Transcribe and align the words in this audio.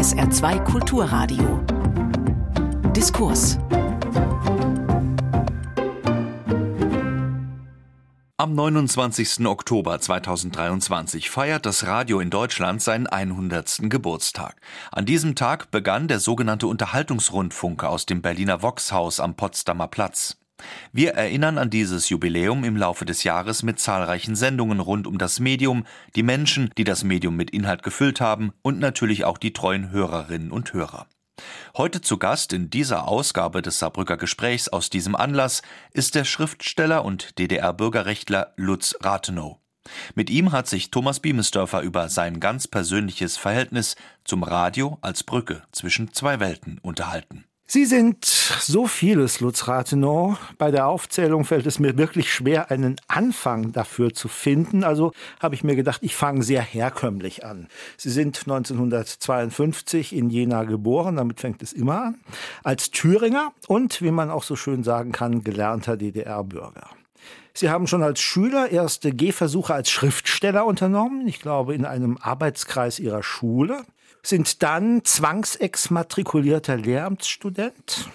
SR2 0.00 0.64
Kulturradio. 0.64 1.62
Diskurs. 2.96 3.58
Am 8.38 8.54
29. 8.54 9.44
Oktober 9.44 10.00
2023 10.00 11.28
feiert 11.28 11.66
das 11.66 11.84
Radio 11.84 12.18
in 12.20 12.30
Deutschland 12.30 12.80
seinen 12.80 13.08
100. 13.08 13.90
Geburtstag. 13.90 14.56
An 14.90 15.04
diesem 15.04 15.34
Tag 15.34 15.70
begann 15.70 16.08
der 16.08 16.18
sogenannte 16.18 16.66
Unterhaltungsrundfunk 16.66 17.84
aus 17.84 18.06
dem 18.06 18.22
Berliner 18.22 18.62
Voxhaus 18.62 19.20
am 19.20 19.34
Potsdamer 19.34 19.88
Platz. 19.88 20.39
Wir 20.92 21.12
erinnern 21.14 21.58
an 21.58 21.70
dieses 21.70 22.08
Jubiläum 22.08 22.64
im 22.64 22.76
Laufe 22.76 23.04
des 23.04 23.24
Jahres 23.24 23.62
mit 23.62 23.78
zahlreichen 23.78 24.36
Sendungen 24.36 24.80
rund 24.80 25.06
um 25.06 25.18
das 25.18 25.40
Medium, 25.40 25.84
die 26.14 26.22
Menschen, 26.22 26.70
die 26.76 26.84
das 26.84 27.04
Medium 27.04 27.36
mit 27.36 27.50
Inhalt 27.50 27.82
gefüllt 27.82 28.20
haben 28.20 28.52
und 28.62 28.78
natürlich 28.78 29.24
auch 29.24 29.38
die 29.38 29.52
treuen 29.52 29.90
Hörerinnen 29.90 30.50
und 30.50 30.72
Hörer. 30.72 31.06
Heute 31.76 32.00
zu 32.00 32.18
Gast 32.18 32.52
in 32.52 32.70
dieser 32.70 33.08
Ausgabe 33.08 33.62
des 33.62 33.78
Saarbrücker 33.78 34.16
Gesprächs 34.16 34.68
aus 34.68 34.90
diesem 34.90 35.16
Anlass 35.16 35.62
ist 35.92 36.14
der 36.14 36.24
Schriftsteller 36.24 37.04
und 37.04 37.38
DDR-Bürgerrechtler 37.38 38.52
Lutz 38.56 38.96
Rathenow. 39.00 39.56
Mit 40.14 40.30
ihm 40.30 40.52
hat 40.52 40.68
sich 40.68 40.90
Thomas 40.90 41.20
Biemesdörfer 41.20 41.80
über 41.80 42.08
sein 42.08 42.40
ganz 42.40 42.68
persönliches 42.68 43.36
Verhältnis 43.36 43.96
zum 44.24 44.42
Radio 44.42 44.98
als 45.00 45.24
Brücke 45.24 45.62
zwischen 45.72 46.12
zwei 46.12 46.38
Welten 46.38 46.78
unterhalten. 46.82 47.44
Sie 47.72 47.84
sind 47.84 48.24
so 48.24 48.88
vieles, 48.88 49.38
Lutz 49.38 49.68
Rathenow. 49.68 50.36
Bei 50.58 50.72
der 50.72 50.88
Aufzählung 50.88 51.44
fällt 51.44 51.66
es 51.66 51.78
mir 51.78 51.96
wirklich 51.96 52.34
schwer, 52.34 52.72
einen 52.72 52.96
Anfang 53.06 53.70
dafür 53.70 54.12
zu 54.12 54.26
finden. 54.26 54.82
Also 54.82 55.12
habe 55.38 55.54
ich 55.54 55.62
mir 55.62 55.76
gedacht, 55.76 56.00
ich 56.02 56.16
fange 56.16 56.42
sehr 56.42 56.62
herkömmlich 56.62 57.44
an. 57.44 57.68
Sie 57.96 58.10
sind 58.10 58.38
1952 58.40 60.16
in 60.16 60.30
Jena 60.30 60.64
geboren, 60.64 61.14
damit 61.14 61.38
fängt 61.38 61.62
es 61.62 61.72
immer 61.72 62.06
an, 62.06 62.20
als 62.64 62.90
Thüringer 62.90 63.52
und, 63.68 64.02
wie 64.02 64.10
man 64.10 64.30
auch 64.30 64.42
so 64.42 64.56
schön 64.56 64.82
sagen 64.82 65.12
kann, 65.12 65.44
gelernter 65.44 65.96
DDR-Bürger. 65.96 66.90
Sie 67.54 67.70
haben 67.70 67.86
schon 67.86 68.02
als 68.02 68.18
Schüler 68.18 68.72
erste 68.72 69.12
Gehversuche 69.12 69.74
als 69.74 69.92
Schriftsteller 69.92 70.66
unternommen, 70.66 71.28
ich 71.28 71.38
glaube 71.38 71.76
in 71.76 71.84
einem 71.84 72.18
Arbeitskreis 72.20 72.98
Ihrer 72.98 73.22
Schule 73.22 73.84
sind 74.22 74.62
dann 74.62 75.04
zwangsexmatrikulierter 75.04 76.76
Lehramtsstudent 76.76 78.08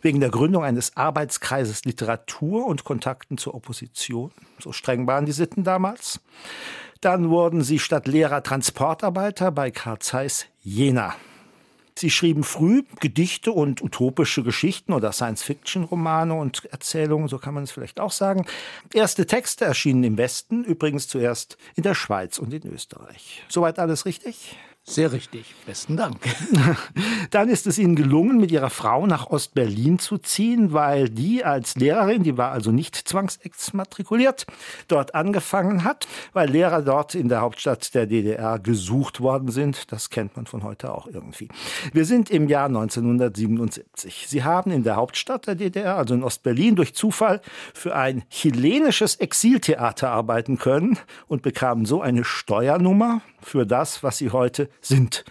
wegen 0.00 0.20
der 0.20 0.30
Gründung 0.30 0.64
eines 0.64 0.96
Arbeitskreises 0.96 1.84
Literatur 1.84 2.66
und 2.66 2.84
Kontakten 2.84 3.38
zur 3.38 3.54
Opposition. 3.54 4.32
So 4.58 4.72
streng 4.72 5.06
waren 5.06 5.26
die 5.26 5.32
Sitten 5.32 5.64
damals. 5.64 6.20
Dann 7.00 7.30
wurden 7.30 7.62
sie 7.62 7.78
statt 7.78 8.06
Lehrer 8.06 8.42
Transportarbeiter 8.42 9.50
bei 9.50 9.70
Karl 9.70 10.00
Zeiss 10.00 10.46
Jena. 10.62 11.14
Sie 11.96 12.10
schrieben 12.10 12.42
früh 12.42 12.84
Gedichte 13.00 13.52
und 13.52 13.82
utopische 13.82 14.42
Geschichten 14.42 14.92
oder 14.92 15.12
Science-Fiction-Romane 15.12 16.32
und 16.32 16.64
Erzählungen, 16.66 17.28
so 17.28 17.38
kann 17.38 17.54
man 17.54 17.64
es 17.64 17.70
vielleicht 17.70 18.00
auch 18.00 18.12
sagen. 18.12 18.46
Erste 18.94 19.26
Texte 19.26 19.66
erschienen 19.66 20.02
im 20.04 20.16
Westen, 20.16 20.64
übrigens 20.64 21.06
zuerst 21.06 21.58
in 21.74 21.82
der 21.82 21.94
Schweiz 21.94 22.38
und 22.38 22.52
in 22.54 22.66
Österreich. 22.72 23.44
Soweit 23.48 23.78
alles 23.78 24.06
richtig? 24.06 24.56
Sehr 24.84 25.12
richtig. 25.12 25.54
Besten 25.64 25.96
Dank. 25.96 26.18
Dann 27.30 27.48
ist 27.48 27.68
es 27.68 27.78
Ihnen 27.78 27.94
gelungen, 27.94 28.38
mit 28.38 28.50
Ihrer 28.50 28.68
Frau 28.68 29.06
nach 29.06 29.28
Ostberlin 29.28 30.00
zu 30.00 30.18
ziehen, 30.18 30.72
weil 30.72 31.08
die 31.08 31.44
als 31.44 31.76
Lehrerin, 31.76 32.24
die 32.24 32.36
war 32.36 32.50
also 32.50 32.72
nicht 32.72 32.96
zwangsexmatrikuliert, 32.96 34.44
dort 34.88 35.14
angefangen 35.14 35.84
hat, 35.84 36.08
weil 36.32 36.50
Lehrer 36.50 36.82
dort 36.82 37.14
in 37.14 37.28
der 37.28 37.42
Hauptstadt 37.42 37.94
der 37.94 38.06
DDR 38.06 38.58
gesucht 38.58 39.20
worden 39.20 39.52
sind. 39.52 39.92
Das 39.92 40.10
kennt 40.10 40.34
man 40.34 40.46
von 40.46 40.64
heute 40.64 40.92
auch 40.92 41.06
irgendwie. 41.06 41.48
Wir 41.92 42.04
sind 42.04 42.28
im 42.28 42.48
Jahr 42.48 42.66
1977. 42.66 44.26
Sie 44.28 44.42
haben 44.42 44.72
in 44.72 44.82
der 44.82 44.96
Hauptstadt 44.96 45.46
der 45.46 45.54
DDR, 45.54 45.96
also 45.96 46.14
in 46.14 46.24
Ostberlin, 46.24 46.74
durch 46.74 46.92
Zufall 46.92 47.40
für 47.72 47.94
ein 47.94 48.24
chilenisches 48.30 49.14
Exiltheater 49.14 50.10
arbeiten 50.10 50.58
können 50.58 50.98
und 51.28 51.42
bekamen 51.42 51.86
so 51.86 52.02
eine 52.02 52.24
Steuernummer 52.24 53.22
für 53.40 53.64
das, 53.64 54.02
was 54.02 54.18
Sie 54.18 54.30
heute 54.30 54.68
sind. 54.80 55.24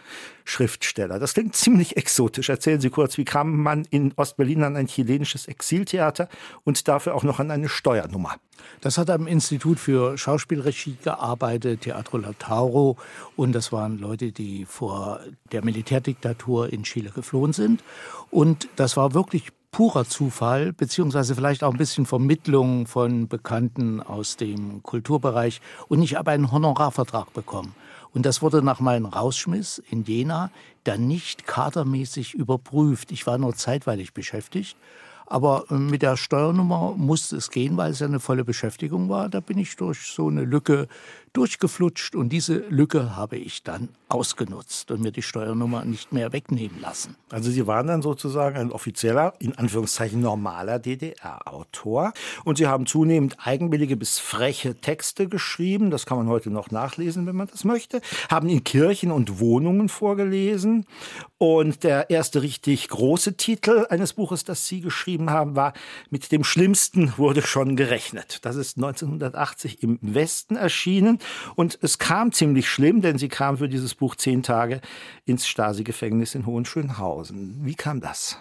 Schriftsteller. 0.44 1.19
Das 1.19 1.34
klingt 1.34 1.56
ziemlich 1.56 1.97
exotisch. 1.97 2.50
Erzählen 2.50 2.81
Sie 2.81 2.90
kurz, 2.90 3.18
wie 3.18 3.25
kam 3.25 3.62
man 3.62 3.85
in 3.90 4.13
Ostberlin 4.16 4.63
an 4.63 4.75
ein 4.75 4.88
chilenisches 4.88 5.47
Exiltheater 5.47 6.28
und 6.63 6.88
dafür 6.88 7.16
auch 7.16 7.24
noch 7.24 7.40
an 7.40 7.51
eine 7.51 7.69
Steuernummer? 7.69 8.35
Das 8.81 8.97
hat 8.97 9.09
am 9.09 9.28
Institut 9.28 9.80
für 9.80 10.18
Schauspielregie 10.18 10.97
gearbeitet, 11.03 11.81
Teatro 11.81 12.18
Lautaro. 12.18 12.97
Und 13.35 13.53
das 13.53 13.72
waren 13.72 13.97
Leute, 13.97 14.31
die 14.31 14.66
vor 14.66 15.22
der 15.51 15.63
Militärdiktatur 15.63 16.72
in 16.72 16.84
Chile 16.84 17.12
geflohen 17.12 17.53
sind. 17.53 17.84
Und 18.30 18.68
das 18.75 18.97
war 18.97 19.13
wirklich 19.13 19.50
purer 19.72 20.06
Zufall, 20.06 20.74
beziehungsweise 20.74 21.34
vielleicht 21.34 21.63
auch 21.63 21.72
ein 21.72 21.78
bisschen 21.78 22.06
Vermittlung 22.06 22.88
von 22.88 23.28
Bekannten 23.30 24.01
aus 24.01 24.35
dem 24.35 24.84
Kulturbereich. 24.84 25.62
Und 25.88 26.01
ich 26.01 26.16
habe 26.16 26.31
einen 26.31 26.51
Honorarvertrag 26.51 27.34
bekommen. 27.34 27.74
Und 28.13 28.25
das 28.25 28.41
wurde 28.41 28.61
nach 28.61 28.79
meinem 28.79 29.05
Rausschmiss 29.05 29.81
in 29.89 30.03
Jena 30.03 30.51
dann 30.83 31.07
nicht 31.07 31.47
kadermäßig 31.47 32.33
überprüft. 32.33 33.11
Ich 33.11 33.25
war 33.27 33.38
nur 33.38 33.55
zeitweilig 33.55 34.13
beschäftigt. 34.13 34.75
Aber 35.31 35.63
äh, 35.69 35.75
mit 35.75 36.01
der 36.01 36.17
Steuernummer 36.17 36.94
musste 36.97 37.38
es 37.38 37.50
gehen, 37.50 37.77
weil 37.77 37.91
es 37.91 38.00
ja 38.00 38.07
eine 38.07 38.19
volle 38.19 38.44
Beschäftigung 38.44 39.07
war. 39.07 39.29
Da 39.29 39.39
bin 39.39 39.57
ich 39.57 39.77
durch 39.77 40.11
so 40.13 40.27
eine 40.27 40.44
Lücke 40.44 40.89
durchgeflutscht 41.34 42.16
und 42.16 42.30
diese 42.30 42.58
Lücke 42.69 43.16
habe 43.16 43.38
ich 43.38 43.64
dann 43.64 43.90
ausgenutzt 44.09 44.92
und 44.92 45.02
mir 45.02 45.12
die 45.12 45.22
Steuernummer 45.22 45.86
nicht 45.86 46.12
mehr 46.12 46.34
wegnehmen 46.34 46.81
lassen. 46.81 47.16
Also 47.30 47.50
Sie 47.50 47.66
waren 47.68 47.88
dann 47.88 48.02
sozusagen 48.02 48.58
ein 48.58 48.72
offizieller, 48.72 49.34
in 49.40 49.58
Anführungszeichen 49.58 50.19
normaler 50.19 50.80
DDR-Autor 50.80 52.12
und 52.44 52.58
Sie 52.58 52.68
haben 52.68 52.86
zunehmend 52.86 53.38
eigenwillige 53.40 53.96
bis 53.96 54.19
freche 54.19 54.75
Texte 54.75 55.30
geschrieben, 55.30 55.90
das 55.90 56.06
kann 56.06 56.18
man 56.18 56.28
heute 56.28 56.50
noch 56.50 56.72
nachlesen, 56.72 57.25
wenn 57.25 57.36
man 57.38 57.48
das 57.48 57.63
möchte, 57.63 58.02
haben 58.30 58.50
in 58.50 58.63
Kirchen 58.66 59.12
und 59.12 59.40
Wohnungen 59.40 59.88
vorgelesen 59.88 60.86
und 61.38 61.84
der 61.84 62.09
erste 62.09 62.42
richtig 62.42 62.90
große 62.90 63.38
Titel 63.38 63.86
eines 63.90 64.13
Buches, 64.13 64.44
das 64.44 64.68
Sie 64.68 64.81
geschrieben 64.81 65.30
haben, 65.30 65.56
war 65.56 65.74
Mit 66.09 66.31
dem 66.31 66.44
Schlimmsten 66.44 67.13
wurde 67.18 67.42
schon 67.42 67.75
gerechnet. 67.75 68.40
Das 68.44 68.58
ist 68.58 68.78
1980 68.78 69.81
im 69.81 69.98
Westen 70.02 70.58
erschienen 70.58 71.19
und 71.55 71.77
es 71.81 71.97
kam 71.97 72.31
ziemlich 72.31 72.69
schlimm, 72.69 73.01
denn 73.01 73.17
sie 73.17 73.29
kam 73.29 73.57
für 73.57 73.69
dieses 73.69 73.95
Buch 73.95 74.15
zehn 74.15 74.43
Tage 74.43 74.81
ins 75.25 75.47
Stasi-Gefängnis 75.47 76.35
in 76.35 76.45
Hohenschönhausen. 76.45 77.59
Wie 77.63 77.75
kam 77.75 78.01
das? 78.01 78.37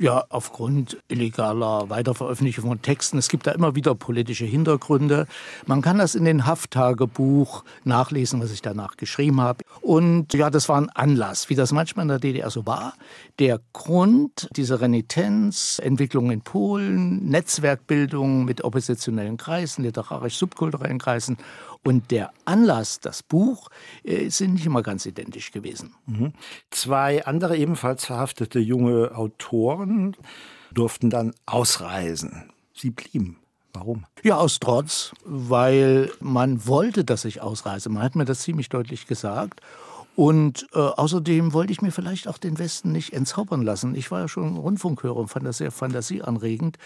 Ja, 0.00 0.24
aufgrund 0.30 0.96
illegaler 1.08 1.90
Weiterveröffentlichung 1.90 2.64
von 2.70 2.80
Texten. 2.80 3.18
Es 3.18 3.28
gibt 3.28 3.46
da 3.46 3.50
immer 3.50 3.74
wieder 3.74 3.94
politische 3.94 4.46
Hintergründe. 4.46 5.26
Man 5.66 5.82
kann 5.82 5.98
das 5.98 6.14
in 6.14 6.24
den 6.24 6.46
Hafttagebuch 6.46 7.64
nachlesen, 7.84 8.40
was 8.40 8.50
ich 8.50 8.62
danach 8.62 8.96
geschrieben 8.96 9.42
habe. 9.42 9.62
Und 9.82 10.32
ja, 10.32 10.48
das 10.48 10.70
war 10.70 10.80
ein 10.80 10.88
Anlass, 10.88 11.50
wie 11.50 11.54
das 11.54 11.72
manchmal 11.72 12.04
in 12.04 12.08
der 12.08 12.18
DDR 12.18 12.48
so 12.48 12.64
war. 12.64 12.94
Der 13.38 13.60
Grund 13.74 14.48
dieser 14.56 14.80
Renitenz, 14.80 15.78
Entwicklung 15.84 16.30
in 16.30 16.40
Polen, 16.40 17.28
Netzwerkbildung 17.28 18.46
mit 18.46 18.64
oppositionellen 18.64 19.36
Kreisen, 19.36 19.84
literarisch-subkulturellen 19.84 20.98
Kreisen 20.98 21.36
und 21.84 22.10
der 22.10 22.32
Anlass, 22.44 23.00
das 23.00 23.22
Buch, 23.22 23.70
äh, 24.04 24.28
sind 24.28 24.54
nicht 24.54 24.66
immer 24.66 24.82
ganz 24.82 25.06
identisch 25.06 25.50
gewesen. 25.50 25.94
Mhm. 26.06 26.32
Zwei 26.70 27.24
andere 27.24 27.56
ebenfalls 27.56 28.04
verhaftete 28.04 28.58
junge 28.58 29.14
Autoren 29.16 30.16
durften 30.72 31.10
dann 31.10 31.32
ausreisen. 31.46 32.52
Sie 32.74 32.90
blieben. 32.90 33.38
Warum? 33.72 34.04
Ja, 34.22 34.36
aus 34.36 34.58
Trotz, 34.58 35.12
weil 35.24 36.10
man 36.20 36.66
wollte, 36.66 37.04
dass 37.04 37.24
ich 37.24 37.40
ausreise. 37.40 37.88
Man 37.88 38.02
hat 38.02 38.16
mir 38.16 38.24
das 38.24 38.40
ziemlich 38.40 38.68
deutlich 38.68 39.06
gesagt. 39.06 39.60
Und 40.16 40.66
äh, 40.74 40.78
außerdem 40.78 41.52
wollte 41.52 41.72
ich 41.72 41.82
mir 41.82 41.92
vielleicht 41.92 42.28
auch 42.28 42.36
den 42.36 42.58
Westen 42.58 42.92
nicht 42.92 43.12
entzaubern 43.12 43.62
lassen. 43.62 43.94
Ich 43.94 44.10
war 44.10 44.20
ja 44.20 44.28
schon 44.28 44.56
Rundfunkhörer 44.56 45.16
und 45.16 45.28
fand 45.28 45.46
das 45.46 45.58
sehr 45.58 45.70
fantasieanregend, 45.70 46.78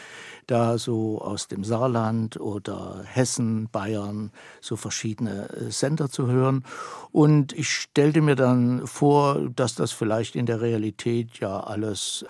da 0.46 0.78
so 0.78 1.20
aus 1.20 1.48
dem 1.48 1.64
Saarland 1.64 2.38
oder 2.38 3.02
Hessen, 3.04 3.68
Bayern 3.72 4.30
so 4.60 4.76
verschiedene 4.76 5.48
äh, 5.50 5.70
Sender 5.70 6.10
zu 6.10 6.26
hören. 6.26 6.64
Und 7.12 7.52
ich 7.54 7.70
stellte 7.70 8.20
mir 8.20 8.36
dann 8.36 8.86
vor, 8.86 9.48
dass 9.56 9.74
das 9.74 9.92
vielleicht 9.92 10.36
in 10.36 10.46
der 10.46 10.60
Realität 10.60 11.38
ja 11.40 11.60
alles 11.60 12.24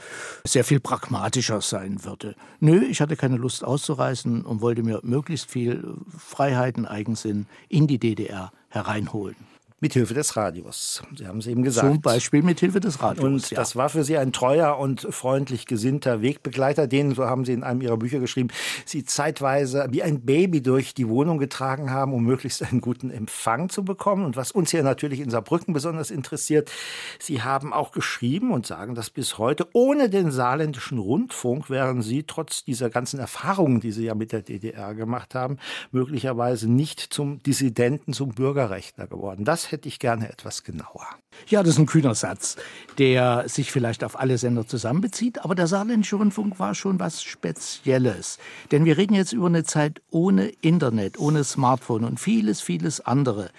sehr 0.45 0.65
viel 0.65 0.81
pragmatischer 0.81 1.61
sein 1.61 2.05
würde. 2.05 2.35
Nö, 2.61 2.83
ich 2.85 3.01
hatte 3.01 3.17
keine 3.17 3.37
Lust 3.37 3.65
auszureisen 3.65 4.43
und 4.43 4.61
wollte 4.61 4.83
mir 4.83 5.01
möglichst 5.03 5.51
viel 5.51 5.97
Freiheiten, 6.17 6.87
Eigensinn 6.87 7.47
in 7.69 7.87
die 7.87 7.99
DDR 7.99 8.53
hereinholen. 8.69 9.54
Mithilfe 9.85 10.15
des 10.15 10.35
Radios. 10.35 11.03
Sie 11.15 11.27
haben 11.27 11.41
es 11.41 11.47
eben 11.47 11.63
gesagt. 11.63 11.87
Zum 11.87 12.01
Beispiel 12.01 12.43
mithilfe 12.43 12.81
des 12.81 13.03
Radios. 13.03 13.23
Und 13.23 13.51
ja. 13.51 13.57
das 13.57 13.77
war 13.77 13.91
für 13.91 14.03
Sie 14.03 14.17
ein 14.17 14.33
treuer 14.33 14.79
und 14.79 15.07
freundlich 15.11 15.67
gesinnter 15.67 16.23
Wegbegleiter, 16.23 16.87
den, 16.87 17.15
so 17.15 17.27
haben 17.27 17.45
Sie 17.45 17.53
in 17.53 17.63
einem 17.63 17.83
Ihrer 17.83 17.99
Bücher 17.99 18.19
geschrieben, 18.19 18.49
Sie 18.87 19.05
zeitweise 19.05 19.87
wie 19.91 20.03
ein 20.03 20.23
Baby 20.23 20.63
durch 20.63 20.95
die 20.95 21.07
Wohnung 21.07 21.37
getragen 21.37 21.91
haben, 21.91 22.15
um 22.15 22.25
möglichst 22.25 22.63
einen 22.63 22.81
guten 22.81 23.11
Empfang 23.11 23.69
zu 23.69 23.85
bekommen. 23.85 24.25
Und 24.25 24.39
was 24.39 24.53
uns 24.53 24.71
hier 24.71 24.83
natürlich 24.83 25.21
in 25.21 25.29
Saarbrücken 25.29 25.75
besonders 25.75 26.11
interessiert, 26.11 26.71
Sie 27.19 27.43
haben 27.43 27.75
auch 27.75 27.93
geschrieben 27.93 28.53
und 28.53 28.67
sagen 28.67 28.95
das 28.95 29.11
bis 29.11 29.37
heute, 29.37 29.69
ohne 29.75 30.09
den 30.09 30.31
saarländischen 30.31 30.97
Rundfunk 30.97 31.69
wären 31.69 32.01
Sie 32.01 32.23
trotz 32.23 32.65
dieser 32.65 32.89
ganzen 32.89 33.21
Erfahrungen, 33.21 33.81
die 33.81 33.93
Sie 33.93 34.07
ja 34.07 34.15
mit 34.15 34.33
der 34.33 34.41
DDR 34.41 34.95
gemacht 34.95 35.35
haben, 35.35 35.59
möglicherweise 35.93 36.73
nicht 36.73 37.01
zum 37.01 37.43
Dissidenten, 37.43 38.15
zum 38.15 38.31
Bürgerrechtler 38.31 39.07
geworden. 39.07 39.45
Das 39.45 39.74
hätte 39.75 39.89
ich 39.89 39.99
gerne 39.99 40.29
etwas 40.29 40.65
genauer. 40.65 41.07
Ja, 41.47 41.63
das 41.63 41.75
ist 41.75 41.79
ein 41.79 41.87
kühner 41.87 42.15
Satz, 42.15 42.57
der 42.99 43.49
sich 43.49 43.71
vielleicht 43.71 44.05
auf 44.05 44.19
alle 44.19 44.39
Sender 44.39 44.67
zusammenbezieht, 44.67 45.45
aber 45.45 45.55
der 45.55 45.67
Saarländische 45.67 46.17
Rundfunk 46.17 46.59
war 46.59 46.75
schon 46.75 46.99
was 47.01 47.23
Spezielles. 47.23 48.39
Denn 48.71 48.85
wir 48.85 48.97
reden 48.97 49.15
jetzt 49.15 49.33
über 49.33 49.47
eine 49.47 49.65
Zeit 49.65 50.01
ohne 50.11 50.47
Internet, 50.61 51.19
ohne 51.19 51.45
Smartphone 51.45 52.05
und 52.05 52.19
vieles, 52.19 52.61
vieles 52.61 53.01
andere. 53.01 53.51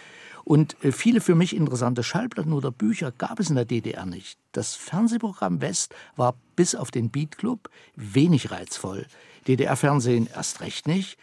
Und 0.46 0.82
äh, 0.84 0.92
viele 0.92 1.22
für 1.22 1.36
mich 1.36 1.56
interessante 1.56 2.04
Schallplatten 2.04 2.54
oder 2.54 2.72
Bücher 2.72 3.12
gab 3.12 3.40
es 3.40 3.50
in 3.50 3.56
der 3.56 3.66
DDR 3.66 4.06
nicht. 4.06 4.40
Das 4.52 4.76
Fernsehprogramm 4.76 5.60
West 5.60 5.94
war 6.16 6.36
bis 6.56 6.76
auf 6.76 6.92
den 6.92 7.10
Beat 7.10 7.38
Club 7.38 7.70
wenig 7.96 8.52
reizvoll. 8.52 9.06
DDR-Fernsehen 9.48 10.28
erst 10.34 10.62
recht 10.62 10.88
nicht. 10.88 11.18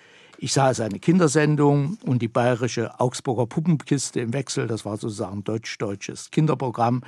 Ich 0.45 0.55
sah 0.55 0.75
seine 0.75 0.99
Kindersendung 0.99 1.99
und 2.05 2.21
die 2.21 2.27
bayerische 2.27 2.99
Augsburger 2.99 3.47
Puppenkiste 3.47 4.19
im 4.19 4.33
Wechsel. 4.33 4.67
Das 4.67 4.85
war 4.85 4.97
sozusagen 4.97 5.45
deutsch-deutsches 5.45 6.33
Kinderprogramm. 6.33 7.03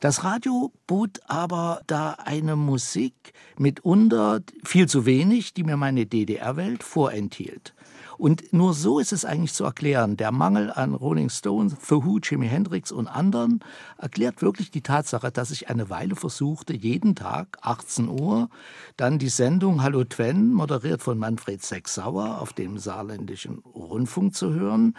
Das 0.00 0.24
Radio 0.24 0.72
bot 0.88 1.20
aber 1.28 1.82
da 1.86 2.16
eine 2.24 2.56
Musik 2.56 3.14
mitunter 3.56 4.40
viel 4.64 4.88
zu 4.88 5.06
wenig, 5.06 5.54
die 5.54 5.62
mir 5.62 5.76
meine 5.76 6.04
DDR-Welt 6.04 6.82
vorenthielt. 6.82 7.74
Und 8.20 8.52
nur 8.52 8.74
so 8.74 8.98
ist 8.98 9.14
es 9.14 9.24
eigentlich 9.24 9.54
zu 9.54 9.64
erklären. 9.64 10.18
Der 10.18 10.30
Mangel 10.30 10.70
an 10.70 10.94
Rolling 10.94 11.30
Stones, 11.30 11.74
The 11.88 11.94
Who, 11.94 12.18
Jimi 12.18 12.48
Hendrix 12.48 12.92
und 12.92 13.08
anderen 13.08 13.60
erklärt 13.96 14.42
wirklich 14.42 14.70
die 14.70 14.82
Tatsache, 14.82 15.32
dass 15.32 15.50
ich 15.50 15.70
eine 15.70 15.88
Weile 15.88 16.14
versuchte, 16.14 16.74
jeden 16.74 17.14
Tag 17.14 17.56
18 17.62 18.10
Uhr 18.10 18.50
dann 18.98 19.18
die 19.18 19.30
Sendung 19.30 19.82
Hallo 19.82 20.04
Twen, 20.04 20.52
moderiert 20.52 21.00
von 21.00 21.16
Manfred 21.16 21.64
Sechsauer 21.64 22.42
auf 22.42 22.52
dem 22.52 22.76
saarländischen 22.76 23.60
Rundfunk 23.74 24.34
zu 24.34 24.52
hören 24.52 24.98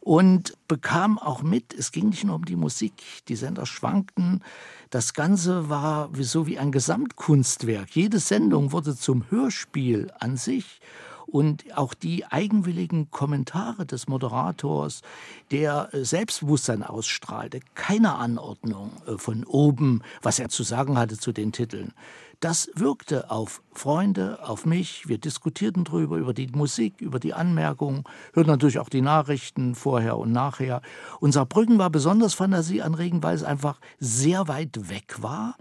und 0.00 0.54
bekam 0.66 1.20
auch 1.20 1.44
mit, 1.44 1.72
es 1.72 1.92
ging 1.92 2.08
nicht 2.08 2.24
nur 2.24 2.34
um 2.34 2.44
die 2.46 2.56
Musik, 2.56 2.94
die 3.28 3.36
Sender 3.36 3.66
schwankten, 3.66 4.42
das 4.90 5.14
Ganze 5.14 5.68
war 5.68 6.10
so 6.18 6.48
wie 6.48 6.58
ein 6.58 6.72
Gesamtkunstwerk. 6.72 7.94
Jede 7.94 8.18
Sendung 8.18 8.72
wurde 8.72 8.96
zum 8.96 9.30
Hörspiel 9.30 10.10
an 10.18 10.36
sich 10.36 10.80
und 11.26 11.76
auch 11.76 11.94
die 11.94 12.24
eigenwilligen 12.26 13.10
Kommentare 13.10 13.86
des 13.86 14.08
Moderators, 14.08 15.02
der 15.50 15.92
äh, 15.92 16.04
Selbstbewusstsein 16.04 16.82
ausstrahlte, 16.82 17.60
keine 17.74 18.14
Anordnung 18.14 18.92
äh, 19.06 19.18
von 19.18 19.44
oben, 19.44 20.02
was 20.22 20.38
er 20.38 20.48
zu 20.48 20.62
sagen 20.62 20.98
hatte 20.98 21.18
zu 21.18 21.32
den 21.32 21.52
Titeln. 21.52 21.92
Das 22.40 22.68
wirkte 22.74 23.30
auf 23.30 23.62
Freunde, 23.72 24.38
auf 24.46 24.66
mich. 24.66 25.08
Wir 25.08 25.16
diskutierten 25.16 25.84
drüber, 25.84 26.16
über 26.16 26.34
die 26.34 26.48
Musik, 26.48 27.00
über 27.00 27.18
die 27.18 27.32
Anmerkungen, 27.32 28.04
hörten 28.34 28.50
natürlich 28.50 28.78
auch 28.78 28.90
die 28.90 29.00
Nachrichten 29.00 29.74
vorher 29.74 30.18
und 30.18 30.32
nachher. 30.32 30.82
Unser 31.20 31.46
Brücken 31.46 31.78
war 31.78 31.88
besonders 31.88 32.34
fantasieanregend, 32.34 33.22
weil 33.22 33.34
es 33.34 33.42
einfach 33.42 33.80
sehr 33.98 34.48
weit 34.48 34.90
weg 34.90 35.16
war 35.22 35.56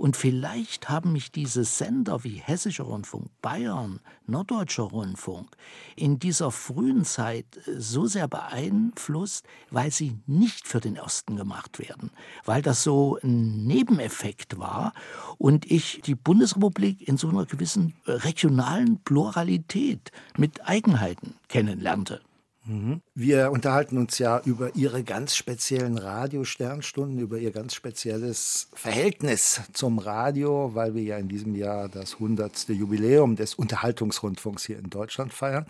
und 0.00 0.16
vielleicht 0.16 0.88
haben 0.88 1.12
mich 1.12 1.30
diese 1.30 1.62
Sender 1.62 2.24
wie 2.24 2.40
Hessischer 2.42 2.84
Rundfunk, 2.84 3.28
Bayern, 3.42 4.00
Norddeutscher 4.26 4.84
Rundfunk 4.84 5.54
in 5.94 6.18
dieser 6.18 6.50
frühen 6.50 7.04
Zeit 7.04 7.44
äh, 7.66 7.78
so 7.78 8.06
sehr 8.06 8.26
beeinflusst, 8.26 9.44
weil 9.70 9.90
sie 9.90 10.16
nicht 10.26 10.66
für 10.66 10.80
den 10.80 10.98
Osten 10.98 11.36
gemacht 11.36 11.78
werden, 11.78 12.12
weil 12.46 12.62
das 12.62 12.82
so 12.82 13.18
ein 13.22 13.66
Nebeneffekt 13.66 14.58
war 14.58 14.94
und 15.36 15.70
ich 15.70 16.00
die 16.00 16.14
Bundesrepublik 16.14 17.06
in 17.06 17.18
so 17.18 17.28
einer 17.28 17.44
gewissen 17.44 17.92
äh, 18.06 18.12
regionalen 18.12 19.00
Pluralität 19.04 20.12
mit 20.38 20.66
Eigenheiten 20.66 21.34
kennenlernte. 21.48 22.22
Mhm. 22.70 23.02
Wir 23.16 23.50
unterhalten 23.50 23.98
uns 23.98 24.18
ja 24.18 24.40
über 24.44 24.76
Ihre 24.76 25.02
ganz 25.02 25.34
speziellen 25.34 25.98
Radiosternstunden, 25.98 27.18
über 27.18 27.36
Ihr 27.36 27.50
ganz 27.50 27.74
spezielles 27.74 28.68
Verhältnis 28.74 29.60
zum 29.72 29.98
Radio, 29.98 30.72
weil 30.72 30.94
wir 30.94 31.02
ja 31.02 31.18
in 31.18 31.26
diesem 31.26 31.56
Jahr 31.56 31.88
das 31.88 32.14
100. 32.14 32.68
Jubiläum 32.68 33.34
des 33.34 33.56
Unterhaltungsrundfunks 33.56 34.64
hier 34.64 34.78
in 34.78 34.88
Deutschland 34.88 35.32
feiern. 35.32 35.66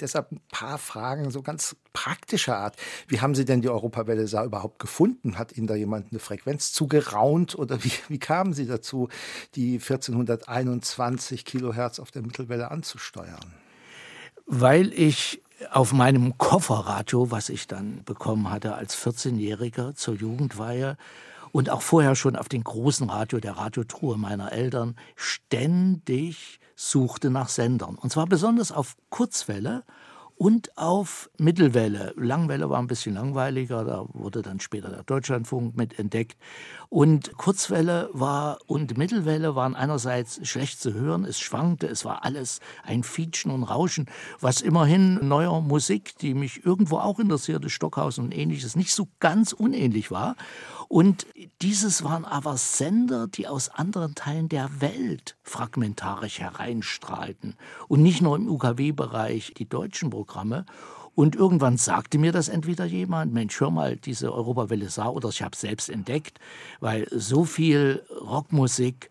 Deshalb 0.00 0.32
ein 0.32 0.40
paar 0.52 0.76
Fragen 0.76 1.30
so 1.30 1.40
ganz 1.40 1.76
praktischer 1.94 2.58
Art. 2.58 2.76
Wie 3.08 3.22
haben 3.22 3.34
Sie 3.34 3.46
denn 3.46 3.62
die 3.62 3.70
Europawelle 3.70 4.28
Saar 4.28 4.44
überhaupt 4.44 4.80
gefunden? 4.80 5.38
Hat 5.38 5.56
Ihnen 5.56 5.66
da 5.66 5.76
jemand 5.76 6.10
eine 6.10 6.18
Frequenz 6.18 6.74
zugeraunt 6.74 7.58
oder 7.58 7.82
wie, 7.82 7.92
wie 8.08 8.18
kamen 8.18 8.52
Sie 8.52 8.66
dazu, 8.66 9.08
die 9.54 9.76
1421 9.76 11.46
Kilohertz 11.46 11.98
auf 11.98 12.10
der 12.10 12.20
Mittelwelle 12.20 12.70
anzusteuern? 12.70 13.54
Weil 14.46 14.92
ich 14.92 15.43
auf 15.70 15.92
meinem 15.92 16.36
Kofferradio, 16.38 17.30
was 17.30 17.48
ich 17.48 17.66
dann 17.66 18.02
bekommen 18.04 18.50
hatte 18.50 18.74
als 18.74 18.96
14-Jähriger 18.96 19.94
zur 19.94 20.14
Jugendweihe 20.14 20.96
und 21.52 21.70
auch 21.70 21.82
vorher 21.82 22.16
schon 22.16 22.36
auf 22.36 22.48
den 22.48 22.64
großen 22.64 23.08
Radio, 23.08 23.38
der 23.38 23.56
Radiotruhe 23.56 24.16
meiner 24.16 24.52
Eltern, 24.52 24.96
ständig 25.14 26.58
suchte 26.74 27.30
nach 27.30 27.48
Sendern. 27.48 27.94
Und 27.94 28.10
zwar 28.10 28.26
besonders 28.26 28.72
auf 28.72 28.96
Kurzwelle 29.10 29.84
und 30.44 30.76
auf 30.76 31.30
Mittelwelle. 31.38 32.12
Langwelle 32.18 32.68
war 32.68 32.78
ein 32.78 32.86
bisschen 32.86 33.14
langweiliger, 33.14 33.82
da 33.82 34.04
wurde 34.12 34.42
dann 34.42 34.60
später 34.60 34.90
der 34.90 35.02
Deutschlandfunk 35.02 35.74
mit 35.74 35.98
entdeckt. 35.98 36.36
Und 36.90 37.32
Kurzwelle 37.38 38.10
war 38.12 38.58
und 38.66 38.98
Mittelwelle 38.98 39.56
waren 39.56 39.74
einerseits 39.74 40.46
schlecht 40.46 40.82
zu 40.82 40.92
hören, 40.92 41.24
es 41.24 41.40
schwankte, 41.40 41.86
es 41.86 42.04
war 42.04 42.26
alles 42.26 42.60
ein 42.82 43.04
Fietschen 43.04 43.52
und 43.52 43.62
Rauschen, 43.62 44.04
was 44.38 44.60
immerhin 44.60 45.26
neuer 45.26 45.62
Musik, 45.62 46.18
die 46.18 46.34
mich 46.34 46.66
irgendwo 46.66 46.98
auch 46.98 47.18
interessierte, 47.18 47.70
Stockhausen 47.70 48.26
und 48.26 48.36
ähnliches, 48.36 48.76
nicht 48.76 48.92
so 48.92 49.08
ganz 49.20 49.54
unähnlich 49.54 50.10
war. 50.10 50.36
Und 50.94 51.26
dieses 51.60 52.04
waren 52.04 52.24
aber 52.24 52.56
Sender, 52.56 53.26
die 53.26 53.48
aus 53.48 53.68
anderen 53.68 54.14
Teilen 54.14 54.48
der 54.48 54.80
Welt 54.80 55.36
fragmentarisch 55.42 56.38
hereinstrahlten 56.38 57.56
und 57.88 58.00
nicht 58.00 58.22
nur 58.22 58.36
im 58.36 58.48
UKW-Bereich 58.48 59.54
die 59.58 59.68
deutschen 59.68 60.10
Programme. 60.10 60.66
Und 61.16 61.34
irgendwann 61.34 61.78
sagte 61.78 62.18
mir 62.18 62.30
das 62.30 62.48
entweder 62.48 62.84
jemand, 62.84 63.32
Mensch, 63.32 63.58
hör 63.58 63.72
mal, 63.72 63.96
diese 63.96 64.32
Europawelle 64.32 64.88
Saar, 64.88 65.16
oder 65.16 65.30
ich 65.30 65.42
habe 65.42 65.56
selbst 65.56 65.90
entdeckt, 65.90 66.38
weil 66.78 67.08
so 67.10 67.42
viel 67.42 68.04
Rockmusik 68.20 69.10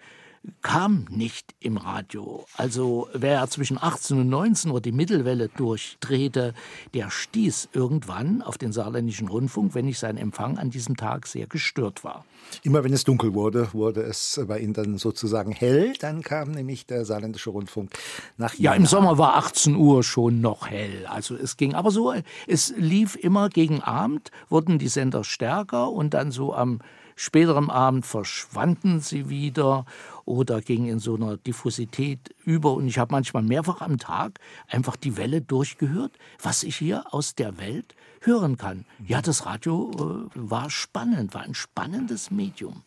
kam 0.62 1.06
nicht 1.10 1.56
im 1.60 1.78
Radio. 1.78 2.46
Also 2.58 3.08
wer 3.14 3.48
zwischen 3.50 3.82
18 3.82 4.20
und 4.20 4.30
19 4.30 4.72
Uhr 4.72 4.82
die 4.82 4.92
Mittelwelle 4.92 5.50
durchdrehte, 5.50 6.54
der 6.94 7.10
stieß 7.10 7.70
irgendwann 7.74 8.42
auf 8.42 8.58
den 8.58 8.72
saarländischen 8.72 9.28
Rundfunk, 9.28 9.76
wenn 9.76 9.86
nicht 9.86 10.00
sein 10.00 10.18
Empfang 10.18 10.58
an 10.58 10.70
diesem 10.70 10.98
Tag 10.98 11.28
sehr 11.28 11.48
gestört 11.48 12.04
war. 12.04 12.26
Immer 12.64 12.84
wenn 12.84 12.94
es 12.94 13.04
dunkel 13.04 13.34
wurde, 13.34 13.74
wurde 13.74 14.02
es 14.02 14.40
bei 14.48 14.60
Ihnen 14.60 14.74
dann 14.74 14.98
sozusagen 14.98 15.52
hell. 15.52 15.94
Dann 16.00 16.22
kam 16.22 16.52
nämlich 16.52 16.86
der 16.86 17.06
saarländische 17.06 17.50
Rundfunk 17.50 17.92
nach 18.38 18.54
Jena. 18.54 18.72
Ja, 18.72 18.76
im 18.76 18.86
Sommer 18.86 19.18
war 19.18 19.36
18 19.36 19.76
Uhr 19.76 20.04
schon 20.04 20.42
noch 20.42 20.70
hell. 20.70 21.06
Also 21.08 21.36
es 21.36 21.58
ging 21.58 21.74
aber 21.74 21.92
so, 21.92 22.14
es 22.48 22.74
lief 22.78 23.16
immer 23.16 23.50
gegen 23.50 23.82
Abend, 23.82 24.32
wurden 24.50 24.78
die 24.78 24.88
Sender 24.88 25.24
stärker 25.24 25.92
und 25.92 26.14
dann 26.14 26.32
so 26.32 26.54
am 26.54 26.80
späteren 27.16 27.70
Abend 27.70 28.06
verschwanden 28.06 29.00
sie 29.00 29.30
wieder 29.30 29.86
oder 30.26 30.62
ging 30.62 30.88
in 30.88 31.00
so 31.00 31.16
einer 31.16 31.38
Diffusität 31.38 32.34
über. 32.46 32.74
Und 32.74 32.88
ich 32.88 32.98
habe 32.98 33.12
manchmal 33.12 33.44
mehrfach 33.44 33.82
am 33.82 33.98
Tag 33.98 34.40
einfach 34.68 34.96
die 34.96 35.18
Welle 35.18 35.42
durchgehört, 35.42 36.14
was 36.42 36.64
ich 36.64 36.76
hier 36.76 37.14
aus 37.14 37.36
der 37.36 37.58
Welt 37.58 37.96
hören 38.22 38.58
kann. 38.58 38.86
Ja, 39.06 39.22
das 39.22 39.46
Radio 39.46 39.92
äh, 39.92 40.30
war 40.36 40.70
spannend, 40.70 41.34
war 41.34 41.42
ein 41.42 41.56
spannendes 41.56 42.32
Medium. 42.32 42.84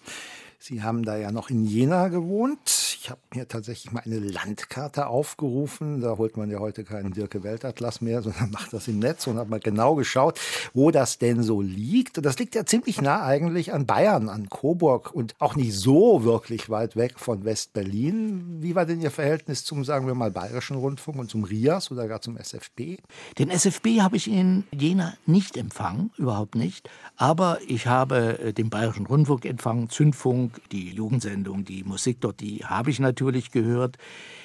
Sie 0.69 0.83
haben 0.83 1.05
da 1.05 1.17
ja 1.17 1.31
noch 1.31 1.49
in 1.49 1.65
Jena 1.65 2.09
gewohnt. 2.09 2.59
Ich 3.01 3.09
habe 3.09 3.21
mir 3.33 3.47
tatsächlich 3.47 3.93
mal 3.93 4.03
eine 4.05 4.19
Landkarte 4.19 5.07
aufgerufen. 5.07 6.01
Da 6.01 6.19
holt 6.19 6.37
man 6.37 6.51
ja 6.51 6.59
heute 6.59 6.83
keinen 6.83 7.13
Dirke 7.13 7.45
Weltatlas 7.45 8.01
mehr, 8.01 8.21
sondern 8.25 8.51
macht 8.51 8.73
das 8.73 8.89
im 8.89 8.99
Netz 8.99 9.29
und 9.29 9.39
hat 9.39 9.49
mal 9.49 9.61
genau 9.61 9.95
geschaut, 9.95 10.41
wo 10.75 10.91
das 10.91 11.19
denn 11.19 11.45
so 11.45 11.63
liegt. 11.63 12.19
Und 12.19 12.27
das 12.27 12.41
liegt 12.41 12.57
ja 12.57 12.67
ziemlich 12.67 13.01
nah 13.01 13.25
eigentlich 13.25 13.73
an 13.73 13.87
Bayern, 13.87 14.29
an 14.29 14.49
Coburg 14.49 15.15
und 15.15 15.37
auch 15.39 15.55
nicht 15.55 15.73
so 15.73 16.25
wirklich 16.25 16.69
weit 16.69 16.97
weg 16.97 17.21
von 17.21 17.45
West-Berlin. 17.45 18.57
Wie 18.59 18.75
war 18.75 18.87
denn 18.87 19.01
Ihr 19.01 19.13
Verhältnis 19.13 19.65
zum, 19.65 19.85
sagen 19.85 20.09
wir 20.09 20.17
mal, 20.17 20.33
Bayerischen 20.33 20.79
Rundfunk 20.79 21.21
und 21.21 21.31
zum 21.31 21.45
RIAS 21.45 21.93
oder 21.93 22.09
gar 22.09 22.23
zum 22.23 22.37
SFB? 22.37 22.97
Den 23.39 23.51
SFB 23.51 24.01
habe 24.01 24.17
ich 24.17 24.29
in 24.29 24.65
Jena 24.73 25.15
nicht 25.27 25.57
empfangen, 25.57 26.11
überhaupt 26.17 26.57
nicht. 26.57 26.91
Aber 27.15 27.59
ich 27.69 27.87
habe 27.87 28.41
äh, 28.41 28.53
den 28.53 28.69
Bayerischen 28.69 29.07
Rundfunk 29.07 29.45
empfangen, 29.45 29.91
Zündfunk, 29.91 30.56
die 30.73 30.91
Jugendsendung, 30.91 31.65
die 31.65 31.85
Musik 31.85 32.21
dort, 32.21 32.41
die 32.41 32.65
habe 32.65 32.91
ich 32.91 33.01
natürlich 33.01 33.51
gehört. 33.51 33.97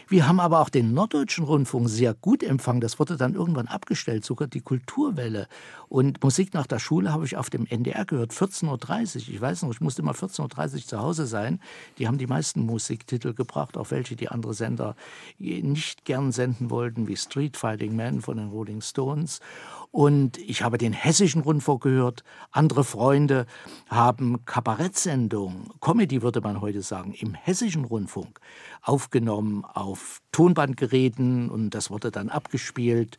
Wir 0.07 0.27
haben 0.27 0.39
aber 0.39 0.59
auch 0.59 0.69
den 0.69 0.93
Norddeutschen 0.93 1.45
Rundfunk 1.45 1.87
sehr 1.87 2.13
gut 2.13 2.43
empfangen. 2.43 2.81
Das 2.81 2.99
wurde 2.99 3.15
dann 3.15 3.33
irgendwann 3.33 3.67
abgestellt, 3.67 4.25
sogar 4.25 4.47
die 4.47 4.59
Kulturwelle. 4.59 5.47
Und 5.87 6.21
Musik 6.21 6.53
nach 6.53 6.67
der 6.67 6.79
Schule 6.79 7.13
habe 7.13 7.25
ich 7.25 7.37
auf 7.37 7.49
dem 7.49 7.65
NDR 7.65 8.05
gehört, 8.05 8.33
14.30 8.33 8.67
Uhr. 8.67 9.33
Ich 9.33 9.41
weiß 9.41 9.61
noch, 9.63 9.71
ich 9.71 9.79
musste 9.79 10.01
immer 10.01 10.11
14.30 10.11 10.73
Uhr 10.73 10.81
zu 10.81 10.99
Hause 10.99 11.27
sein. 11.27 11.61
Die 11.97 12.07
haben 12.07 12.17
die 12.17 12.27
meisten 12.27 12.65
Musiktitel 12.65 13.33
gebracht, 13.33 13.77
auch 13.77 13.91
welche 13.91 14.15
die 14.15 14.27
andere 14.27 14.53
Sender 14.53 14.95
nicht 15.39 16.03
gern 16.03 16.31
senden 16.31 16.69
wollten, 16.69 17.07
wie 17.07 17.15
Street 17.15 17.55
Fighting 17.55 17.95
Man 17.95 18.21
von 18.21 18.37
den 18.37 18.49
Rolling 18.49 18.81
Stones. 18.81 19.39
Und 19.91 20.37
ich 20.37 20.63
habe 20.63 20.77
den 20.77 20.93
hessischen 20.93 21.41
Rundfunk 21.41 21.83
gehört. 21.83 22.23
Andere 22.51 22.85
Freunde 22.85 23.45
haben 23.89 24.45
Kabarettsendungen, 24.45 25.69
Comedy 25.81 26.21
würde 26.21 26.39
man 26.39 26.61
heute 26.61 26.81
sagen, 26.81 27.13
im 27.13 27.33
hessischen 27.33 27.83
Rundfunk 27.83 28.39
aufgenommen 28.81 29.65
auf 29.65 30.21
Tonbandgeräten 30.31 31.49
und 31.49 31.71
das 31.71 31.89
wurde 31.89 32.09
dann 32.09 32.29
abgespielt. 32.29 33.17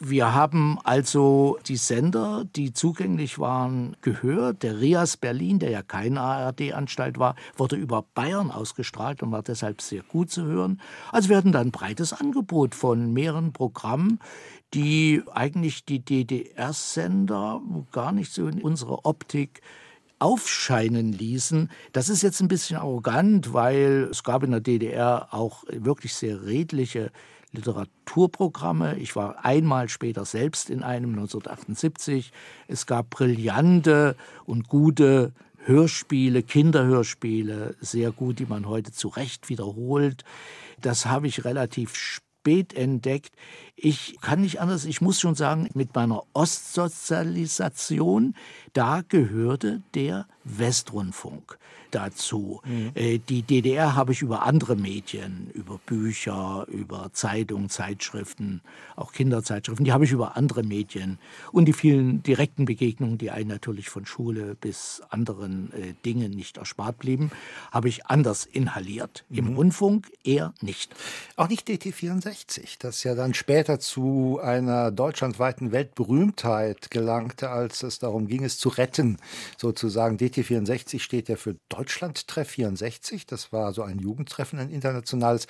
Wir 0.00 0.32
haben 0.32 0.78
also 0.84 1.58
die 1.66 1.76
Sender, 1.76 2.44
die 2.54 2.72
zugänglich 2.72 3.40
waren, 3.40 3.96
gehört. 4.00 4.62
Der 4.62 4.80
RIAS 4.80 5.16
Berlin, 5.16 5.58
der 5.58 5.70
ja 5.70 5.82
keine 5.82 6.20
ARD-Anstalt 6.20 7.18
war, 7.18 7.34
wurde 7.56 7.74
über 7.74 8.04
Bayern 8.14 8.52
ausgestrahlt 8.52 9.24
und 9.24 9.32
war 9.32 9.42
deshalb 9.42 9.82
sehr 9.82 10.04
gut 10.04 10.30
zu 10.30 10.44
hören. 10.44 10.80
Also 11.10 11.30
wir 11.30 11.36
hatten 11.36 11.50
dann 11.50 11.68
ein 11.68 11.72
breites 11.72 12.12
Angebot 12.12 12.76
von 12.76 13.12
mehreren 13.12 13.52
Programmen, 13.52 14.20
die 14.74 15.22
eigentlich 15.32 15.84
die 15.84 16.00
DDR-Sender 16.00 17.62
gar 17.92 18.12
nicht 18.12 18.32
so 18.32 18.46
in 18.46 18.62
unserer 18.62 19.04
Optik 19.06 19.62
aufscheinen 20.18 21.12
ließen. 21.12 21.70
Das 21.92 22.08
ist 22.08 22.22
jetzt 22.22 22.40
ein 22.40 22.48
bisschen 22.48 22.76
arrogant, 22.76 23.52
weil 23.52 24.08
es 24.10 24.24
gab 24.24 24.42
in 24.42 24.50
der 24.50 24.60
DDR 24.60 25.28
auch 25.32 25.64
wirklich 25.68 26.14
sehr 26.14 26.44
redliche 26.44 27.12
Literaturprogramme. 27.52 28.98
Ich 28.98 29.16
war 29.16 29.44
einmal 29.44 29.88
später 29.88 30.24
selbst 30.24 30.70
in 30.70 30.82
einem 30.82 31.10
1978. 31.10 32.32
Es 32.66 32.86
gab 32.86 33.10
brillante 33.10 34.16
und 34.44 34.68
gute 34.68 35.32
Hörspiele, 35.64 36.42
Kinderhörspiele, 36.42 37.76
sehr 37.80 38.10
gut, 38.10 38.38
die 38.38 38.46
man 38.46 38.66
heute 38.66 38.92
zu 38.92 39.08
Recht 39.08 39.48
wiederholt. 39.48 40.24
Das 40.80 41.06
habe 41.06 41.26
ich 41.26 41.44
relativ 41.44 41.94
spät 41.94 42.74
entdeckt. 42.74 43.34
Ich 43.80 44.18
kann 44.20 44.40
nicht 44.40 44.60
anders, 44.60 44.84
ich 44.84 45.00
muss 45.00 45.20
schon 45.20 45.36
sagen, 45.36 45.68
mit 45.74 45.94
meiner 45.94 46.24
Ostsozialisation, 46.32 48.34
da 48.72 49.02
gehörte 49.08 49.82
der 49.94 50.26
Westrundfunk 50.42 51.58
dazu. 51.90 52.60
Mhm. 52.64 52.92
Äh, 52.94 53.18
die 53.18 53.42
DDR 53.42 53.94
habe 53.94 54.12
ich 54.12 54.22
über 54.22 54.42
andere 54.42 54.76
Medien, 54.76 55.50
über 55.54 55.78
Bücher, 55.78 56.66
über 56.68 57.10
Zeitungen, 57.12 57.68
Zeitschriften, 57.68 58.62
auch 58.96 59.12
Kinderzeitschriften, 59.12 59.84
die 59.84 59.92
habe 59.92 60.04
ich 60.04 60.12
über 60.12 60.36
andere 60.36 60.62
Medien 60.62 61.18
und 61.52 61.66
die 61.66 61.72
vielen 61.72 62.22
direkten 62.22 62.64
Begegnungen, 62.64 63.18
die 63.18 63.30
einen 63.30 63.48
natürlich 63.48 63.88
von 63.88 64.06
Schule 64.06 64.54
bis 64.54 65.02
anderen 65.10 65.72
äh, 65.72 65.94
Dingen 66.04 66.32
nicht 66.32 66.58
erspart 66.58 66.98
blieben, 66.98 67.30
habe 67.70 67.88
ich 67.88 68.06
anders 68.06 68.44
inhaliert. 68.44 69.24
Mhm. 69.28 69.38
Im 69.38 69.56
Rundfunk 69.56 70.10
eher 70.24 70.54
nicht. 70.60 70.94
Auch 71.36 71.48
nicht 71.48 71.68
DT64, 71.68 72.76
das 72.78 73.04
ja 73.04 73.14
dann 73.14 73.34
später 73.34 73.67
zu 73.76 74.40
einer 74.42 74.90
deutschlandweiten 74.90 75.72
Weltberühmtheit 75.72 76.90
gelangte, 76.90 77.50
als 77.50 77.82
es 77.82 77.98
darum 77.98 78.26
ging, 78.26 78.44
es 78.44 78.58
zu 78.58 78.70
retten, 78.70 79.18
sozusagen. 79.58 80.16
DT64 80.16 81.00
steht 81.00 81.28
ja 81.28 81.36
für 81.36 81.56
Deutschlandtreff 81.68 82.48
64. 82.48 83.26
Das 83.26 83.52
war 83.52 83.72
so 83.72 83.82
ein 83.82 83.98
Jugendtreffen, 83.98 84.58
ein 84.58 84.70
internationales, 84.70 85.46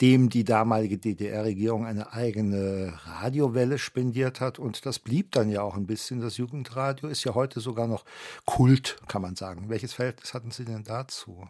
dem 0.00 0.30
die 0.30 0.44
damalige 0.44 0.96
DDR-Regierung 0.98 1.84
eine 1.84 2.12
eigene 2.12 2.94
Radiowelle 3.04 3.78
spendiert 3.78 4.40
hat. 4.40 4.58
Und 4.58 4.86
das 4.86 4.98
blieb 4.98 5.32
dann 5.32 5.50
ja 5.50 5.62
auch 5.62 5.76
ein 5.76 5.86
bisschen. 5.86 6.20
Das 6.20 6.38
Jugendradio 6.38 7.08
ist 7.08 7.24
ja 7.24 7.34
heute 7.34 7.60
sogar 7.60 7.86
noch 7.86 8.04
Kult, 8.46 8.96
kann 9.06 9.22
man 9.22 9.36
sagen. 9.36 9.66
Welches 9.68 9.92
Verhältnis 9.92 10.32
hatten 10.32 10.50
Sie 10.50 10.64
denn 10.64 10.84
dazu? 10.84 11.48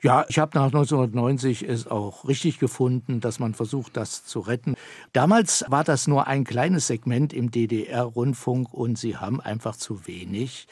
Ja, 0.00 0.24
ich 0.28 0.38
habe 0.38 0.58
nach 0.58 0.66
1990 0.66 1.62
es 1.68 1.86
auch 1.86 2.26
richtig 2.26 2.58
gefunden, 2.58 3.20
dass 3.20 3.38
man 3.38 3.54
versucht, 3.54 3.96
das 3.96 4.24
zu 4.24 4.40
retten. 4.40 4.74
Damals 5.12 5.51
war 5.68 5.84
das 5.84 6.06
nur 6.06 6.26
ein 6.26 6.44
kleines 6.44 6.86
Segment 6.86 7.32
im 7.32 7.50
DDR-Rundfunk 7.50 8.72
und 8.72 8.98
sie 8.98 9.16
haben 9.16 9.40
einfach 9.40 9.76
zu 9.76 10.06
wenig 10.06 10.66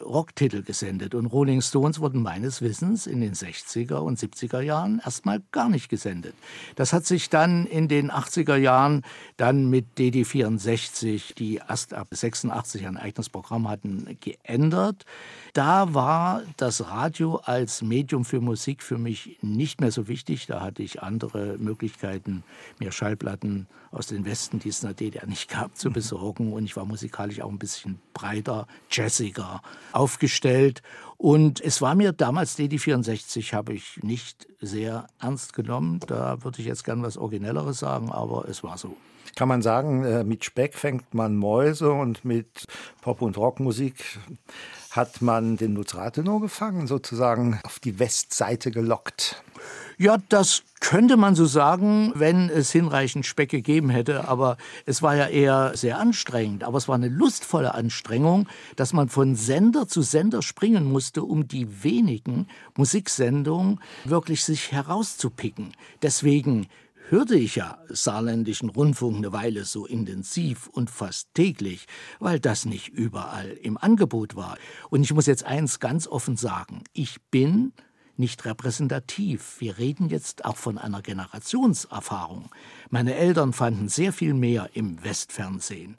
Rocktitel 0.00 0.62
gesendet. 0.62 1.14
Und 1.14 1.26
Rolling 1.26 1.62
Stones 1.62 2.00
wurden 2.00 2.22
meines 2.22 2.62
Wissens 2.62 3.06
in 3.06 3.20
den 3.20 3.34
60er 3.34 3.96
und 3.96 4.18
70er 4.18 4.60
Jahren 4.60 5.00
erstmal 5.04 5.42
gar 5.52 5.68
nicht 5.68 5.88
gesendet. 5.88 6.34
Das 6.76 6.92
hat 6.92 7.06
sich 7.06 7.30
dann 7.30 7.66
in 7.66 7.88
den 7.88 8.10
80er 8.10 8.56
Jahren 8.56 9.02
dann 9.36 9.68
mit 9.68 9.86
DD64, 9.98 11.34
die 11.34 11.56
erst 11.56 11.94
ab 11.94 12.08
86 12.10 12.86
ein 12.86 12.96
eigenes 12.96 13.28
Programm 13.28 13.68
hatten, 13.68 14.16
geändert. 14.20 15.04
Da 15.52 15.94
war 15.94 16.42
das 16.56 16.88
Radio 16.88 17.36
als 17.36 17.82
Medium 17.82 18.24
für 18.24 18.40
Musik 18.40 18.82
für 18.82 18.98
mich 18.98 19.38
nicht 19.42 19.80
mehr 19.80 19.90
so 19.90 20.08
wichtig. 20.08 20.46
Da 20.46 20.60
hatte 20.60 20.82
ich 20.82 21.02
andere 21.02 21.56
Möglichkeiten, 21.58 22.44
mir 22.78 22.92
Schallplatten 22.92 23.66
aus 23.90 24.06
den 24.06 24.19
Westen, 24.24 24.58
die 24.58 24.68
es 24.68 24.82
in 24.82 24.88
der 24.88 24.94
DDR 24.94 25.26
nicht 25.26 25.48
gab, 25.50 25.76
zu 25.76 25.90
besorgen. 25.90 26.52
Und 26.52 26.64
ich 26.64 26.76
war 26.76 26.84
musikalisch 26.84 27.40
auch 27.40 27.50
ein 27.50 27.58
bisschen 27.58 28.00
breiter, 28.14 28.66
jazziger 28.90 29.62
aufgestellt. 29.92 30.82
Und 31.20 31.60
es 31.60 31.82
war 31.82 31.94
mir 31.94 32.12
damals, 32.12 32.58
DD64 32.58 33.52
habe 33.52 33.74
ich 33.74 34.02
nicht 34.02 34.46
sehr 34.58 35.06
ernst 35.20 35.52
genommen. 35.52 36.00
Da 36.06 36.42
würde 36.42 36.62
ich 36.62 36.66
jetzt 36.66 36.82
gern 36.82 37.02
was 37.02 37.18
Originelleres 37.18 37.78
sagen, 37.78 38.10
aber 38.10 38.48
es 38.48 38.64
war 38.64 38.78
so. 38.78 38.96
Kann 39.36 39.46
man 39.46 39.60
sagen, 39.60 40.02
äh, 40.02 40.24
mit 40.24 40.46
Speck 40.46 40.74
fängt 40.74 41.12
man 41.12 41.36
Mäuse 41.36 41.92
und 41.92 42.24
mit 42.24 42.64
Pop- 43.02 43.20
und 43.20 43.36
Rockmusik 43.36 44.18
hat 44.92 45.20
man 45.20 45.58
den 45.58 45.74
Lutz 45.74 45.94
Rathenow 45.94 46.40
gefangen, 46.40 46.86
sozusagen 46.86 47.60
auf 47.64 47.78
die 47.80 47.98
Westseite 47.98 48.70
gelockt. 48.70 49.42
Ja, 49.98 50.16
das 50.30 50.62
könnte 50.80 51.18
man 51.18 51.34
so 51.34 51.44
sagen, 51.44 52.12
wenn 52.14 52.48
es 52.48 52.72
hinreichend 52.72 53.26
Speck 53.26 53.50
gegeben 53.50 53.90
hätte. 53.90 54.28
Aber 54.28 54.56
es 54.86 55.02
war 55.02 55.14
ja 55.14 55.26
eher 55.26 55.76
sehr 55.76 55.98
anstrengend. 55.98 56.64
Aber 56.64 56.78
es 56.78 56.88
war 56.88 56.94
eine 56.94 57.08
lustvolle 57.08 57.74
Anstrengung, 57.74 58.48
dass 58.76 58.94
man 58.94 59.10
von 59.10 59.36
Sender 59.36 59.86
zu 59.86 60.00
Sender 60.00 60.40
springen 60.40 60.90
musste, 60.90 61.09
um 61.18 61.48
die 61.48 61.82
wenigen 61.82 62.46
Musiksendungen 62.76 63.80
wirklich 64.04 64.44
sich 64.44 64.72
herauszupicken. 64.72 65.72
Deswegen 66.02 66.68
hörte 67.08 67.34
ich 67.34 67.56
ja 67.56 67.78
saarländischen 67.88 68.70
Rundfunk 68.70 69.16
eine 69.16 69.32
Weile 69.32 69.64
so 69.64 69.84
intensiv 69.84 70.68
und 70.68 70.90
fast 70.90 71.34
täglich, 71.34 71.86
weil 72.20 72.38
das 72.38 72.64
nicht 72.64 72.88
überall 72.88 73.50
im 73.50 73.76
Angebot 73.76 74.36
war. 74.36 74.56
Und 74.90 75.02
ich 75.02 75.12
muss 75.12 75.26
jetzt 75.26 75.44
eins 75.44 75.80
ganz 75.80 76.06
offen 76.06 76.36
sagen, 76.36 76.84
ich 76.92 77.20
bin 77.30 77.72
nicht 78.16 78.44
repräsentativ. 78.44 79.56
Wir 79.58 79.78
reden 79.78 80.08
jetzt 80.08 80.44
auch 80.44 80.56
von 80.56 80.78
einer 80.78 81.02
Generationserfahrung. 81.02 82.50
Meine 82.90 83.14
Eltern 83.16 83.52
fanden 83.52 83.88
sehr 83.88 84.12
viel 84.12 84.34
mehr 84.34 84.70
im 84.74 85.02
Westfernsehen 85.02 85.96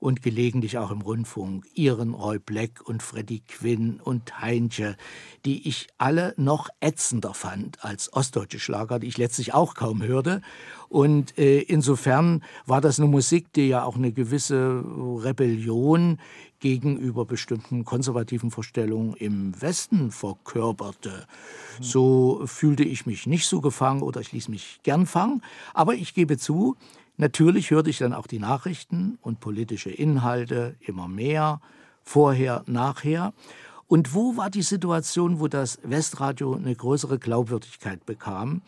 und 0.00 0.22
gelegentlich 0.22 0.78
auch 0.78 0.90
im 0.90 1.02
Rundfunk, 1.02 1.66
ihren 1.74 2.14
Roy 2.14 2.38
Black 2.38 2.80
und 2.84 3.02
Freddie 3.02 3.42
Quinn 3.46 4.00
und 4.02 4.40
Heinche, 4.40 4.96
die 5.44 5.68
ich 5.68 5.88
alle 5.98 6.34
noch 6.36 6.68
ätzender 6.80 7.34
fand 7.34 7.84
als 7.84 8.12
ostdeutsche 8.12 8.58
Schlager, 8.58 8.98
die 8.98 9.06
ich 9.06 9.18
letztlich 9.18 9.54
auch 9.54 9.74
kaum 9.74 10.02
hörte. 10.02 10.40
Und 10.88 11.38
äh, 11.38 11.60
insofern 11.60 12.42
war 12.66 12.80
das 12.80 12.98
eine 12.98 13.08
Musik, 13.08 13.52
die 13.52 13.68
ja 13.68 13.84
auch 13.84 13.96
eine 13.96 14.10
gewisse 14.10 14.82
Rebellion 15.22 16.18
gegenüber 16.60 17.24
bestimmten 17.24 17.84
konservativen 17.84 18.50
Vorstellungen 18.50 19.14
im 19.14 19.60
Westen 19.60 20.10
verkörperte. 20.10 21.26
So 21.80 22.42
fühlte 22.44 22.84
ich 22.84 23.06
mich 23.06 23.26
nicht 23.26 23.46
so 23.46 23.60
gefangen 23.60 24.02
oder 24.02 24.20
ich 24.20 24.32
ließ 24.32 24.48
mich 24.48 24.80
gern 24.82 25.06
fangen. 25.06 25.42
Aber 25.72 25.94
ich 25.94 26.12
gebe 26.14 26.36
zu, 26.36 26.76
Natürlich 27.16 27.70
hörte 27.70 27.90
ich 27.90 27.98
dann 27.98 28.12
auch 28.12 28.26
die 28.26 28.38
Nachrichten 28.38 29.18
und 29.20 29.40
politische 29.40 29.90
Inhalte 29.90 30.76
immer 30.80 31.08
mehr, 31.08 31.60
vorher, 32.02 32.62
nachher. 32.66 33.32
Und 33.86 34.14
wo 34.14 34.36
war 34.36 34.50
die 34.50 34.62
Situation, 34.62 35.40
wo 35.40 35.48
das 35.48 35.80
Westradio 35.82 36.54
eine 36.54 36.74
größere 36.74 37.18
Glaubwürdigkeit 37.18 38.06
bekam? 38.06 38.62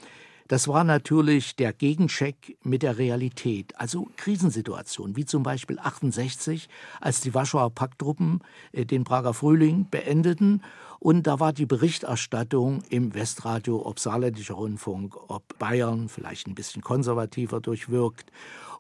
Das 0.49 0.69
war 0.69 0.85
natürlich 0.85 1.57
der 1.57 1.73
Gegencheck 1.73 2.57
mit 2.63 2.83
der 2.83 2.99
Realität, 2.99 3.79
also 3.79 4.09
Krisensituationen, 4.17 5.17
wie 5.17 5.25
zum 5.25 5.43
Beispiel 5.43 5.79
68, 5.79 6.69
als 7.01 7.21
die 7.21 7.35
Warschauer 7.35 7.71
Pakttruppen 7.71 8.41
äh, 8.73 8.85
den 8.85 9.05
Prager 9.05 9.35
Frühling 9.35 9.87
beendeten. 9.91 10.63
Und 10.99 11.27
da 11.27 11.41
war 11.41 11.53
die 11.53 11.67
Berichterstattung 11.67 12.83
im 12.89 13.15
Westradio, 13.15 13.85
ob 13.85 13.99
saarländischer 13.99 14.55
Rundfunk, 14.55 15.17
ob 15.29 15.59
Bayern 15.59 16.09
vielleicht 16.09 16.47
ein 16.47 16.55
bisschen 16.55 16.83
konservativer 16.83 17.61
durchwirkt 17.61 18.31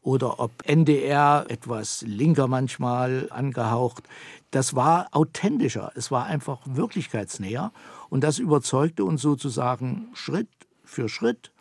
oder 0.02 0.40
ob 0.40 0.50
NDR 0.64 1.46
etwas 1.48 2.02
linker 2.06 2.48
manchmal 2.48 3.28
angehaucht. 3.30 4.04
Das 4.50 4.74
war 4.74 5.08
authentischer, 5.12 5.92
es 5.94 6.10
war 6.10 6.26
einfach 6.26 6.60
wirklichkeitsnäher 6.64 7.72
und 8.10 8.22
das 8.22 8.38
überzeugte 8.38 9.04
uns 9.04 9.22
sozusagen 9.22 10.08
Schritt 10.12 10.48
für 10.84 11.08
Schritt 11.08 11.51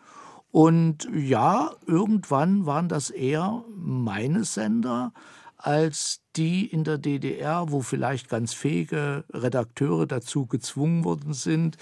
und 0.51 1.07
ja, 1.13 1.71
irgendwann 1.87 2.65
waren 2.65 2.89
das 2.89 3.09
eher 3.09 3.63
meine 3.75 4.43
Sender 4.43 5.13
als 5.61 6.21
die 6.35 6.65
in 6.65 6.83
der 6.83 6.97
DDR, 6.97 7.71
wo 7.71 7.81
vielleicht 7.81 8.29
ganz 8.29 8.53
fähige 8.53 9.25
Redakteure 9.31 10.07
dazu 10.07 10.47
gezwungen 10.47 11.03
worden 11.03 11.33
sind, 11.33 11.77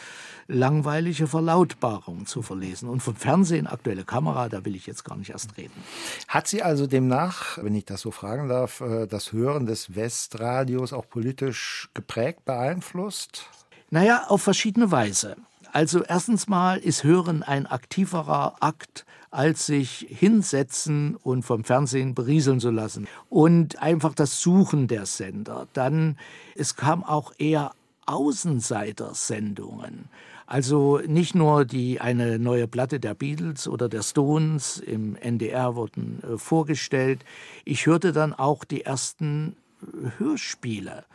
langweilige 0.48 1.28
Verlautbarungen 1.28 2.26
zu 2.26 2.42
verlesen. 2.42 2.90
Und 2.90 3.02
vom 3.02 3.16
Fernsehen, 3.16 3.68
aktuelle 3.68 4.04
Kamera, 4.04 4.50
da 4.50 4.66
will 4.66 4.76
ich 4.76 4.86
jetzt 4.86 5.06
gar 5.06 5.16
nicht 5.16 5.30
erst 5.30 5.56
reden. 5.58 5.84
Hat 6.28 6.48
sie 6.48 6.62
also 6.62 6.88
demnach, 6.88 7.58
wenn 7.62 7.76
ich 7.76 7.86
das 7.86 8.02
so 8.02 8.12
fragen 8.12 8.50
darf, 8.50 8.82
äh, 8.82 9.08
das 9.08 9.32
Hören 9.32 9.66
des 9.66 9.96
Westradios 9.96 10.92
auch 10.92 11.08
politisch 11.08 11.90
geprägt, 11.94 12.44
beeinflusst? 12.44 13.46
Naja, 13.92 14.26
auf 14.28 14.42
verschiedene 14.42 14.92
Weise. 14.92 15.38
Also 15.72 16.04
erstens 16.04 16.48
mal 16.48 16.78
ist 16.78 17.04
Hören 17.04 17.44
ein 17.44 17.68
aktiverer 17.68 18.56
Akt, 18.60 19.06
als 19.32 19.68
sich 19.68 20.08
hinsetzen 20.10 21.16
und 21.16 21.44
vom 21.44 21.64
Fernsehen 21.64 22.16
berieseln 22.16 22.60
zu 22.60 22.72
lassen. 22.72 23.08
Und 23.30 23.80
einfach 23.82 24.16
das 24.16 24.42
Suchen 24.42 24.88
der 24.88 25.06
Sender. 25.06 25.68
Dann, 25.74 26.18
es 26.56 26.76
kam 26.76 27.04
auch 27.04 27.32
eher 27.38 27.74
Außenseitersendungen. 28.08 30.10
Also 30.48 31.00
nicht 31.06 31.36
nur 31.36 31.64
die 31.64 32.02
eine 32.02 32.40
neue 32.40 32.68
Platte 32.68 33.00
der 33.00 33.14
Beatles 33.14 33.68
oder 33.68 33.88
der 33.88 34.02
Stones 34.02 34.80
im 34.80 35.16
NDR 35.16 35.76
wurden 35.76 36.24
äh, 36.24 36.40
vorgestellt. 36.40 37.24
Ich 37.66 37.86
hörte 37.86 38.14
dann 38.14 38.34
auch 38.34 38.64
die 38.64 38.84
ersten 38.84 39.56
äh, 39.84 40.10
Hörspiele. 40.18 41.06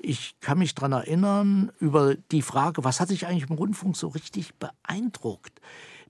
Ich 0.00 0.36
kann 0.40 0.58
mich 0.58 0.74
daran 0.74 0.92
erinnern, 0.92 1.72
über 1.80 2.14
die 2.14 2.42
Frage, 2.42 2.84
was 2.84 3.00
hat 3.00 3.08
sich 3.08 3.26
eigentlich 3.26 3.50
im 3.50 3.56
Rundfunk 3.56 3.96
so 3.96 4.08
richtig 4.08 4.54
beeindruckt? 4.54 5.60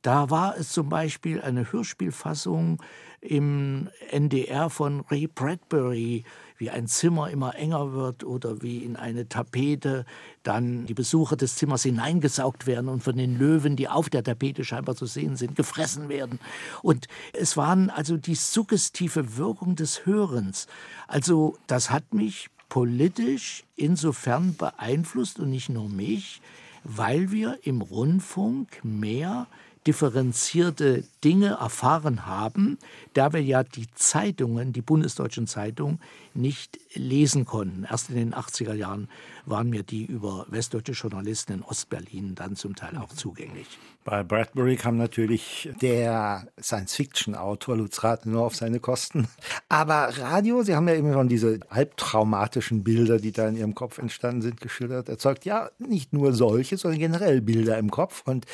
Da 0.02 0.30
war 0.30 0.56
es 0.56 0.70
zum 0.70 0.88
Beispiel 0.88 1.40
eine 1.40 1.72
Hörspielfassung 1.72 2.80
im 3.20 3.88
NDR 4.10 4.70
von 4.70 5.00
Ray 5.10 5.26
Bradbury, 5.26 6.24
wie 6.56 6.70
ein 6.70 6.86
Zimmer 6.86 7.30
immer 7.30 7.56
enger 7.56 7.92
wird 7.92 8.22
oder 8.22 8.62
wie 8.62 8.78
in 8.78 8.96
eine 8.96 9.28
Tapete 9.28 10.04
dann 10.44 10.86
die 10.86 10.94
Besucher 10.94 11.36
des 11.36 11.56
Zimmers 11.56 11.82
hineingesaugt 11.82 12.66
werden 12.66 12.88
und 12.88 13.02
von 13.02 13.16
den 13.16 13.38
Löwen, 13.38 13.74
die 13.74 13.88
auf 13.88 14.08
der 14.08 14.22
Tapete 14.22 14.64
scheinbar 14.64 14.94
zu 14.94 15.06
sehen 15.06 15.36
sind, 15.36 15.56
gefressen 15.56 16.08
werden. 16.08 16.38
Und 16.82 17.08
es 17.32 17.56
waren 17.56 17.90
also 17.90 18.16
die 18.16 18.36
suggestive 18.36 19.36
Wirkung 19.36 19.74
des 19.74 20.06
Hörens. 20.06 20.68
Also 21.08 21.56
das 21.66 21.90
hat 21.90 22.14
mich 22.14 22.50
politisch 22.68 23.64
insofern 23.76 24.56
beeinflusst 24.56 25.38
und 25.38 25.50
nicht 25.50 25.68
nur 25.68 25.88
mich, 25.88 26.40
weil 26.84 27.30
wir 27.30 27.58
im 27.62 27.80
Rundfunk 27.80 28.80
mehr 28.82 29.46
differenzierte 29.86 31.04
Dinge 31.24 31.58
erfahren 31.60 32.26
haben, 32.26 32.78
da 33.14 33.32
wir 33.32 33.42
ja 33.42 33.62
die 33.62 33.86
Zeitungen, 33.94 34.72
die 34.72 34.82
bundesdeutschen 34.82 35.46
Zeitungen, 35.46 35.98
nicht 36.34 36.78
lesen 36.94 37.46
konnten. 37.46 37.84
Erst 37.84 38.10
in 38.10 38.16
den 38.16 38.34
80er 38.34 38.74
Jahren 38.74 39.08
waren 39.50 39.70
mir 39.70 39.82
die 39.82 40.04
über 40.04 40.46
westdeutsche 40.48 40.92
Journalisten 40.92 41.52
in 41.52 41.62
Ostberlin 41.62 42.34
dann 42.34 42.56
zum 42.56 42.76
Teil 42.76 42.96
auch 42.96 43.08
zugänglich. 43.08 43.66
Bei 44.04 44.22
Bradbury 44.22 44.76
kam 44.76 44.96
natürlich 44.96 45.70
der 45.82 46.48
Science-Fiction-Autor 46.60 47.76
Lutz 47.76 48.02
Rathenow 48.02 48.46
auf 48.46 48.56
seine 48.56 48.80
Kosten. 48.80 49.28
Aber 49.68 50.16
Radio, 50.18 50.62
Sie 50.62 50.74
haben 50.74 50.88
ja 50.88 50.94
eben 50.94 51.12
schon 51.12 51.28
diese 51.28 51.60
albtraumatischen 51.68 52.84
Bilder, 52.84 53.18
die 53.18 53.32
da 53.32 53.48
in 53.48 53.56
Ihrem 53.56 53.74
Kopf 53.74 53.98
entstanden 53.98 54.42
sind, 54.42 54.60
geschildert, 54.60 55.08
erzeugt 55.08 55.44
ja 55.44 55.70
nicht 55.78 56.12
nur 56.12 56.32
solche, 56.32 56.76
sondern 56.76 57.00
generell 57.00 57.40
Bilder 57.40 57.78
im 57.78 57.90
Kopf. 57.90 58.22
Und 58.24 58.46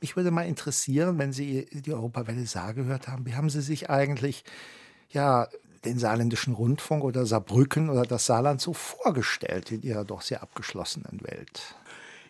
mich 0.00 0.16
würde 0.16 0.30
mal 0.30 0.42
interessieren, 0.46 1.18
wenn 1.18 1.32
Sie 1.32 1.66
die 1.72 1.92
Europawelle 1.92 2.46
Saar 2.46 2.74
gehört 2.74 3.08
haben, 3.08 3.26
wie 3.26 3.34
haben 3.34 3.50
Sie 3.50 3.60
sich 3.60 3.90
eigentlich 3.90 4.44
ja, 5.10 5.48
den 5.84 5.98
saarländischen 5.98 6.54
Rundfunk 6.54 7.04
oder 7.04 7.26
Saarbrücken 7.26 7.90
oder 7.90 8.02
das 8.02 8.26
Saarland 8.26 8.60
so 8.60 8.72
vorgestellt 8.72 9.72
in 9.72 9.82
ihrer 9.82 10.04
doch 10.04 10.22
sehr 10.22 10.42
abgeschlossenen 10.42 11.20
Welt? 11.22 11.74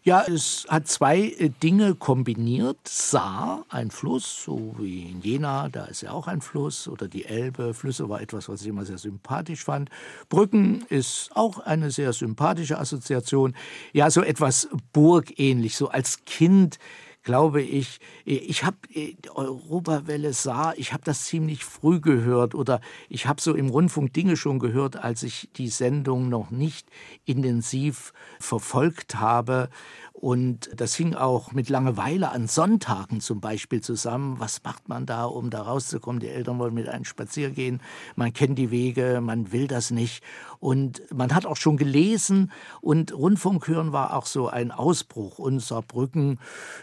Ja, 0.05 0.25
es 0.27 0.67
hat 0.69 0.89
zwei 0.89 1.21
äh, 1.21 1.49
Dinge 1.49 1.95
kombiniert. 1.95 2.77
Saar, 2.89 3.65
ein 3.69 3.93
Fluss, 3.93 4.43
so 4.45 4.75
wie 4.77 5.03
in 5.03 5.21
Jena, 5.21 5.69
da 5.69 5.85
ist 5.85 6.03
ja 6.03 6.11
auch 6.11 6.27
ein 6.27 6.41
Fluss, 6.41 6.89
oder 6.89 7.07
die 7.07 7.25
Elbe. 7.25 7.73
Flüsse 7.73 8.09
war 8.09 8.21
etwas, 8.21 8.49
was 8.49 8.63
ich 8.63 8.67
immer 8.67 8.85
sehr 8.85 8.99
sympathisch 8.99 9.63
fand. 9.63 9.91
Brücken 10.29 10.85
ist 10.89 11.31
auch 11.35 11.61
eine 11.61 11.93
sehr 11.93 12.13
sympathische 12.13 12.81
Assoziation. 12.81 13.55
Ja, 13.93 14.11
so 14.11 14.23
etwas 14.23 14.69
burgähnlich, 14.93 15.77
so 15.77 15.89
als 15.89 16.25
Kind 16.25 16.81
glaube 17.23 17.63
ich, 17.63 18.01
ich 18.25 18.65
habe 18.65 18.77
äh, 18.95 19.15
Europawelle 19.35 20.33
sah, 20.33 20.75
ich 20.77 20.93
habe 20.93 21.05
das 21.05 21.25
ziemlich 21.25 21.65
früh 21.65 22.01
gehört 22.01 22.55
oder 22.55 22.81
ich 23.09 23.27
habe 23.27 23.41
so 23.41 23.55
im 23.55 23.69
Rundfunk 23.69 24.13
Dinge 24.13 24.37
schon 24.37 24.59
gehört, 24.59 24.97
als 24.97 25.23
ich 25.23 25.49
die 25.57 25.69
Sendung 25.69 26.29
noch 26.29 26.51
nicht 26.51 26.89
intensiv 27.25 28.13
verfolgt 28.41 29.17
habe. 29.17 29.69
Und 30.13 30.71
das 30.77 30.95
hing 30.95 31.15
auch 31.15 31.53
mit 31.53 31.69
Langeweile 31.69 32.31
an 32.31 32.47
Sonntagen 32.47 33.21
zum 33.21 33.41
Beispiel 33.41 33.81
zusammen. 33.81 34.39
Was 34.39 34.63
macht 34.63 34.89
man 34.89 35.07
da, 35.07 35.25
um 35.25 35.51
da 35.51 35.63
rauszukommen? 35.63 36.21
Die 36.21 36.29
Eltern 36.29 36.59
wollen 36.59 36.75
mit 36.75 36.89
einem 36.89 37.05
spazieren 37.05 37.55
gehen. 37.55 37.81
Man 38.15 38.33
kennt 38.33 38.59
die 38.59 38.71
Wege, 38.71 39.21
man 39.23 39.53
will 39.53 39.67
das 39.67 39.91
nicht. 39.91 40.23
Und 40.61 41.03
man 41.13 41.35
hat 41.35 41.45
auch 41.45 41.57
schon 41.57 41.77
gelesen 41.77 42.53
und 42.81 43.13
Rundfunk 43.13 43.67
hören 43.67 43.93
war 43.93 44.15
auch 44.15 44.27
so 44.27 44.49
ein 44.49 44.71
Ausbruch. 44.71 45.39
Und 45.39 45.61
Saarbrücken, 45.61 46.39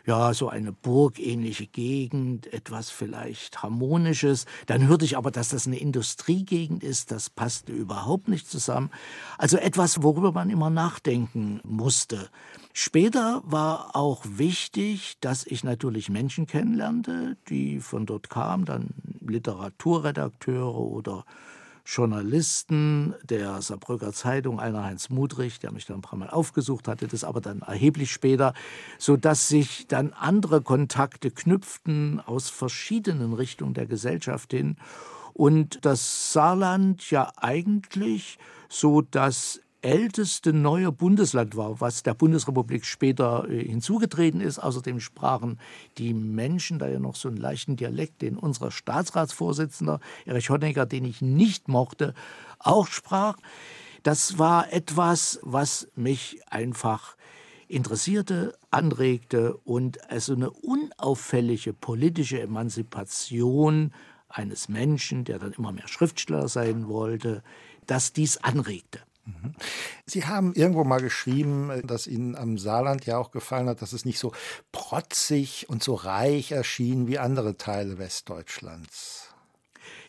ja, 0.06 0.34
so 0.34 0.50
eine 0.50 0.74
burgähnliche 0.74 1.68
Gegend, 1.68 2.52
etwas 2.52 2.90
vielleicht 2.90 3.64
Harmonisches. 3.64 4.48
Dann 4.66 4.88
hörte 4.88 5.06
ich 5.06 5.16
aber, 5.16 5.32
dass 5.32 5.50
das 5.50 5.66
eine 5.66 5.80
Industriegegend 5.80 6.84
ist. 6.84 7.12
Das 7.12 7.30
passte 7.30 7.72
überhaupt 7.72 8.28
nicht 8.28 8.50
zusammen. 8.50 8.90
Also 9.38 9.58
etwas, 9.58 10.04
worüber 10.04 10.34
man 10.34 10.50
immer 10.50 10.70
nachdenken 10.70 11.62
musste. 11.64 12.30
Später 12.74 13.42
war 13.46 13.96
auch 13.96 14.24
wichtig, 14.26 15.18
dass 15.22 15.46
ich 15.46 15.64
natürlich 15.64 16.10
Menschen 16.10 16.46
kennenlernte, 16.46 17.36
die 17.50 17.80
von 17.80 18.06
dort 18.06 18.30
kamen, 18.30 18.66
dann 18.66 18.90
Literaturredakteure 19.22 20.76
oder 20.76 21.26
Journalisten 21.86 23.16
der 23.24 23.62
Saarbrücker 23.64 24.14
Zeitung, 24.14 24.60
einer 24.60 24.84
Heinz 24.84 25.10
Mudrich, 25.10 25.60
der 25.60 25.72
mich 25.72 25.88
dann 25.88 25.98
ein 25.98 26.02
paar 26.02 26.20
Mal 26.20 26.30
aufgesucht 26.30 26.88
hatte, 26.88 27.08
das 27.08 27.24
aber 27.24 27.42
dann 27.42 27.62
erheblich 27.62 28.12
später, 28.12 28.54
so 29.00 29.18
dass 29.18 29.48
sich 29.48 29.88
dann 29.88 30.14
andere 30.14 30.62
Kontakte 30.62 31.32
knüpften 31.32 32.20
aus 32.20 32.50
verschiedenen 32.50 33.34
Richtungen 33.34 33.74
der 33.74 33.88
Gesellschaft 33.88 34.52
hin. 34.52 34.78
Und 35.34 35.84
das 35.84 36.32
Saarland 36.32 37.10
ja 37.10 37.32
eigentlich 37.38 38.38
so 38.68 39.02
das 39.02 39.60
älteste 39.82 40.54
neue 40.54 40.92
Bundesland 40.92 41.56
war, 41.56 41.80
was 41.80 42.04
der 42.04 42.14
Bundesrepublik 42.14 42.86
später 42.86 43.48
äh, 43.50 43.64
hinzugetreten 43.64 44.42
ist. 44.42 44.60
Außerdem 44.60 45.00
sprachen 45.00 45.60
die 45.98 46.14
Menschen 46.14 46.80
da 46.80 46.88
ja 46.88 47.00
noch 47.00 47.16
so 47.16 47.30
einen 47.30 47.38
leichten 47.38 47.76
Dialekt, 47.76 48.22
den 48.22 48.38
unser 48.38 48.72
Staatsratsvorsitzender 48.72 50.00
Erich 50.26 50.50
Honecker, 50.50 50.86
den 50.86 51.06
ich 51.06 51.22
nicht 51.22 51.68
mochte, 51.68 52.14
auch 52.60 52.88
sprach. 52.88 53.38
Das 54.04 54.38
war 54.38 54.72
etwas, 54.72 55.40
was 55.44 55.88
mich 55.96 56.42
einfach 56.50 57.16
interessierte, 57.68 58.58
anregte 58.72 59.56
und 59.58 60.10
also 60.10 60.34
eine 60.34 60.50
unauffällige 60.50 61.74
politische 61.74 62.42
Emanzipation 62.42 63.94
eines 64.28 64.70
Menschen, 64.70 65.24
der 65.24 65.40
dann 65.40 65.54
immer 65.54 65.72
mehr 65.72 65.88
Schriftsteller 65.88 66.48
sein 66.48 66.88
wollte, 66.88 67.44
dass 67.86 68.14
dies 68.14 68.38
anregte. 68.38 69.00
Sie 70.06 70.26
haben 70.26 70.54
irgendwo 70.54 70.84
mal 70.84 71.02
geschrieben, 71.02 71.82
dass 71.86 72.08
Ihnen 72.08 72.36
am 72.36 72.58
Saarland 72.58 73.06
ja 73.06 73.18
auch 73.18 73.32
gefallen 73.32 73.68
hat, 73.68 73.82
dass 73.82 73.94
es 73.94 74.06
nicht 74.06 74.20
so 74.20 74.32
protzig 74.72 75.68
und 75.70 75.84
so 75.84 75.96
reich 75.96 76.52
erschien 76.52 77.08
wie 77.08 77.20
andere 77.20 77.58
Teile 77.58 77.98
Westdeutschlands. 77.98 79.34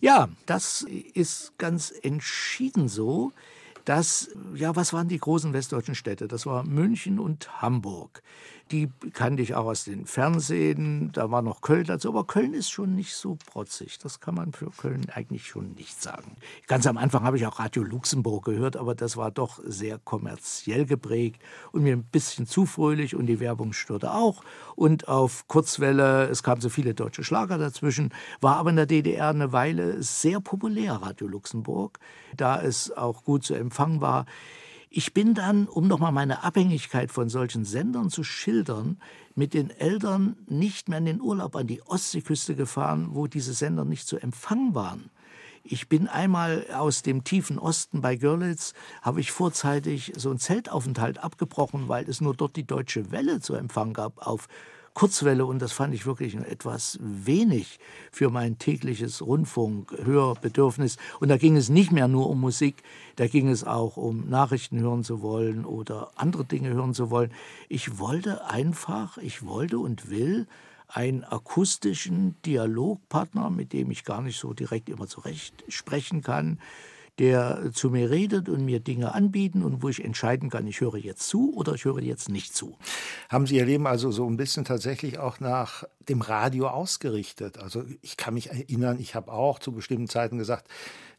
Ja, 0.00 0.28
das 0.46 0.82
ist 1.14 1.58
ganz 1.58 1.92
entschieden 2.02 2.88
so. 2.88 3.32
Das, 3.84 4.28
ja, 4.54 4.76
was 4.76 4.92
waren 4.92 5.08
die 5.08 5.18
großen 5.18 5.52
westdeutschen 5.52 5.94
Städte? 5.94 6.28
Das 6.28 6.46
war 6.46 6.64
München 6.64 7.18
und 7.18 7.62
Hamburg. 7.62 8.22
Die 8.70 8.88
kannte 9.12 9.42
ich 9.42 9.56
auch 9.56 9.66
aus 9.66 9.84
den 9.84 10.06
Fernsehen. 10.06 11.10
Da 11.12 11.30
war 11.30 11.42
noch 11.42 11.60
Köln 11.60 11.84
dazu. 11.86 12.08
Aber 12.08 12.24
Köln 12.24 12.54
ist 12.54 12.70
schon 12.70 12.94
nicht 12.94 13.14
so 13.14 13.36
protzig. 13.46 13.98
Das 13.98 14.20
kann 14.20 14.36
man 14.36 14.52
für 14.52 14.70
Köln 14.70 15.06
eigentlich 15.12 15.48
schon 15.48 15.72
nicht 15.72 16.00
sagen. 16.00 16.36
Ganz 16.68 16.86
am 16.86 16.96
Anfang 16.96 17.24
habe 17.24 17.36
ich 17.36 17.46
auch 17.46 17.58
Radio 17.58 17.82
Luxemburg 17.82 18.44
gehört, 18.44 18.76
aber 18.76 18.94
das 18.94 19.16
war 19.16 19.32
doch 19.32 19.58
sehr 19.64 19.98
kommerziell 19.98 20.86
geprägt 20.86 21.42
und 21.72 21.82
mir 21.82 21.94
ein 21.94 22.04
bisschen 22.04 22.46
zu 22.46 22.64
fröhlich 22.64 23.16
und 23.16 23.26
die 23.26 23.40
Werbung 23.40 23.72
störte 23.72 24.12
auch. 24.12 24.44
Und 24.76 25.08
auf 25.08 25.48
Kurzwelle, 25.48 26.28
es 26.28 26.44
kamen 26.44 26.60
so 26.60 26.68
viele 26.68 26.94
deutsche 26.94 27.24
Schlager 27.24 27.58
dazwischen, 27.58 28.14
war 28.40 28.56
aber 28.56 28.70
in 28.70 28.76
der 28.76 28.86
DDR 28.86 29.30
eine 29.30 29.52
Weile 29.52 30.00
sehr 30.02 30.40
populär, 30.40 30.94
Radio 30.94 31.26
Luxemburg, 31.26 31.98
da 32.36 32.62
es 32.62 32.92
auch 32.92 33.24
gut 33.24 33.44
zu 33.44 33.54
empfangen 33.54 34.00
war. 34.00 34.26
Ich 34.92 35.14
bin 35.14 35.34
dann, 35.34 35.68
um 35.68 35.86
nochmal 35.86 36.10
meine 36.10 36.42
Abhängigkeit 36.42 37.12
von 37.12 37.28
solchen 37.28 37.64
Sendern 37.64 38.10
zu 38.10 38.24
schildern, 38.24 39.00
mit 39.36 39.54
den 39.54 39.70
Eltern 39.70 40.36
nicht 40.48 40.88
mehr 40.88 40.98
in 40.98 41.04
den 41.04 41.20
Urlaub 41.20 41.54
an 41.54 41.68
die 41.68 41.80
Ostseeküste 41.80 42.56
gefahren, 42.56 43.10
wo 43.12 43.28
diese 43.28 43.54
Sender 43.54 43.84
nicht 43.84 44.08
zu 44.08 44.16
empfangen 44.16 44.74
waren. 44.74 45.10
Ich 45.62 45.88
bin 45.88 46.08
einmal 46.08 46.66
aus 46.74 47.02
dem 47.02 47.22
tiefen 47.22 47.56
Osten 47.56 48.00
bei 48.00 48.16
Görlitz, 48.16 48.74
habe 49.00 49.20
ich 49.20 49.30
vorzeitig 49.30 50.12
so 50.16 50.30
einen 50.30 50.40
Zeltaufenthalt 50.40 51.22
abgebrochen, 51.22 51.88
weil 51.88 52.10
es 52.10 52.20
nur 52.20 52.34
dort 52.34 52.56
die 52.56 52.66
deutsche 52.66 53.12
Welle 53.12 53.38
zu 53.38 53.54
empfangen 53.54 53.94
gab 53.94 54.26
auf 54.26 54.48
Kurzwelle 54.94 55.46
und 55.46 55.60
das 55.60 55.72
fand 55.72 55.94
ich 55.94 56.04
wirklich 56.04 56.34
etwas 56.34 56.98
wenig 57.00 57.78
für 58.10 58.30
mein 58.30 58.58
tägliches 58.58 59.22
Rundfunkhörbedürfnis. 59.22 60.96
Und 61.20 61.28
da 61.28 61.36
ging 61.36 61.56
es 61.56 61.68
nicht 61.68 61.92
mehr 61.92 62.08
nur 62.08 62.28
um 62.28 62.40
Musik, 62.40 62.82
da 63.16 63.26
ging 63.26 63.48
es 63.48 63.64
auch 63.64 63.96
um 63.96 64.28
Nachrichten 64.28 64.80
hören 64.80 65.04
zu 65.04 65.22
wollen 65.22 65.64
oder 65.64 66.10
andere 66.16 66.44
Dinge 66.44 66.70
hören 66.70 66.94
zu 66.94 67.10
wollen. 67.10 67.32
Ich 67.68 67.98
wollte 67.98 68.46
einfach, 68.46 69.16
ich 69.18 69.46
wollte 69.46 69.78
und 69.78 70.10
will 70.10 70.46
einen 70.88 71.22
akustischen 71.24 72.34
Dialogpartner, 72.44 73.50
mit 73.50 73.72
dem 73.72 73.90
ich 73.90 74.04
gar 74.04 74.22
nicht 74.22 74.38
so 74.38 74.52
direkt 74.52 74.88
immer 74.88 75.06
zurecht 75.06 75.64
sprechen 75.68 76.22
kann, 76.22 76.58
der 77.20 77.70
zu 77.74 77.90
mir 77.90 78.10
redet 78.10 78.48
und 78.48 78.64
mir 78.64 78.80
Dinge 78.80 79.14
anbieten 79.14 79.62
und 79.62 79.82
wo 79.82 79.90
ich 79.90 80.02
entscheiden 80.02 80.48
kann, 80.48 80.66
ich 80.66 80.80
höre 80.80 80.96
jetzt 80.96 81.28
zu 81.28 81.54
oder 81.54 81.74
ich 81.74 81.84
höre 81.84 82.00
jetzt 82.00 82.30
nicht 82.30 82.56
zu. 82.56 82.78
Haben 83.28 83.46
Sie 83.46 83.56
Ihr 83.56 83.66
Leben 83.66 83.86
also 83.86 84.10
so 84.10 84.26
ein 84.26 84.38
bisschen 84.38 84.64
tatsächlich 84.64 85.18
auch 85.18 85.38
nach 85.38 85.84
dem 86.08 86.22
Radio 86.22 86.68
ausgerichtet? 86.68 87.58
Also 87.58 87.84
ich 88.00 88.16
kann 88.16 88.32
mich 88.32 88.48
erinnern, 88.48 88.98
ich 88.98 89.14
habe 89.14 89.30
auch 89.32 89.58
zu 89.58 89.72
bestimmten 89.72 90.08
Zeiten 90.08 90.38
gesagt, 90.38 90.66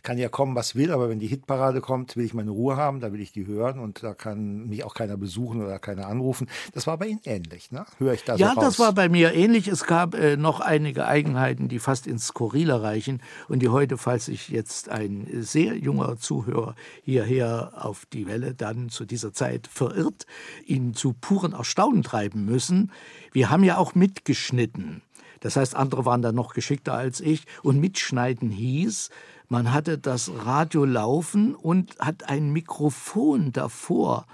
kann 0.03 0.17
ja 0.17 0.29
kommen, 0.29 0.55
was 0.55 0.75
will, 0.75 0.91
aber 0.91 1.09
wenn 1.09 1.19
die 1.19 1.27
Hitparade 1.27 1.81
kommt, 1.81 2.15
will 2.17 2.25
ich 2.25 2.33
meine 2.33 2.51
Ruhe 2.51 2.77
haben, 2.77 2.99
da 2.99 3.13
will 3.13 3.21
ich 3.21 3.31
die 3.31 3.45
hören 3.45 3.79
und 3.79 4.03
da 4.03 4.13
kann 4.13 4.67
mich 4.67 4.83
auch 4.83 4.93
keiner 4.93 5.17
besuchen 5.17 5.61
oder 5.61 5.79
keiner 5.79 6.07
anrufen. 6.07 6.47
Das 6.73 6.87
war 6.87 6.97
bei 6.97 7.07
Ihnen 7.07 7.21
ähnlich, 7.25 7.71
ne? 7.71 7.85
Höre 7.97 8.13
ich 8.13 8.23
da 8.23 8.35
ja, 8.35 8.49
so 8.49 8.55
Ja, 8.55 8.61
das 8.61 8.79
war 8.79 8.93
bei 8.93 9.09
mir 9.09 9.33
ähnlich. 9.33 9.67
Es 9.67 9.85
gab 9.85 10.15
äh, 10.15 10.37
noch 10.37 10.59
einige 10.59 11.05
Eigenheiten, 11.05 11.69
die 11.69 11.79
fast 11.79 12.07
ins 12.07 12.27
Skurrile 12.27 12.81
reichen 12.81 13.21
und 13.47 13.59
die 13.59 13.69
heute, 13.69 13.97
falls 13.97 14.25
sich 14.25 14.49
jetzt 14.49 14.89
ein 14.89 15.27
sehr 15.41 15.77
junger 15.77 16.17
Zuhörer 16.17 16.75
hierher 17.03 17.73
auf 17.75 18.05
die 18.05 18.27
Welle 18.27 18.53
dann 18.53 18.89
zu 18.89 19.05
dieser 19.05 19.33
Zeit 19.33 19.67
verirrt, 19.67 20.25
ihn 20.65 20.93
zu 20.93 21.13
puren 21.13 21.53
Erstaunen 21.53 22.03
treiben 22.03 22.45
müssen. 22.45 22.91
Wir 23.31 23.49
haben 23.49 23.63
ja 23.63 23.77
auch 23.77 23.95
mitgeschnitten. 23.95 25.01
Das 25.41 25.57
heißt, 25.57 25.75
andere 25.75 26.05
waren 26.05 26.21
da 26.21 26.31
noch 26.31 26.53
geschickter 26.53 26.93
als 26.93 27.19
ich. 27.19 27.45
Und 27.61 27.79
mitschneiden 27.79 28.49
hieß, 28.49 29.09
man 29.49 29.73
hatte 29.73 29.97
das 29.97 30.31
Radio 30.45 30.85
laufen 30.85 31.53
und 31.53 31.99
hat 31.99 32.29
ein 32.29 32.53
Mikrofon 32.53 33.51
davor 33.51 34.25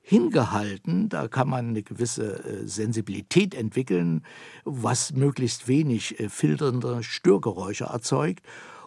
hingehalten. 0.00 1.08
Da 1.08 1.28
kann 1.28 1.48
man 1.48 1.68
eine 1.68 1.82
gewisse 1.82 2.44
äh, 2.44 2.66
Sensibilität 2.66 3.54
entwickeln, 3.54 4.24
was 4.64 5.12
möglichst 5.12 5.68
wenig 5.68 6.18
äh, 6.18 6.28
filternde 6.28 7.02
Störgeräusche 7.02 7.84
erzeugt 7.84 8.44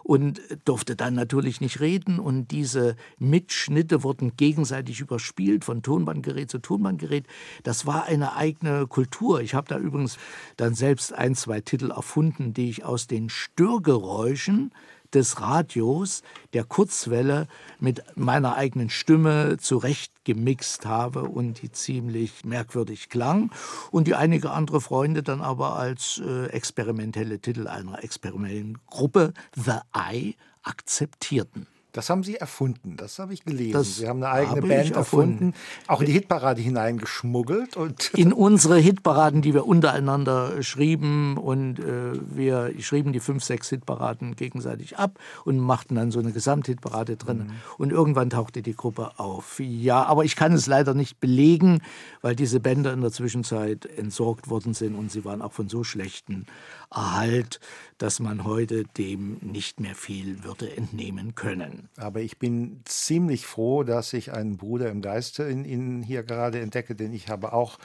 und 0.08 0.40
durfte 0.64 0.96
dann 0.96 1.12
natürlich 1.12 1.60
nicht 1.60 1.80
reden. 1.80 2.18
Und 2.18 2.50
diese 2.50 2.96
Mitschnitte 3.18 4.02
wurden 4.02 4.38
gegenseitig 4.38 5.00
überspielt 5.00 5.66
von 5.66 5.82
Tonbandgerät 5.82 6.50
zu 6.50 6.60
Tonbandgerät. 6.60 7.26
Das 7.62 7.84
war 7.84 8.06
eine 8.06 8.34
eigene 8.34 8.86
Kultur. 8.86 9.42
Ich 9.42 9.52
habe 9.52 9.68
da 9.68 9.76
übrigens 9.76 10.16
dann 10.56 10.74
selbst 10.74 11.12
ein, 11.12 11.34
zwei 11.34 11.60
Titel 11.60 11.90
erfunden, 11.90 12.54
die 12.54 12.70
ich 12.70 12.86
aus 12.86 13.06
den 13.06 13.28
Störgeräuschen 13.28 14.72
des 15.14 15.40
Radios, 15.40 16.22
der 16.52 16.64
Kurzwelle, 16.64 17.48
mit 17.80 18.02
meiner 18.16 18.56
eigenen 18.56 18.90
Stimme 18.90 19.56
zurechtgemixt 19.58 20.86
habe 20.86 21.22
und 21.22 21.62
die 21.62 21.70
ziemlich 21.70 22.44
merkwürdig 22.44 23.08
klang 23.08 23.50
und 23.90 24.06
die 24.06 24.14
einige 24.14 24.50
andere 24.50 24.80
Freunde 24.80 25.22
dann 25.22 25.40
aber 25.40 25.76
als 25.76 26.20
äh, 26.24 26.46
experimentelle 26.46 27.40
Titel 27.40 27.68
einer 27.68 28.02
experimentellen 28.02 28.78
Gruppe 28.86 29.32
The 29.54 29.80
Eye 29.94 30.34
akzeptierten. 30.62 31.66
Das 31.92 32.10
haben 32.10 32.22
Sie 32.22 32.36
erfunden, 32.36 32.96
das 32.98 33.18
habe 33.18 33.32
ich 33.32 33.44
gelesen. 33.44 33.72
Das 33.72 33.96
Sie 33.96 34.06
haben 34.06 34.22
eine 34.22 34.30
eigene 34.32 34.60
Band 34.60 34.90
erfunden, 34.90 35.54
auch 35.86 36.00
in 36.00 36.06
die 36.06 36.12
Hitparade 36.12 36.60
hineingeschmuggelt. 36.60 37.78
Und 37.78 38.10
in 38.14 38.34
unsere 38.34 38.78
Hitparaden, 38.78 39.40
die 39.40 39.54
wir 39.54 39.66
untereinander 39.66 40.62
schrieben. 40.62 41.38
Und 41.38 41.78
äh, 41.78 42.12
wir 42.30 42.74
schrieben 42.80 43.14
die 43.14 43.20
fünf, 43.20 43.42
sechs 43.42 43.70
Hitparaden 43.70 44.36
gegenseitig 44.36 44.98
ab 44.98 45.18
und 45.44 45.58
machten 45.58 45.94
dann 45.94 46.10
so 46.10 46.18
eine 46.20 46.32
Gesamthitparade 46.32 47.16
drin. 47.16 47.38
Mhm. 47.38 47.50
Und 47.78 47.92
irgendwann 47.92 48.28
tauchte 48.28 48.60
die 48.60 48.76
Gruppe 48.76 49.18
auf. 49.18 49.58
Ja, 49.58 50.04
aber 50.04 50.24
ich 50.24 50.36
kann 50.36 50.52
es 50.52 50.66
leider 50.66 50.92
nicht 50.92 51.20
belegen, 51.20 51.80
weil 52.20 52.36
diese 52.36 52.60
Bänder 52.60 52.92
in 52.92 53.00
der 53.00 53.12
Zwischenzeit 53.12 53.86
entsorgt 53.86 54.50
worden 54.50 54.74
sind 54.74 54.94
und 54.94 55.10
sie 55.10 55.24
waren 55.24 55.40
auch 55.40 55.52
von 55.52 55.70
so 55.70 55.84
schlechten 55.84 56.44
Erhalt, 56.90 57.60
dass 57.98 58.20
man 58.20 58.44
heute 58.44 58.84
dem 58.84 59.38
nicht 59.42 59.80
mehr 59.80 59.94
viel 59.94 60.44
würde 60.44 60.74
entnehmen 60.74 61.34
können. 61.34 61.88
Aber 61.96 62.20
ich 62.20 62.38
bin 62.38 62.80
ziemlich 62.84 63.46
froh, 63.46 63.82
dass 63.82 64.12
ich 64.12 64.32
einen 64.32 64.56
Bruder 64.56 64.88
im 64.90 65.02
Geiste 65.02 65.42
in 65.42 65.64
Ihnen 65.64 66.02
hier 66.02 66.22
gerade 66.22 66.60
entdecke, 66.60 66.94
denn 66.94 67.12
ich 67.12 67.28
habe 67.28 67.52
auch 67.52 67.78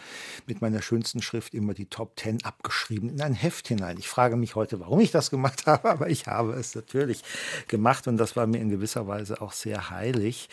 mit 0.48 0.62
meiner 0.62 0.82
schönsten 0.82 1.22
Schrift 1.22 1.54
immer 1.54 1.74
die 1.74 1.88
Top 1.88 2.16
Ten 2.16 2.44
abgeschrieben 2.44 3.10
in 3.10 3.22
ein 3.22 3.34
Heft 3.34 3.68
hinein. 3.68 3.98
Ich 3.98 4.08
frage 4.08 4.38
mich 4.38 4.56
heute, 4.56 4.80
warum 4.80 5.00
ich 5.00 5.12
das 5.12 5.30
gemacht 5.30 5.66
habe, 5.66 5.90
aber 5.90 6.10
ich 6.10 6.28
habe 6.28 6.54
es 6.54 6.76
natürlich 6.76 7.24
gemacht 7.68 8.08
und 8.08 8.18
das 8.18 8.36
war 8.36 8.48
mir 8.48 8.60
in 8.60 8.70
gewisser 8.70 9.08
Weise 9.08 9.42
auch 9.42 9.52
sehr 9.52 9.90
heilig. 9.90 10.50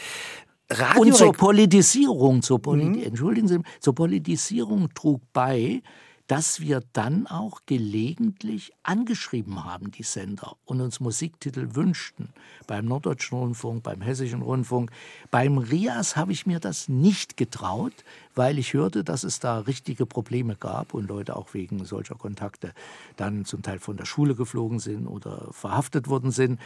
Radio 0.71 1.03
und 1.03 1.17
zur 1.17 1.33
Politisierung, 1.33 2.43
zur 2.43 2.63
Poli 2.63 2.85
mhm. 2.85 3.03
entschuldigen 3.03 3.49
Sie, 3.49 3.59
zur 3.81 3.95
Politisierung 3.95 4.89
trug 4.95 5.21
bei, 5.33 5.83
dass 6.31 6.61
wir 6.61 6.81
dann 6.93 7.27
auch 7.27 7.63
gelegentlich 7.67 8.73
angeschrieben 8.85 9.65
haben, 9.65 9.91
die 9.91 10.05
Sender, 10.05 10.55
und 10.65 10.81
uns 10.81 11.01
Musiktitel 11.01 11.75
wünschten. 11.75 12.29
Beim 12.69 12.85
Norddeutschen 12.85 13.37
Rundfunk, 13.37 13.83
beim 13.83 14.01
Hessischen 14.01 14.43
Rundfunk. 14.43 14.93
Beim 15.33 15.59
RIAS 15.59 16.15
habe 16.15 16.31
ich 16.31 16.47
mir 16.47 16.61
das 16.61 16.89
nicht 16.89 17.37
getraut, 17.37 18.05
weil 18.37 18.61
ich 18.61 18.75
hörte, 18.75 19.03
dass 19.03 19.25
es 19.25 19.41
da 19.41 19.59
richtige 19.59 20.07
Probleme 20.07 20.55
gab 20.55 20.95
und 20.95 21.09
Leute 21.09 21.35
auch 21.35 21.53
wegen 21.53 21.85
solcher 21.85 22.15
Kontakte 22.15 22.75
dann 23.17 23.45
zum 23.45 23.63
Teil 23.63 23.81
von 23.81 23.97
der 23.97 24.05
Schule 24.05 24.37
geflogen 24.37 24.79
sind 24.79 25.09
oder 25.09 25.49
verhaftet 25.51 26.07
worden 26.07 26.31
sind 26.31 26.61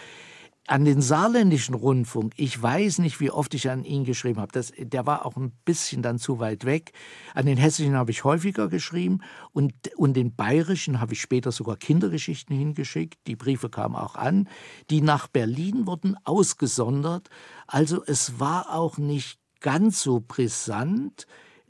an 0.66 0.86
den 0.86 1.02
saarländischen 1.02 1.74
Rundfunk, 1.74 2.32
ich 2.36 2.60
weiß 2.60 2.98
nicht, 2.98 3.20
wie 3.20 3.30
oft 3.30 3.52
ich 3.54 3.68
an 3.70 3.84
ihn 3.84 4.04
geschrieben 4.04 4.40
habe. 4.40 4.52
Das, 4.52 4.72
der 4.78 5.06
war 5.06 5.26
auch 5.26 5.36
ein 5.36 5.52
bisschen 5.64 6.00
dann 6.00 6.18
zu 6.18 6.38
weit 6.38 6.64
weg. 6.64 6.92
An 7.34 7.44
den 7.44 7.58
hessischen 7.58 7.96
habe 7.96 8.10
ich 8.10 8.24
häufiger 8.24 8.68
geschrieben 8.68 9.20
und, 9.52 9.74
und 9.96 10.14
den 10.14 10.34
bayerischen 10.34 11.00
habe 11.00 11.12
ich 11.12 11.20
später 11.20 11.52
sogar 11.52 11.76
Kindergeschichten 11.76 12.56
hingeschickt. 12.56 13.18
Die 13.26 13.36
Briefe 13.36 13.68
kamen 13.68 13.94
auch 13.94 14.14
an. 14.14 14.48
Die 14.88 15.02
nach 15.02 15.28
Berlin 15.28 15.86
wurden 15.86 16.16
ausgesondert. 16.24 17.28
Also 17.66 18.02
es 18.06 18.40
war 18.40 18.74
auch 18.74 18.96
nicht 18.96 19.38
ganz 19.60 20.02
so 20.02 20.24
brisant 20.26 21.26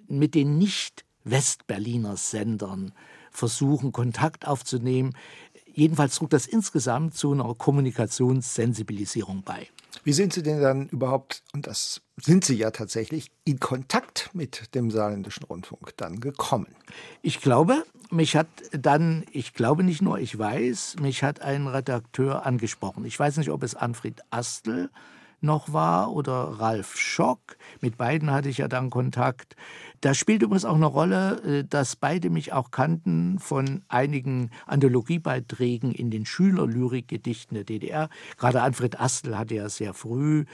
mit 0.06 0.36
den 0.36 0.56
Nicht-Westberliner 0.58 2.16
Sendern 2.16 2.92
versuchen, 3.34 3.92
Kontakt 3.92 4.46
aufzunehmen. 4.46 5.14
Jedenfalls 5.74 6.14
trug 6.14 6.30
das 6.30 6.46
insgesamt 6.46 7.14
zu 7.14 7.32
einer 7.32 7.52
Kommunikationssensibilisierung 7.54 9.42
bei. 9.42 9.68
Wie 10.04 10.12
sind 10.12 10.32
Sie 10.32 10.42
denn 10.42 10.60
dann 10.60 10.88
überhaupt, 10.88 11.42
und 11.52 11.66
das 11.66 12.00
sind 12.16 12.44
Sie 12.44 12.56
ja 12.56 12.70
tatsächlich, 12.70 13.30
in 13.44 13.58
Kontakt 13.58 14.30
mit 14.34 14.74
dem 14.74 14.90
Saarländischen 14.90 15.44
Rundfunk 15.44 15.96
dann 15.96 16.20
gekommen? 16.20 16.68
Ich 17.22 17.40
glaube, 17.40 17.84
mich 18.10 18.36
hat 18.36 18.46
dann, 18.72 19.24
ich 19.32 19.52
glaube 19.54 19.82
nicht 19.82 20.00
nur, 20.00 20.18
ich 20.18 20.38
weiß, 20.38 20.96
mich 21.00 21.22
hat 21.22 21.42
ein 21.42 21.66
Redakteur 21.66 22.46
angesprochen. 22.46 23.04
Ich 23.04 23.18
weiß 23.18 23.36
nicht, 23.38 23.50
ob 23.50 23.62
es 23.62 23.74
Anfried 23.74 24.20
Astel 24.30 24.90
noch 25.44 25.72
war 25.72 26.12
oder 26.12 26.32
Ralf 26.58 26.96
Schock. 26.96 27.56
Mit 27.80 27.96
beiden 27.96 28.32
hatte 28.32 28.48
ich 28.48 28.58
ja 28.58 28.68
dann 28.68 28.90
Kontakt. 28.90 29.54
Da 30.00 30.12
spielt 30.12 30.42
übrigens 30.42 30.64
auch 30.64 30.74
eine 30.74 30.86
Rolle, 30.86 31.42
äh, 31.42 31.64
dass 31.64 31.96
beide 31.96 32.30
mich 32.30 32.52
auch 32.52 32.70
kannten 32.70 33.38
von 33.38 33.82
einigen 33.88 34.50
Anthologiebeiträgen 34.66 35.92
in 35.92 36.10
den 36.10 36.26
Schülerlyrikgedichten 36.26 37.54
der 37.54 37.64
DDR. 37.64 38.08
Gerade 38.36 38.62
Alfred 38.62 39.00
Astel 39.00 39.38
hatte 39.38 39.54
ja 39.54 39.68
sehr 39.68 39.94
früh 39.94 40.44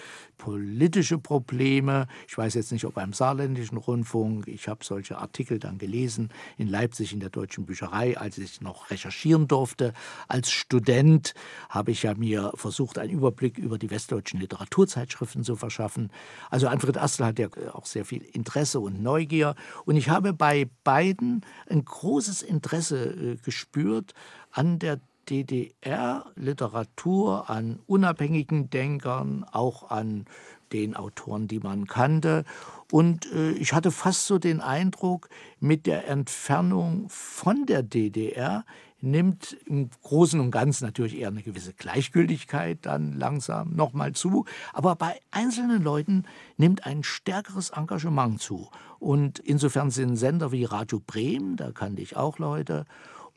politische 0.41 1.19
Probleme. 1.19 2.07
Ich 2.27 2.37
weiß 2.39 2.55
jetzt 2.55 2.73
nicht, 2.73 2.87
ob 2.87 2.95
beim 2.95 3.13
saarländischen 3.13 3.77
Rundfunk. 3.77 4.49
Ich 4.49 4.69
habe 4.69 4.83
solche 4.83 5.19
Artikel 5.19 5.59
dann 5.59 5.77
gelesen 5.77 6.31
in 6.57 6.67
Leipzig 6.67 7.13
in 7.13 7.21
der 7.21 7.29
Deutschen 7.29 7.67
Bücherei, 7.67 8.17
als 8.17 8.39
ich 8.39 8.63
noch 8.63 8.91
recherchieren 8.91 9.49
durfte. 9.49 9.93
Als 10.29 10.51
Student 10.51 11.35
habe 11.69 11.91
ich 11.91 12.05
ja 12.05 12.15
mir 12.15 12.53
versucht, 12.55 12.97
einen 12.97 13.13
Überblick 13.13 13.59
über 13.59 13.77
die 13.77 13.91
westdeutschen 13.91 14.41
Literaturzeitschriften 14.41 15.45
zu 15.45 15.57
verschaffen. 15.57 16.11
Also 16.49 16.69
Alfred 16.69 16.97
Astel 16.97 17.27
hat 17.27 17.39
ja 17.39 17.49
auch 17.75 17.85
sehr 17.85 18.07
viel 18.07 18.23
Interesse 18.23 18.81
und 18.81 19.03
Neugier. 19.03 19.55
Und 19.85 19.97
ich 19.97 20.09
habe 20.09 20.33
bei 20.33 20.71
beiden 20.85 21.45
ein 21.69 21.85
großes 21.85 22.41
Interesse 22.41 23.11
äh, 23.11 23.37
gespürt 23.37 24.15
an 24.53 24.79
der 24.79 25.01
DDR-Literatur, 25.31 27.49
an 27.49 27.79
unabhängigen 27.87 28.69
Denkern, 28.69 29.47
auch 29.51 29.91
an 29.91 30.27
den 30.73 30.97
Autoren, 30.97 31.49
die 31.49 31.61
man 31.61 31.87
kannte. 31.87 32.45
Und 32.91 33.33
äh, 33.33 33.53
ich 33.53 33.73
hatte 33.73 33.91
fast 33.91 34.27
so 34.27 34.39
den 34.39 34.61
Eindruck, 34.61 35.31
mit 35.61 35.87
der 35.87 36.09
Entfernung 36.09 37.07
von 37.09 37.65
der 37.67 37.83
DDR 37.83 38.65
nimmt 39.03 39.57
im 39.65 39.89
Großen 40.03 40.39
und 40.41 40.51
Ganzen 40.51 40.85
natürlich 40.85 41.19
eher 41.19 41.29
eine 41.29 41.43
gewisse 41.43 41.73
Gleichgültigkeit 41.73 42.81
dann 42.83 43.15
langsam 43.15 43.75
nochmal 43.75 44.13
zu. 44.13 44.45
Aber 44.73 44.95
bei 44.97 45.19
einzelnen 45.31 45.83
Leuten 45.83 46.25
nimmt 46.59 46.85
ein 46.85 47.03
stärkeres 47.03 47.71
Engagement 47.71 48.43
zu. 48.43 48.69
Und 48.99 49.39
insofern 49.39 49.91
sind 49.91 50.17
Sender 50.17 50.53
wie 50.53 50.65
Radio 50.65 51.01
Bremen, 51.05 51.57
da 51.57 51.73
kannte 51.73 52.03
ich 52.03 52.17
auch 52.17 52.39
Leute, 52.39 52.85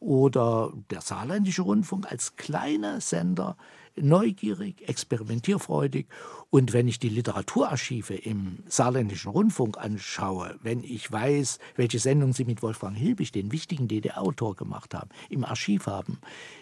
oder 0.03 0.73
der 0.89 1.01
Saarländische 1.01 1.61
Rundfunk 1.61 2.11
als 2.11 2.35
kleiner 2.35 2.99
Sender 2.99 3.55
neugierig, 3.95 4.87
experimentierfreudig. 4.87 6.07
Und 6.49 6.73
wenn 6.73 6.87
ich 6.87 6.99
die 6.99 7.09
Literaturarchive 7.09 8.15
im 8.15 8.59
Saarländischen 8.67 9.31
Rundfunk 9.31 9.77
anschaue, 9.77 10.55
wenn 10.61 10.83
ich 10.83 11.11
weiß, 11.11 11.59
welche 11.75 11.99
Sendung 11.99 12.33
sie 12.33 12.45
mit 12.45 12.61
Wolfgang 12.61 12.95
Hilbig, 12.95 13.31
den 13.31 13.51
wichtigen 13.51 13.87
DDR-Autor, 13.87 14.55
gemacht 14.55 14.93
haben, 14.93 15.09
im 15.29 15.45
Archiv 15.45 15.87
haben, 15.87 16.19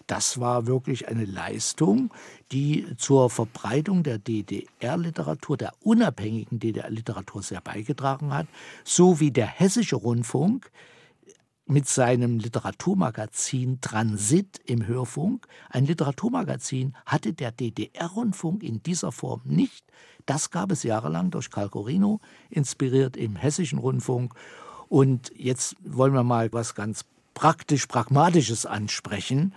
das 0.08 0.39
war 0.39 0.67
wirklich 0.67 1.08
eine 1.08 1.25
Leistung, 1.25 2.13
die 2.51 2.86
zur 2.97 3.30
Verbreitung 3.30 4.04
der 4.04 4.17
DDR-Literatur, 4.17 5.58
der 5.58 5.73
unabhängigen 5.82 6.60
DDR-Literatur 6.60 7.43
sehr 7.43 7.62
beigetragen 7.62 8.34
hat, 8.34 8.47
so 8.84 9.19
wie 9.19 9.32
der 9.32 9.47
Hessische 9.47 9.95
Rundfunk 9.95 10.71
mit 11.65 11.88
seinem 11.88 12.39
Literaturmagazin 12.39 13.80
Transit 13.82 14.60
im 14.65 14.86
Hörfunk. 14.86 15.47
Ein 15.69 15.86
Literaturmagazin 15.86 16.95
hatte 17.06 17.34
der 17.34 17.52
DDR-Rundfunk 17.52 18.63
in 18.63 18.84
dieser 18.84 19.12
Form 19.12 19.41
nicht. 19.45 19.86
Das 20.26 20.52
gab 20.52 20.71
es 20.71 20.84
jahrelang 20.84 21.32
durch 21.32 21.50
Karl 21.50 21.69
Corino, 21.69 22.19
inspiriert 22.50 23.15
im 23.15 23.36
Hessischen 23.36 23.80
Rundfunk. 23.80 24.34
Und 24.89 25.32
jetzt 25.36 25.76
wollen 25.84 26.13
wir 26.13 26.24
mal 26.24 26.52
was 26.52 26.76
ganz 26.76 27.06
praktisch 27.34 27.88
Pragmatisches 27.88 28.65
ansprechen. 28.65 29.54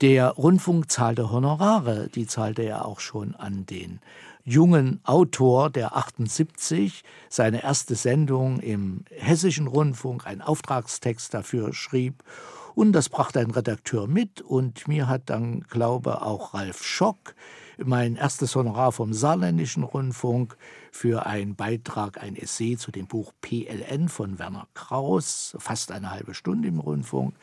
Der 0.00 0.28
Rundfunk 0.28 0.90
zahlte 0.90 1.30
Honorare, 1.30 2.08
die 2.08 2.26
zahlte 2.26 2.62
er 2.62 2.86
auch 2.86 3.00
schon 3.00 3.34
an 3.34 3.66
den 3.66 4.00
jungen 4.44 5.00
Autor, 5.04 5.70
der 5.70 5.96
78 5.96 7.04
seine 7.28 7.62
erste 7.62 7.94
Sendung 7.94 8.60
im 8.60 9.04
Hessischen 9.10 9.66
Rundfunk, 9.66 10.26
einen 10.26 10.42
Auftragstext 10.42 11.32
dafür 11.34 11.72
schrieb. 11.72 12.22
Und 12.74 12.92
das 12.92 13.08
brachte 13.08 13.40
ein 13.40 13.50
Redakteur 13.50 14.06
mit 14.06 14.40
und 14.40 14.88
mir 14.88 15.08
hat 15.08 15.28
dann, 15.28 15.60
glaube 15.68 16.22
auch 16.22 16.54
Ralf 16.54 16.84
Schock, 16.84 17.34
mein 17.84 18.16
erstes 18.16 18.54
Honorar 18.54 18.92
vom 18.92 19.12
Saarländischen 19.12 19.82
Rundfunk 19.82 20.56
für 20.92 21.26
einen 21.26 21.56
Beitrag, 21.56 22.22
ein 22.22 22.36
Essay 22.36 22.76
zu 22.76 22.90
dem 22.90 23.06
Buch 23.06 23.32
PLN 23.40 24.08
von 24.08 24.38
Werner 24.38 24.68
Kraus, 24.74 25.56
fast 25.58 25.90
eine 25.90 26.10
halbe 26.10 26.34
Stunde 26.34 26.68
im 26.68 26.78
Rundfunk. 26.78 27.34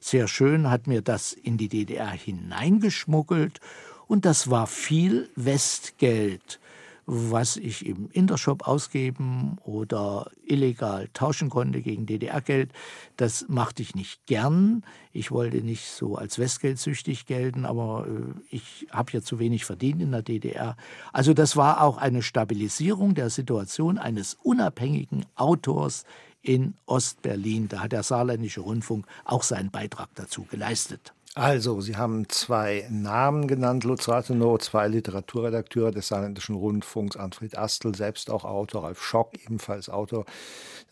Sehr 0.00 0.28
schön, 0.28 0.70
hat 0.70 0.86
mir 0.86 1.02
das 1.02 1.32
in 1.32 1.56
die 1.56 1.68
DDR 1.68 2.10
hineingeschmuggelt 2.10 3.60
und 4.08 4.24
das 4.24 4.50
war 4.50 4.66
viel 4.66 5.28
Westgeld, 5.36 6.60
was 7.06 7.56
ich 7.56 7.86
im 7.86 8.10
Intershop 8.10 8.66
ausgeben 8.66 9.58
oder 9.64 10.30
illegal 10.44 11.08
tauschen 11.12 11.50
konnte 11.50 11.80
gegen 11.80 12.04
DDR-Geld. 12.06 12.72
Das 13.16 13.46
machte 13.48 13.82
ich 13.82 13.94
nicht 13.94 14.26
gern. 14.26 14.84
Ich 15.12 15.30
wollte 15.30 15.58
nicht 15.58 15.86
so 15.86 16.16
als 16.16 16.38
Westgeldsüchtig 16.38 17.26
gelten, 17.26 17.64
aber 17.64 18.06
äh, 18.08 18.54
ich 18.54 18.88
habe 18.90 19.12
ja 19.12 19.22
zu 19.22 19.38
wenig 19.38 19.64
verdient 19.64 20.02
in 20.02 20.10
der 20.10 20.22
DDR. 20.22 20.76
Also 21.12 21.32
das 21.32 21.56
war 21.56 21.80
auch 21.82 21.96
eine 21.96 22.22
Stabilisierung 22.22 23.14
der 23.14 23.30
Situation 23.30 23.98
eines 23.98 24.34
unabhängigen 24.42 25.26
Autors 25.36 26.04
in 26.42 26.74
Ostberlin. 26.86 27.68
Da 27.68 27.80
hat 27.80 27.92
der 27.92 28.02
Saarländische 28.02 28.60
Rundfunk 28.60 29.06
auch 29.24 29.42
seinen 29.44 29.70
Beitrag 29.70 30.08
dazu 30.14 30.44
geleistet. 30.44 31.15
Also, 31.38 31.82
Sie 31.82 31.98
haben 31.98 32.30
zwei 32.30 32.86
Namen 32.88 33.46
genannt, 33.46 33.84
Lutz 33.84 34.08
Rathenow, 34.08 34.58
zwei 34.58 34.88
Literaturredakteure 34.88 35.90
des 35.90 36.08
Saarländischen 36.08 36.56
Rundfunks, 36.56 37.18
Anfred 37.18 37.58
Astel, 37.58 37.94
selbst 37.94 38.30
auch 38.30 38.46
Autor, 38.46 38.84
Ralf 38.84 39.02
Schock, 39.02 39.32
ebenfalls 39.44 39.90
Autor, 39.90 40.24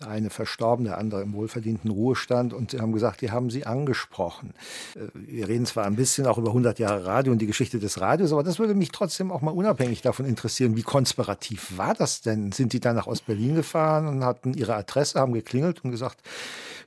der 0.03 0.09
eine 0.09 0.29
verstorben, 0.29 0.85
der 0.85 0.99
andere 0.99 1.23
im 1.23 1.33
wohlverdienten 1.33 1.91
Ruhestand. 1.91 2.53
Und 2.53 2.73
Sie 2.73 2.81
haben 2.81 2.93
gesagt, 2.93 3.23
die 3.23 3.31
haben 3.31 3.49
Sie 3.49 3.65
angesprochen. 3.65 4.53
Äh, 4.97 5.09
wir 5.15 5.49
reden 5.49 5.65
zwar 5.65 5.87
ein 5.87 5.97
bisschen 5.97 6.27
auch 6.27 6.37
über 6.37 6.49
100 6.49 6.79
Jahre 6.79 7.07
Radio 7.07 7.33
und 7.33 7.39
die 7.39 7.47
Geschichte 7.47 7.79
des 7.79 8.03
Radios, 8.03 8.31
aber 8.35 8.43
das 8.43 8.59
würde 8.59 8.75
mich 8.75 8.91
trotzdem 8.91 9.33
auch 9.33 9.41
mal 9.41 9.51
unabhängig 9.51 10.03
davon 10.03 10.27
interessieren, 10.27 10.77
wie 10.77 10.83
konspirativ 10.83 11.79
war 11.79 11.95
das 11.95 12.21
denn? 12.21 12.53
Sind 12.53 12.75
die 12.75 12.81
dann 12.81 12.97
nach 12.97 13.07
Ostberlin 13.07 13.55
gefahren 13.55 14.07
und 14.07 14.23
hatten 14.23 14.53
Ihre 14.53 14.75
Adresse, 14.75 15.19
haben 15.19 15.33
geklingelt 15.33 15.83
und 15.85 15.91
gesagt, 15.91 16.21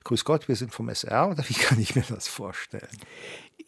Grüß 0.07 0.23
Gott, 0.23 0.47
wir 0.47 0.55
sind 0.55 0.73
vom 0.73 0.87
SR 0.87 1.27
oder 1.27 1.43
wie 1.49 1.53
kann 1.53 1.81
ich 1.81 1.93
mir 1.93 2.03
das 2.07 2.29
vorstellen? 2.29 2.87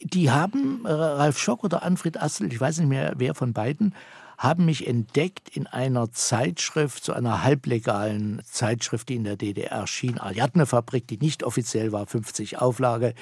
Die 0.01 0.31
haben, 0.31 0.85
äh, 0.85 0.91
Ralf 0.91 1.37
Schock 1.37 1.63
oder 1.63 1.83
Anfred 1.83 2.21
Assel, 2.21 2.51
ich 2.51 2.59
weiß 2.59 2.79
nicht 2.79 2.87
mehr 2.89 3.13
wer 3.17 3.35
von 3.35 3.53
beiden, 3.53 3.93
haben 4.39 4.63
mich 4.63 4.87
entdeckt 4.87 5.49
in 5.49 5.67
einer 5.67 6.13
Zeitschrift, 6.13 7.03
so 7.03 7.11
einer 7.11 7.43
halblegalen 7.43 8.41
Zeitschrift, 8.45 9.09
die 9.09 9.15
in 9.15 9.25
der 9.25 9.35
DDR 9.35 9.79
erschien, 9.79 10.17
Ariadne-Fabrik, 10.17 11.05
die 11.09 11.17
nicht 11.17 11.43
offiziell 11.43 11.91
war, 11.91 12.05
50 12.05 12.57
Auflage, 12.57 13.15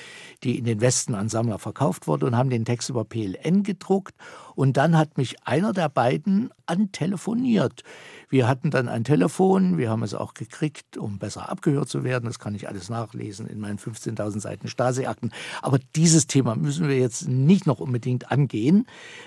die 0.43 0.59
in 0.59 0.65
den 0.65 0.79
Westen 0.79 1.15
an 1.15 1.27
Sammler 1.27 1.57
verkauft 1.57 2.05
wurde 2.05 2.27
und 2.27 2.37
haben 2.37 2.51
den 2.51 2.65
Text 2.65 2.89
über 2.89 3.03
PLN 3.03 3.63
gedruckt. 3.63 4.13
Und 4.53 4.77
dann 4.77 4.95
hat 4.95 5.17
mich 5.17 5.43
einer 5.43 5.73
der 5.73 5.89
beiden 5.89 6.51
antelefoniert. 6.67 7.81
Wir 8.29 8.47
hatten 8.47 8.69
dann 8.69 8.87
ein 8.87 9.03
Telefon, 9.03 9.79
wir 9.79 9.89
haben 9.89 10.03
es 10.03 10.13
auch 10.13 10.35
gekriegt, 10.35 10.97
um 10.97 11.17
besser 11.17 11.49
abgehört 11.49 11.89
zu 11.89 12.03
werden. 12.03 12.25
Das 12.25 12.37
kann 12.37 12.53
ich 12.53 12.67
alles 12.67 12.89
nachlesen 12.89 13.47
in 13.47 13.59
meinen 13.59 13.79
15.000 13.79 14.39
Seiten 14.39 14.67
Stasi-Akten. 14.67 15.31
Aber 15.63 15.79
dieses 15.95 16.27
Thema 16.27 16.55
müssen 16.55 16.87
wir 16.87 16.97
jetzt 16.99 17.27
nicht 17.27 17.65
noch 17.65 17.79
unbedingt 17.79 18.31
angehen. 18.31 18.85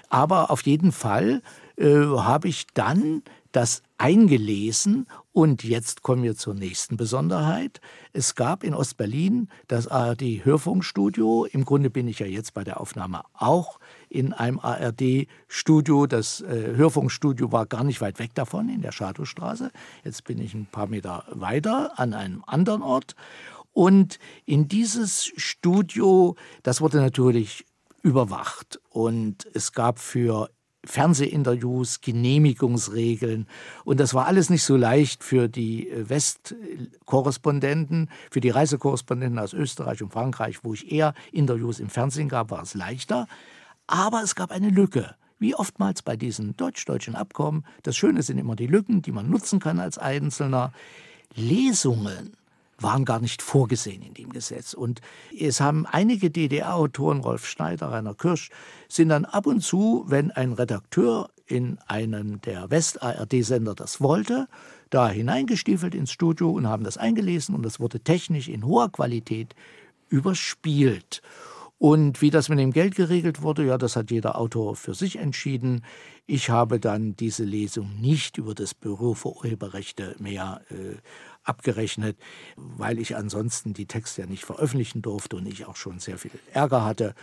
Aber 0.08 0.52
auf 0.52 0.62
jeden 0.62 0.92
Fall 0.92 1.42
äh, 1.80 2.04
habe 2.04 2.48
ich 2.48 2.66
dann 2.74 3.22
das 3.52 3.82
eingelesen 3.98 5.06
und 5.32 5.64
jetzt 5.64 6.02
kommen 6.02 6.22
wir 6.22 6.36
zur 6.36 6.54
nächsten 6.54 6.96
Besonderheit. 6.96 7.80
Es 8.12 8.34
gab 8.34 8.62
in 8.62 8.74
Ostberlin 8.74 9.48
das 9.66 9.88
ARD 9.88 10.44
Hörfunkstudio. 10.44 11.46
Im 11.46 11.64
Grunde 11.64 11.90
bin 11.90 12.06
ich 12.06 12.20
ja 12.20 12.26
jetzt 12.26 12.54
bei 12.54 12.64
der 12.64 12.80
Aufnahme 12.80 13.22
auch 13.32 13.80
in 14.08 14.32
einem 14.32 14.60
ARD-Studio. 14.60 16.06
Das 16.06 16.42
äh, 16.42 16.76
Hörfunkstudio 16.76 17.50
war 17.50 17.66
gar 17.66 17.82
nicht 17.82 18.00
weit 18.00 18.18
weg 18.18 18.34
davon, 18.34 18.68
in 18.68 18.82
der 18.82 18.92
Schadowstraße. 18.92 19.70
Jetzt 20.04 20.24
bin 20.24 20.38
ich 20.38 20.54
ein 20.54 20.66
paar 20.66 20.86
Meter 20.86 21.24
weiter 21.30 21.98
an 21.98 22.14
einem 22.14 22.44
anderen 22.46 22.82
Ort. 22.82 23.16
Und 23.72 24.18
in 24.44 24.68
dieses 24.68 25.32
Studio, 25.36 26.36
das 26.62 26.80
wurde 26.80 26.98
natürlich 26.98 27.64
überwacht. 28.02 28.80
Und 28.90 29.48
es 29.54 29.72
gab 29.72 29.98
für 29.98 30.50
Fernsehinterviews, 30.84 32.00
Genehmigungsregeln. 32.00 33.46
Und 33.84 34.00
das 34.00 34.14
war 34.14 34.26
alles 34.26 34.50
nicht 34.50 34.64
so 34.64 34.76
leicht 34.76 35.22
für 35.22 35.48
die 35.48 35.88
äh, 35.88 36.08
Westkorrespondenten, 36.08 38.10
für 38.30 38.40
die 38.40 38.50
Reisekorrespondenten 38.50 39.38
aus 39.38 39.52
Österreich 39.52 40.02
und 40.02 40.12
Frankreich, 40.12 40.64
wo 40.64 40.74
ich 40.74 40.90
eher 40.90 41.14
Interviews 41.32 41.80
im 41.80 41.90
Fernsehen 41.90 42.28
gab, 42.28 42.50
war 42.50 42.62
es 42.62 42.74
leichter. 42.74 43.26
Aber 43.86 44.22
es 44.22 44.34
gab 44.34 44.50
eine 44.50 44.70
Lücke. 44.70 45.14
Wie 45.38 45.54
oftmals 45.54 46.02
bei 46.02 46.16
diesen 46.16 46.56
deutsch-deutschen 46.56 47.14
Abkommen. 47.14 47.64
Das 47.82 47.96
Schöne 47.96 48.22
sind 48.22 48.38
immer 48.38 48.56
die 48.56 48.66
Lücken, 48.66 49.00
die 49.00 49.12
man 49.12 49.30
nutzen 49.30 49.58
kann 49.58 49.80
als 49.80 49.96
Einzelner. 49.96 50.72
Lesungen 51.34 52.36
waren 52.82 53.04
gar 53.04 53.20
nicht 53.20 53.42
vorgesehen 53.42 54.02
in 54.02 54.14
dem 54.14 54.30
Gesetz. 54.30 54.74
Und 54.74 55.00
es 55.38 55.60
haben 55.60 55.86
einige 55.86 56.30
DDR-Autoren, 56.30 57.20
Rolf 57.20 57.46
Schneider, 57.46 57.92
Rainer 57.92 58.14
Kirsch, 58.14 58.50
sind 58.88 59.10
dann 59.10 59.24
ab 59.24 59.46
und 59.46 59.62
zu, 59.62 60.04
wenn 60.08 60.30
ein 60.30 60.52
Redakteur 60.52 61.30
in 61.46 61.78
einen 61.86 62.40
der 62.42 62.70
West-ARD-Sender 62.70 63.74
das 63.74 64.00
wollte, 64.00 64.48
da 64.88 65.08
hineingestiefelt 65.08 65.94
ins 65.94 66.12
Studio 66.12 66.50
und 66.50 66.68
haben 66.68 66.84
das 66.84 66.96
eingelesen 66.96 67.54
und 67.54 67.62
das 67.62 67.80
wurde 67.80 68.00
technisch 68.00 68.48
in 68.48 68.64
hoher 68.64 68.90
Qualität 68.90 69.54
überspielt. 70.08 71.22
Und 71.78 72.20
wie 72.20 72.28
das 72.28 72.50
mit 72.50 72.58
dem 72.58 72.72
Geld 72.72 72.94
geregelt 72.94 73.40
wurde, 73.40 73.64
ja, 73.64 73.78
das 73.78 73.96
hat 73.96 74.10
jeder 74.10 74.36
Autor 74.36 74.76
für 74.76 74.92
sich 74.92 75.16
entschieden. 75.16 75.82
Ich 76.26 76.50
habe 76.50 76.78
dann 76.78 77.16
diese 77.16 77.42
Lesung 77.42 77.98
nicht 77.98 78.36
über 78.36 78.54
das 78.54 78.74
Büro 78.74 79.14
für 79.14 79.34
Urheberrechte 79.34 80.14
mehr 80.18 80.60
äh, 80.68 80.98
abgerechnet, 81.44 82.18
weil 82.56 82.98
ich 82.98 83.16
ansonsten 83.16 83.72
die 83.74 83.86
Texte 83.86 84.22
ja 84.22 84.26
nicht 84.26 84.44
veröffentlichen 84.44 85.02
durfte 85.02 85.36
und 85.36 85.46
ich 85.46 85.66
auch 85.66 85.76
schon 85.76 85.98
sehr 85.98 86.18
viel 86.18 86.32
Ärger 86.52 86.84
hatte. 86.84 87.14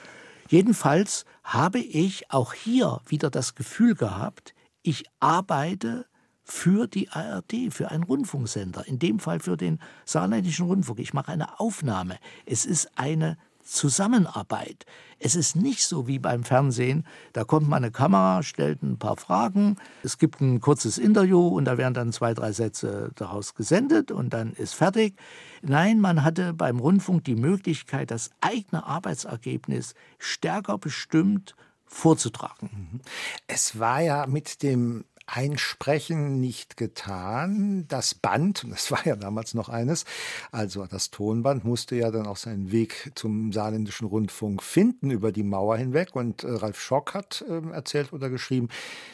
Jedenfalls 0.49 1.25
habe 1.43 1.79
ich 1.79 2.31
auch 2.31 2.53
hier 2.53 3.01
wieder 3.07 3.29
das 3.29 3.55
Gefühl 3.55 3.95
gehabt, 3.95 4.53
ich 4.81 5.05
arbeite 5.19 6.05
für 6.43 6.87
die 6.87 7.09
ARD, 7.09 7.71
für 7.71 7.91
einen 7.91 8.03
Rundfunksender, 8.03 8.87
in 8.87 8.99
dem 8.99 9.19
Fall 9.19 9.41
für 9.41 9.57
den 9.57 9.79
Saarländischen 10.05 10.65
Rundfunk. 10.65 10.99
Ich 10.99 11.13
mache 11.13 11.33
eine 11.33 11.59
Aufnahme. 11.59 12.17
Es 12.45 12.65
ist 12.65 12.97
eine 12.97 13.37
Zusammenarbeit. 13.67 14.85
Es 15.19 15.35
ist 15.35 15.55
nicht 15.55 15.83
so 15.83 16.07
wie 16.07 16.19
beim 16.19 16.43
Fernsehen, 16.43 17.05
da 17.33 17.43
kommt 17.43 17.67
mal 17.67 17.77
eine 17.77 17.91
Kamera, 17.91 18.43
stellt 18.43 18.83
ein 18.83 18.97
paar 18.97 19.17
Fragen, 19.17 19.77
es 20.03 20.17
gibt 20.17 20.41
ein 20.41 20.61
kurzes 20.61 20.97
Interview 20.97 21.47
und 21.47 21.65
da 21.65 21.77
werden 21.77 21.93
dann 21.93 22.11
zwei, 22.11 22.33
drei 22.33 22.51
Sätze 22.51 23.11
daraus 23.15 23.55
gesendet 23.55 24.11
und 24.11 24.31
dann 24.31 24.53
ist 24.53 24.73
fertig. 24.73 25.15
Nein, 25.61 25.99
man 25.99 26.23
hatte 26.23 26.53
beim 26.53 26.79
Rundfunk 26.79 27.23
die 27.23 27.35
Möglichkeit, 27.35 28.11
das 28.11 28.29
eigene 28.41 28.85
Arbeitsergebnis 28.85 29.95
stärker 30.19 30.77
bestimmt 30.77 31.55
vorzutragen. 31.85 33.01
Es 33.47 33.79
war 33.79 34.01
ja 34.01 34.27
mit 34.27 34.61
dem 34.61 35.05
Einsprechen 35.27 36.39
nicht 36.39 36.77
getan. 36.77 37.85
Das 37.87 38.15
Band, 38.15 38.65
das 38.69 38.91
war 38.91 39.05
ja 39.05 39.15
damals 39.15 39.53
noch 39.53 39.69
eines, 39.69 40.05
also 40.51 40.85
das 40.85 41.11
Tonband, 41.11 41.65
musste 41.65 41.95
ja 41.95 42.11
dann 42.11 42.25
auch 42.25 42.37
seinen 42.37 42.71
Weg 42.71 43.11
zum 43.15 43.51
saarländischen 43.51 44.07
Rundfunk 44.07 44.63
finden 44.63 45.11
über 45.11 45.31
die 45.31 45.43
Mauer 45.43 45.77
hinweg. 45.77 46.15
Und 46.15 46.43
äh, 46.43 46.51
Ralf 46.51 46.79
Schock 46.79 47.13
hat 47.13 47.43
äh, 47.47 47.69
erzählt 47.71 48.13
oder 48.13 48.29
geschrieben, 48.29 48.69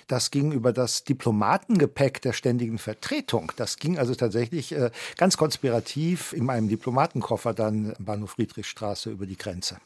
das 0.08 0.32
ging 0.32 0.52
über 0.52 0.72
das 0.72 1.04
Diplomatengepäck 1.04 2.22
der 2.22 2.34
ständigen 2.34 2.78
Vertretung. 2.78 3.52
Das 3.56 3.78
ging 3.78 3.98
also 3.98 4.14
tatsächlich 4.14 4.72
äh, 4.72 4.92
ganz 5.18 5.38
konspirativ 5.38 6.34
in 6.34 6.50
einem 6.50 6.70
Diplomatenkoffer 6.70 7.54
dann 7.54 7.94
Bahnhof 8.00 8.32
Friedrichstraße 8.32 9.10
über 9.10 9.26
die 9.26 9.38
Grenze. 9.38 9.78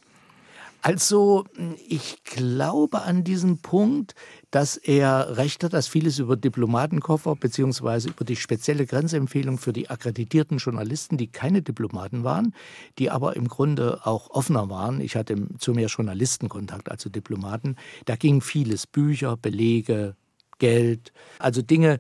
Also 0.82 1.46
ich 1.88 2.24
glaube 2.24 3.02
an 3.02 3.24
diesem 3.24 3.58
Punkt, 3.58 4.16
dass 4.52 4.78
er 4.78 5.38
recht 5.38 5.64
hat, 5.64 5.74
dass 5.74 5.88
vieles 5.88 6.20
über 6.20 6.38
Diplomatenkoffer 6.38 7.36
beziehungsweise 7.36 8.10
über 8.10 8.24
die 8.24 8.36
spezielle 8.36 8.86
Grenzempfehlung 8.86 9.58
für 9.58 9.74
die 9.74 9.90
akkreditierten 9.90 10.58
Journalisten, 10.58 11.18
die 11.18 11.28
keine 11.28 11.62
Diplomaten 11.62 12.24
waren, 12.24 12.54
die 12.98 13.10
aber 13.10 13.36
im 13.36 13.48
Grunde 13.48 14.02
auch 14.06 14.30
offener 14.30 14.70
waren. 14.70 15.02
Ich 15.02 15.16
hatte 15.16 15.36
zu 15.58 15.74
mehr 15.74 15.88
Journalistenkontakt 15.88 16.90
als 16.90 17.02
zu 17.02 17.10
Diplomaten. 17.10 17.76
Da 18.06 18.16
ging 18.16 18.42
vieles, 18.42 18.88
Bücher, 18.88 19.36
Belege, 19.36 20.16
Geld, 20.60 21.12
also 21.40 21.62
Dinge, 21.62 22.00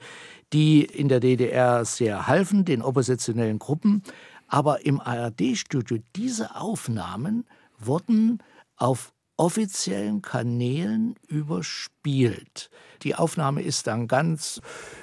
die 0.53 0.83
in 0.83 1.09
der 1.09 1.19
DDR 1.19 1.85
sehr 1.85 2.27
halfen, 2.27 2.65
den 2.65 2.81
oppositionellen 2.81 3.59
Gruppen. 3.59 4.03
Aber 4.47 4.85
im 4.85 5.01
ARD-Studio, 5.01 5.97
diese 6.15 6.55
Aufnahmen 6.55 7.45
wurden 7.77 8.41
auf 8.77 9.13
offiziellen 9.37 10.21
Kanälen 10.21 11.15
überspielt. 11.27 12.69
Die 13.03 13.15
Aufnahme 13.15 13.61
ist 13.61 13.87
dann 13.87 14.07
ganz 14.07 14.59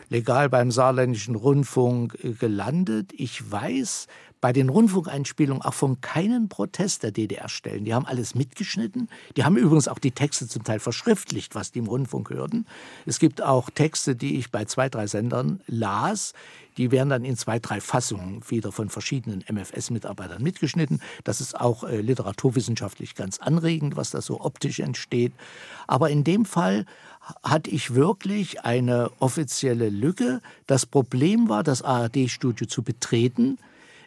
legal 0.08 0.48
beim 0.48 0.70
saarländischen 0.70 1.36
Rundfunk 1.36 2.18
äh, 2.22 2.32
gelandet. 2.32 3.12
Ich 3.16 3.50
weiß 3.50 4.08
bei 4.44 4.52
den 4.52 4.68
Rundfunkeinspielungen 4.68 5.62
auch 5.62 5.72
von 5.72 6.02
keinen 6.02 6.50
Protest 6.50 7.02
der 7.02 7.12
DDR 7.12 7.48
stellen. 7.48 7.86
Die 7.86 7.94
haben 7.94 8.04
alles 8.04 8.34
mitgeschnitten. 8.34 9.08
Die 9.38 9.44
haben 9.44 9.56
übrigens 9.56 9.88
auch 9.88 9.98
die 9.98 10.10
Texte 10.10 10.46
zum 10.46 10.64
Teil 10.64 10.80
verschriftlicht, 10.80 11.54
was 11.54 11.72
die 11.72 11.78
im 11.78 11.86
Rundfunk 11.86 12.28
hörten. 12.28 12.66
Es 13.06 13.18
gibt 13.18 13.40
auch 13.40 13.70
Texte, 13.70 14.14
die 14.14 14.36
ich 14.36 14.50
bei 14.50 14.66
zwei, 14.66 14.90
drei 14.90 15.06
Sendern 15.06 15.62
las. 15.66 16.34
Die 16.76 16.90
werden 16.90 17.08
dann 17.08 17.24
in 17.24 17.38
zwei, 17.38 17.58
drei 17.58 17.80
Fassungen 17.80 18.42
wieder 18.46 18.70
von 18.70 18.90
verschiedenen 18.90 19.42
MFS-Mitarbeitern 19.50 20.42
mitgeschnitten. 20.42 21.00
Das 21.24 21.40
ist 21.40 21.58
auch 21.58 21.82
äh, 21.82 22.02
literaturwissenschaftlich 22.02 23.14
ganz 23.14 23.38
anregend, 23.38 23.96
was 23.96 24.10
da 24.10 24.20
so 24.20 24.42
optisch 24.42 24.78
entsteht. 24.78 25.32
Aber 25.86 26.10
in 26.10 26.22
dem 26.22 26.44
Fall 26.44 26.84
hatte 27.42 27.70
ich 27.70 27.94
wirklich 27.94 28.60
eine 28.62 29.10
offizielle 29.20 29.88
Lücke. 29.88 30.42
Das 30.66 30.84
Problem 30.84 31.48
war, 31.48 31.62
das 31.62 31.80
ARD-Studio 31.80 32.66
zu 32.66 32.82
betreten 32.82 33.56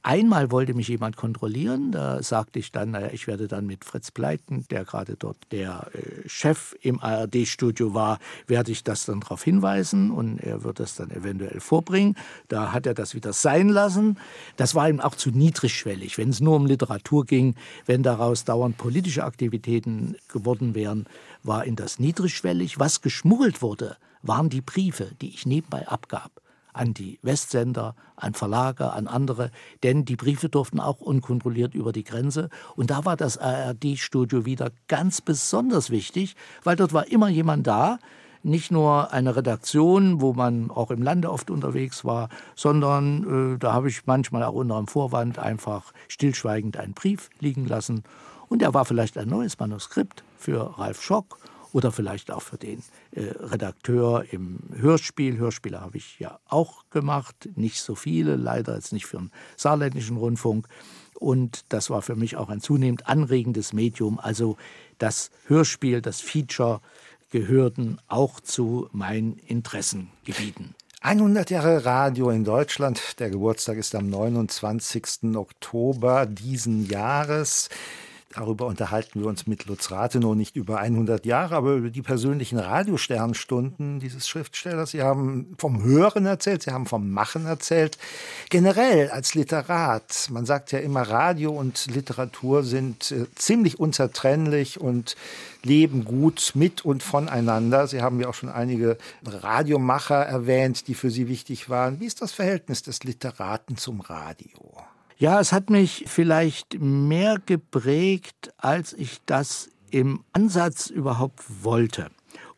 Einmal 0.03 0.51
wollte 0.51 0.73
mich 0.73 0.87
jemand 0.87 1.17
kontrollieren, 1.17 1.91
da 1.91 2.21
sagte 2.23 2.59
ich 2.59 2.71
dann, 2.71 2.91
naja, 2.91 3.09
ich 3.11 3.27
werde 3.27 3.47
dann 3.47 3.65
mit 3.65 3.83
Fritz 3.85 4.11
Pleiten, 4.11 4.65
der 4.69 4.85
gerade 4.85 5.15
dort 5.17 5.37
der 5.51 5.87
äh, 5.93 6.27
Chef 6.27 6.75
im 6.81 7.01
ARD-Studio 7.01 7.93
war, 7.93 8.19
werde 8.47 8.71
ich 8.71 8.83
das 8.83 9.05
dann 9.05 9.21
darauf 9.21 9.43
hinweisen 9.43 10.11
und 10.11 10.39
er 10.39 10.63
wird 10.63 10.79
das 10.79 10.95
dann 10.95 11.11
eventuell 11.11 11.59
vorbringen. 11.59 12.15
Da 12.47 12.71
hat 12.71 12.85
er 12.85 12.93
das 12.93 13.15
wieder 13.15 13.33
sein 13.33 13.69
lassen. 13.69 14.17
Das 14.55 14.75
war 14.75 14.89
ihm 14.89 14.99
auch 14.99 15.15
zu 15.15 15.31
niedrigschwellig, 15.31 16.17
wenn 16.17 16.29
es 16.29 16.39
nur 16.39 16.55
um 16.55 16.65
Literatur 16.65 17.25
ging, 17.25 17.55
wenn 17.85 18.03
daraus 18.03 18.45
dauernd 18.45 18.77
politische 18.77 19.23
Aktivitäten 19.23 20.15
geworden 20.27 20.75
wären, 20.75 21.05
war 21.43 21.65
ihm 21.65 21.75
das 21.75 21.99
niedrigschwellig. 21.99 22.79
Was 22.79 23.01
geschmuggelt 23.01 23.61
wurde, 23.61 23.97
waren 24.21 24.49
die 24.49 24.61
Briefe, 24.61 25.11
die 25.21 25.29
ich 25.29 25.45
nebenbei 25.45 25.87
abgab 25.87 26.31
an 26.77 26.93
die 26.93 27.19
Westsender, 27.21 27.95
an 28.15 28.33
Verlage, 28.33 28.91
an 28.91 29.07
andere, 29.07 29.51
denn 29.83 30.05
die 30.05 30.15
Briefe 30.15 30.49
durften 30.49 30.79
auch 30.79 30.99
unkontrolliert 30.99 31.73
über 31.75 31.91
die 31.91 32.03
Grenze. 32.03 32.49
Und 32.75 32.89
da 32.89 33.05
war 33.05 33.17
das 33.17 33.37
ARD-Studio 33.37 34.45
wieder 34.45 34.71
ganz 34.87 35.21
besonders 35.21 35.89
wichtig, 35.89 36.35
weil 36.63 36.75
dort 36.75 36.93
war 36.93 37.07
immer 37.07 37.29
jemand 37.29 37.67
da, 37.67 37.99
nicht 38.43 38.71
nur 38.71 39.11
eine 39.11 39.35
Redaktion, 39.35 40.21
wo 40.21 40.33
man 40.33 40.71
auch 40.71 40.91
im 40.91 41.01
Lande 41.01 41.31
oft 41.31 41.49
unterwegs 41.49 42.05
war, 42.05 42.29
sondern 42.55 43.55
äh, 43.55 43.57
da 43.57 43.73
habe 43.73 43.89
ich 43.89 44.05
manchmal 44.05 44.43
auch 44.43 44.53
unter 44.53 44.77
dem 44.77 44.87
Vorwand 44.87 45.39
einfach 45.39 45.91
stillschweigend 46.07 46.77
einen 46.77 46.93
Brief 46.93 47.29
liegen 47.39 47.65
lassen. 47.65 48.03
Und 48.47 48.61
er 48.61 48.73
war 48.73 48.85
vielleicht 48.85 49.17
ein 49.17 49.27
neues 49.27 49.59
Manuskript 49.59 50.23
für 50.37 50.79
Ralf 50.79 51.01
Schock 51.01 51.39
oder 51.77 51.91
vielleicht 51.91 52.31
auch 52.31 52.41
für 52.41 52.57
den 52.57 52.81
äh, 53.11 53.21
Redakteur 53.21 54.25
im 54.31 54.57
Hörspiel. 54.73 55.37
Hörspiele 55.37 55.79
habe 55.79 55.97
ich 55.97 56.17
ja 56.17 56.39
auch 56.47 56.89
gemacht, 56.89 57.49
nicht 57.53 57.81
so 57.83 57.93
viele, 57.93 58.35
leider 58.35 58.73
jetzt 58.73 58.93
nicht 58.93 59.05
für 59.05 59.17
den 59.17 59.31
saarländischen 59.57 60.17
Rundfunk. 60.17 60.67
Und 61.19 61.65
das 61.69 61.91
war 61.91 62.01
für 62.01 62.15
mich 62.15 62.35
auch 62.35 62.49
ein 62.49 62.61
zunehmend 62.61 63.07
anregendes 63.07 63.73
Medium. 63.73 64.17
Also 64.17 64.57
das 64.97 65.29
Hörspiel, 65.45 66.01
das 66.01 66.19
Feature 66.19 66.81
gehörten 67.29 67.99
auch 68.07 68.39
zu 68.39 68.89
meinen 68.91 69.37
Interessengebieten. 69.37 70.73
100 71.01 71.51
Jahre 71.51 71.85
Radio 71.85 72.31
in 72.31 72.43
Deutschland. 72.43 73.19
Der 73.19 73.29
Geburtstag 73.29 73.77
ist 73.77 73.93
am 73.93 74.09
29. 74.09 75.35
Oktober 75.35 76.25
diesen 76.25 76.87
Jahres. 76.87 77.69
Darüber 78.33 78.65
unterhalten 78.65 79.21
wir 79.21 79.27
uns 79.27 79.47
mit 79.47 79.65
Lutz 79.67 79.89
Rathenow 79.89 80.35
nicht 80.35 80.57
über 80.57 80.79
100 80.79 81.25
Jahre, 81.25 81.55
aber 81.55 81.75
über 81.75 81.89
die 81.89 82.01
persönlichen 82.01 82.59
Radiosternstunden 82.59 84.01
dieses 84.01 84.27
Schriftstellers. 84.27 84.91
Sie 84.91 85.01
haben 85.01 85.55
vom 85.57 85.81
Hören 85.81 86.25
erzählt, 86.25 86.61
Sie 86.61 86.71
haben 86.71 86.87
vom 86.87 87.09
Machen 87.09 87.45
erzählt. 87.45 87.97
Generell 88.49 89.09
als 89.11 89.33
Literat, 89.33 90.27
man 90.29 90.45
sagt 90.45 90.73
ja 90.73 90.79
immer, 90.79 91.03
Radio 91.03 91.51
und 91.51 91.87
Literatur 91.87 92.63
sind 92.63 93.11
äh, 93.11 93.25
ziemlich 93.35 93.79
unzertrennlich 93.79 94.81
und 94.81 95.15
leben 95.63 96.03
gut 96.03 96.51
mit 96.53 96.83
und 96.83 97.03
voneinander. 97.03 97.87
Sie 97.87 98.01
haben 98.01 98.19
ja 98.19 98.27
auch 98.27 98.33
schon 98.33 98.49
einige 98.49 98.97
Radiomacher 99.25 100.25
erwähnt, 100.25 100.89
die 100.89 100.95
für 100.95 101.11
Sie 101.11 101.29
wichtig 101.29 101.69
waren. 101.69 102.01
Wie 102.01 102.05
ist 102.05 102.21
das 102.21 102.33
Verhältnis 102.33 102.83
des 102.83 103.03
Literaten 103.03 103.77
zum 103.77 104.01
Radio? 104.01 104.85
Ja, 105.19 105.39
es 105.39 105.51
hat 105.51 105.71
mich 105.71 106.03
vielleicht 106.05 106.79
mehr 106.79 107.39
geprägt, 107.43 108.53
als 108.57 108.93
ich 108.93 109.17
das 109.25 109.67
im 109.89 110.23
Ansatz 110.31 110.91
überhaupt 110.91 111.43
wollte. 111.63 112.11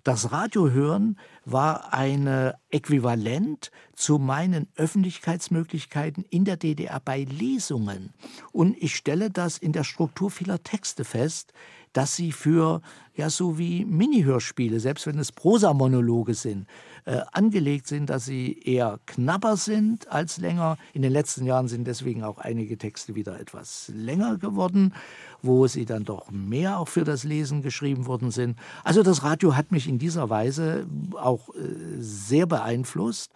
Das 0.03 0.33
Radiohören 0.33 1.17
war 1.45 1.93
ein 1.93 2.27
Äquivalent 2.69 3.71
zu 3.95 4.17
meinen 4.17 4.67
Öffentlichkeitsmöglichkeiten 4.75 6.25
in 6.29 6.43
der 6.43 6.57
DDR 6.57 6.99
bei 6.99 7.23
Lesungen. 7.23 8.13
Und 8.51 8.75
ich 8.77 8.93
stelle 8.93 9.29
das 9.29 9.57
in 9.57 9.71
der 9.71 9.85
Struktur 9.85 10.29
vieler 10.29 10.61
Texte 10.61 11.05
fest, 11.05 11.53
dass 11.93 12.15
sie 12.15 12.31
für, 12.31 12.81
ja, 13.15 13.29
so 13.29 13.57
wie 13.57 13.85
Mini-Hörspiele, 13.85 14.79
selbst 14.79 15.07
wenn 15.07 15.19
es 15.19 15.31
Prosamonologe 15.31 16.33
sind, 16.33 16.67
äh, 17.05 17.21
angelegt 17.31 17.87
sind, 17.87 18.09
dass 18.09 18.25
sie 18.25 18.59
eher 18.63 18.99
knapper 19.05 19.57
sind 19.57 20.07
als 20.11 20.37
länger. 20.37 20.77
In 20.93 21.01
den 21.01 21.11
letzten 21.11 21.45
Jahren 21.45 21.67
sind 21.67 21.87
deswegen 21.87 22.23
auch 22.23 22.37
einige 22.37 22.77
Texte 22.77 23.15
wieder 23.15 23.39
etwas 23.39 23.91
länger 23.93 24.37
geworden, 24.37 24.93
wo 25.41 25.67
sie 25.67 25.85
dann 25.85 26.05
doch 26.05 26.29
mehr 26.31 26.79
auch 26.79 26.87
für 26.87 27.03
das 27.03 27.23
Lesen 27.23 27.61
geschrieben 27.61 28.05
worden 28.05 28.31
sind. 28.31 28.57
Also 28.83 29.03
das 29.03 29.23
Radio 29.23 29.55
hat 29.55 29.71
mich 29.71 29.87
in 29.87 29.99
dieser 29.99 30.29
Weise 30.29 30.85
auch 31.13 31.49
äh, 31.49 31.61
sehr 31.97 32.45
beeinflusst. 32.45 33.31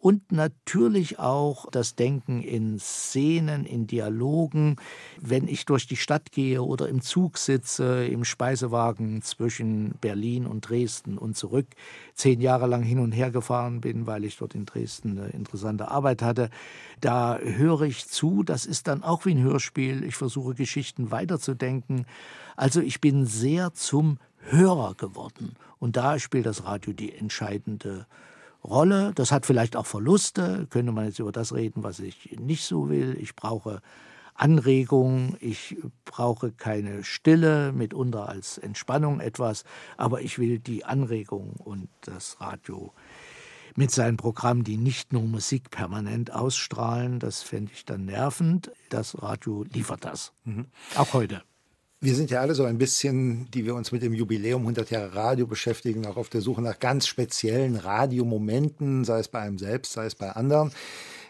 Und 0.00 0.30
natürlich 0.30 1.18
auch 1.18 1.68
das 1.70 1.96
Denken 1.96 2.40
in 2.40 2.78
Szenen, 2.78 3.64
in 3.64 3.88
Dialogen. 3.88 4.76
Wenn 5.20 5.48
ich 5.48 5.64
durch 5.64 5.88
die 5.88 5.96
Stadt 5.96 6.30
gehe 6.30 6.62
oder 6.62 6.88
im 6.88 7.00
Zug 7.00 7.36
sitze, 7.36 8.06
im 8.06 8.24
Speisewagen 8.24 9.22
zwischen 9.22 9.94
Berlin 10.00 10.46
und 10.46 10.68
Dresden 10.68 11.18
und 11.18 11.36
zurück, 11.36 11.66
zehn 12.14 12.40
Jahre 12.40 12.68
lang 12.68 12.84
hin 12.84 13.00
und 13.00 13.10
her 13.10 13.32
gefahren 13.32 13.80
bin, 13.80 14.06
weil 14.06 14.24
ich 14.24 14.36
dort 14.36 14.54
in 14.54 14.66
Dresden 14.66 15.18
eine 15.18 15.30
interessante 15.30 15.90
Arbeit 15.90 16.22
hatte, 16.22 16.50
da 17.00 17.38
höre 17.38 17.82
ich 17.82 18.06
zu. 18.06 18.44
Das 18.44 18.66
ist 18.66 18.86
dann 18.86 19.02
auch 19.02 19.24
wie 19.24 19.34
ein 19.34 19.42
Hörspiel. 19.42 20.04
Ich 20.04 20.14
versuche 20.14 20.54
Geschichten 20.54 21.10
weiterzudenken. 21.10 22.06
Also 22.56 22.80
ich 22.80 23.00
bin 23.00 23.26
sehr 23.26 23.74
zum 23.74 24.18
Hörer 24.42 24.94
geworden. 24.94 25.56
Und 25.80 25.96
da 25.96 26.20
spielt 26.20 26.46
das 26.46 26.64
Radio 26.64 26.92
die 26.92 27.12
entscheidende 27.12 28.06
Rolle. 28.64 29.12
Das 29.14 29.32
hat 29.32 29.46
vielleicht 29.46 29.76
auch 29.76 29.86
Verluste. 29.86 30.66
Könnte 30.70 30.92
man 30.92 31.06
jetzt 31.06 31.18
über 31.18 31.32
das 31.32 31.54
reden, 31.54 31.82
was 31.82 32.00
ich 32.00 32.36
nicht 32.38 32.64
so 32.64 32.88
will. 32.88 33.16
Ich 33.20 33.34
brauche 33.36 33.80
Anregung, 34.34 35.36
ich 35.40 35.76
brauche 36.04 36.52
keine 36.52 37.02
Stille, 37.02 37.72
mitunter 37.72 38.28
als 38.28 38.56
Entspannung 38.56 39.18
etwas, 39.18 39.64
aber 39.96 40.20
ich 40.20 40.38
will 40.38 40.60
die 40.60 40.84
Anregung 40.84 41.54
und 41.58 41.88
das 42.02 42.40
Radio 42.40 42.92
mit 43.74 43.90
seinen 43.90 44.16
Programmen, 44.16 44.64
die 44.64 44.76
nicht 44.76 45.12
nur 45.12 45.22
Musik 45.22 45.70
permanent 45.70 46.32
ausstrahlen, 46.32 47.18
das 47.18 47.42
fände 47.42 47.72
ich 47.72 47.84
dann 47.84 48.06
nervend. 48.06 48.72
Das 48.90 49.22
Radio 49.22 49.64
liefert 49.72 50.04
das. 50.04 50.32
Mhm. 50.44 50.66
Auch 50.96 51.12
heute. 51.12 51.42
Wir 52.00 52.14
sind 52.14 52.30
ja 52.30 52.40
alle 52.40 52.54
so 52.54 52.62
ein 52.62 52.78
bisschen, 52.78 53.50
die 53.50 53.66
wir 53.66 53.74
uns 53.74 53.90
mit 53.90 54.02
dem 54.02 54.14
Jubiläum 54.14 54.62
100 54.62 54.88
Jahre 54.92 55.16
Radio 55.16 55.48
beschäftigen, 55.48 56.06
auch 56.06 56.16
auf 56.16 56.28
der 56.28 56.42
Suche 56.42 56.62
nach 56.62 56.78
ganz 56.78 57.08
speziellen 57.08 57.74
Radiomomenten, 57.74 59.04
sei 59.04 59.18
es 59.18 59.26
bei 59.26 59.40
einem 59.40 59.58
selbst, 59.58 59.94
sei 59.94 60.06
es 60.06 60.14
bei 60.14 60.30
anderen. 60.30 60.70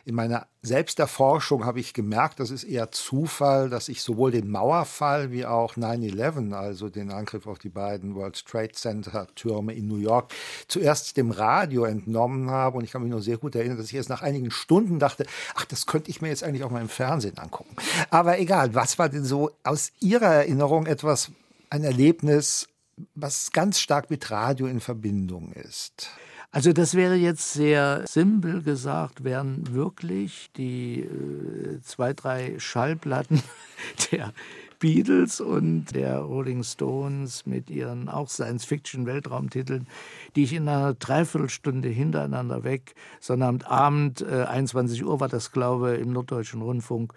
In 0.08 0.14
meiner 0.14 0.46
Selbsterforschung 0.62 1.66
habe 1.66 1.80
ich 1.80 1.92
gemerkt, 1.92 2.40
das 2.40 2.50
ist 2.50 2.64
eher 2.64 2.90
Zufall, 2.90 3.68
dass 3.68 3.90
ich 3.90 4.00
sowohl 4.00 4.30
den 4.30 4.48
Mauerfall 4.50 5.32
wie 5.32 5.44
auch 5.44 5.76
9-11, 5.76 6.54
also 6.54 6.88
den 6.88 7.10
Angriff 7.10 7.46
auf 7.46 7.58
die 7.58 7.68
beiden 7.68 8.14
World 8.14 8.42
Trade 8.46 8.72
Center 8.72 9.26
Türme 9.34 9.74
in 9.74 9.86
New 9.86 9.98
York, 9.98 10.32
zuerst 10.66 11.18
dem 11.18 11.30
Radio 11.30 11.84
entnommen 11.84 12.50
habe. 12.50 12.78
Und 12.78 12.84
ich 12.84 12.92
kann 12.92 13.02
mich 13.02 13.10
nur 13.10 13.20
sehr 13.20 13.36
gut 13.36 13.54
erinnern, 13.54 13.76
dass 13.76 13.88
ich 13.88 13.96
erst 13.96 14.08
nach 14.08 14.22
einigen 14.22 14.50
Stunden 14.50 14.98
dachte, 14.98 15.26
ach, 15.54 15.66
das 15.66 15.84
könnte 15.84 16.08
ich 16.08 16.22
mir 16.22 16.28
jetzt 16.28 16.42
eigentlich 16.42 16.64
auch 16.64 16.70
mal 16.70 16.80
im 16.80 16.88
Fernsehen 16.88 17.36
angucken. 17.36 17.76
Aber 18.08 18.38
egal, 18.38 18.74
was 18.74 18.98
war 18.98 19.10
denn 19.10 19.26
so 19.26 19.50
aus 19.62 19.92
Ihrer 20.00 20.32
Erinnerung 20.32 20.86
etwas, 20.86 21.30
ein 21.68 21.84
Erlebnis, 21.84 22.66
was 23.14 23.52
ganz 23.52 23.78
stark 23.78 24.08
mit 24.08 24.30
Radio 24.30 24.68
in 24.68 24.80
Verbindung 24.80 25.52
ist? 25.52 26.08
Also 26.50 26.72
das 26.72 26.94
wäre 26.94 27.14
jetzt 27.14 27.52
sehr 27.52 28.04
simpel 28.06 28.62
gesagt, 28.62 29.22
wären 29.22 29.74
wirklich 29.74 30.50
die 30.56 31.00
äh, 31.00 31.80
zwei, 31.82 32.14
drei 32.14 32.58
Schallplatten 32.58 33.42
der 34.12 34.32
Beatles 34.78 35.42
und 35.42 35.94
der 35.94 36.18
Rolling 36.18 36.62
Stones 36.62 37.44
mit 37.44 37.68
ihren 37.68 38.08
auch 38.08 38.30
Science-Fiction-Weltraumtiteln, 38.30 39.88
die 40.36 40.44
ich 40.44 40.54
in 40.54 40.68
einer 40.68 40.94
Dreiviertelstunde 40.94 41.88
hintereinander 41.88 42.64
weg, 42.64 42.94
Sonnabendabend, 43.20 44.22
äh, 44.22 44.44
21 44.44 45.04
Uhr 45.04 45.20
war 45.20 45.28
das, 45.28 45.52
glaube 45.52 45.96
ich, 45.96 46.02
im 46.02 46.12
Norddeutschen 46.12 46.62
Rundfunk, 46.62 47.12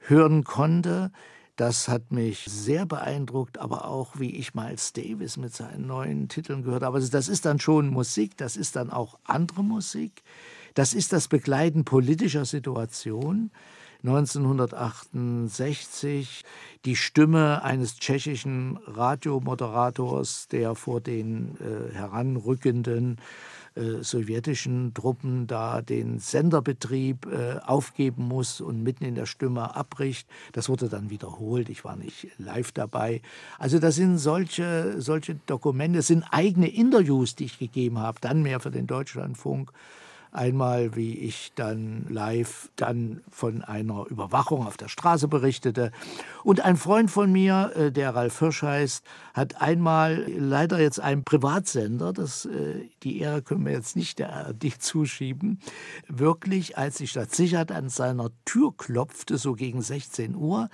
hören 0.00 0.42
konnte. 0.42 1.12
Das 1.56 1.88
hat 1.88 2.12
mich 2.12 2.44
sehr 2.44 2.84
beeindruckt, 2.84 3.56
aber 3.58 3.86
auch 3.86 4.18
wie 4.18 4.36
ich 4.36 4.54
Miles 4.54 4.92
Davis 4.92 5.38
mit 5.38 5.54
seinen 5.54 5.86
neuen 5.86 6.28
Titeln 6.28 6.62
gehört 6.62 6.82
habe. 6.82 6.96
Also 6.96 7.10
das 7.10 7.28
ist 7.28 7.46
dann 7.46 7.58
schon 7.58 7.88
Musik, 7.88 8.36
das 8.36 8.58
ist 8.58 8.76
dann 8.76 8.90
auch 8.90 9.18
andere 9.24 9.64
Musik. 9.64 10.22
Das 10.74 10.92
ist 10.92 11.14
das 11.14 11.28
Begleiten 11.28 11.86
politischer 11.86 12.44
Situationen. 12.44 13.50
1968 14.04 16.44
die 16.84 16.96
Stimme 16.96 17.64
eines 17.64 17.96
tschechischen 17.96 18.78
Radiomoderators, 18.86 20.48
der 20.48 20.74
vor 20.74 21.00
den 21.00 21.56
äh, 21.56 21.94
heranrückenden 21.94 23.16
äh, 23.76 24.02
sowjetischen 24.02 24.94
Truppen 24.94 25.46
da 25.46 25.82
den 25.82 26.18
Senderbetrieb 26.18 27.26
äh, 27.26 27.58
aufgeben 27.64 28.26
muss 28.26 28.60
und 28.60 28.82
mitten 28.82 29.04
in 29.04 29.14
der 29.14 29.26
Stimme 29.26 29.76
abbricht. 29.76 30.28
Das 30.52 30.68
wurde 30.68 30.88
dann 30.88 31.10
wiederholt. 31.10 31.68
Ich 31.68 31.84
war 31.84 31.96
nicht 31.96 32.28
live 32.38 32.72
dabei. 32.72 33.20
Also 33.58 33.78
das 33.78 33.96
sind 33.96 34.18
solche, 34.18 35.00
solche 35.00 35.34
Dokumente, 35.46 35.98
das 35.98 36.06
sind 36.06 36.24
eigene 36.30 36.68
Interviews, 36.68 37.34
die 37.34 37.44
ich 37.44 37.58
gegeben 37.58 37.98
habe, 37.98 38.18
dann 38.20 38.42
mehr 38.42 38.60
für 38.60 38.70
den 38.70 38.86
Deutschlandfunk. 38.86 39.72
Einmal, 40.36 40.94
wie 40.94 41.14
ich 41.14 41.52
dann 41.54 42.06
live 42.08 42.70
dann 42.76 43.22
von 43.30 43.62
einer 43.62 44.06
Überwachung 44.08 44.66
auf 44.66 44.76
der 44.76 44.88
Straße 44.88 45.28
berichtete. 45.28 45.92
Und 46.44 46.60
ein 46.60 46.76
Freund 46.76 47.10
von 47.10 47.32
mir, 47.32 47.72
äh, 47.74 47.90
der 47.90 48.14
Ralf 48.14 48.38
Hirsch 48.38 48.62
heißt, 48.62 49.04
hat 49.32 49.62
einmal 49.62 50.26
leider 50.28 50.78
jetzt 50.78 51.00
einen 51.00 51.24
Privatsender, 51.24 52.12
das, 52.12 52.44
äh, 52.44 52.88
die 53.02 53.18
Ehre 53.18 53.40
können 53.40 53.64
wir 53.64 53.72
jetzt 53.72 53.96
nicht 53.96 54.18
der 54.18 54.32
ARD 54.32 54.74
zuschieben, 54.78 55.58
wirklich, 56.06 56.76
als 56.76 56.98
die 56.98 57.08
Stadt 57.08 57.34
Sicherheit 57.34 57.72
an 57.72 57.88
seiner 57.88 58.30
Tür 58.44 58.76
klopfte, 58.76 59.38
so 59.38 59.54
gegen 59.54 59.80
16 59.80 60.34
Uhr, 60.34 60.68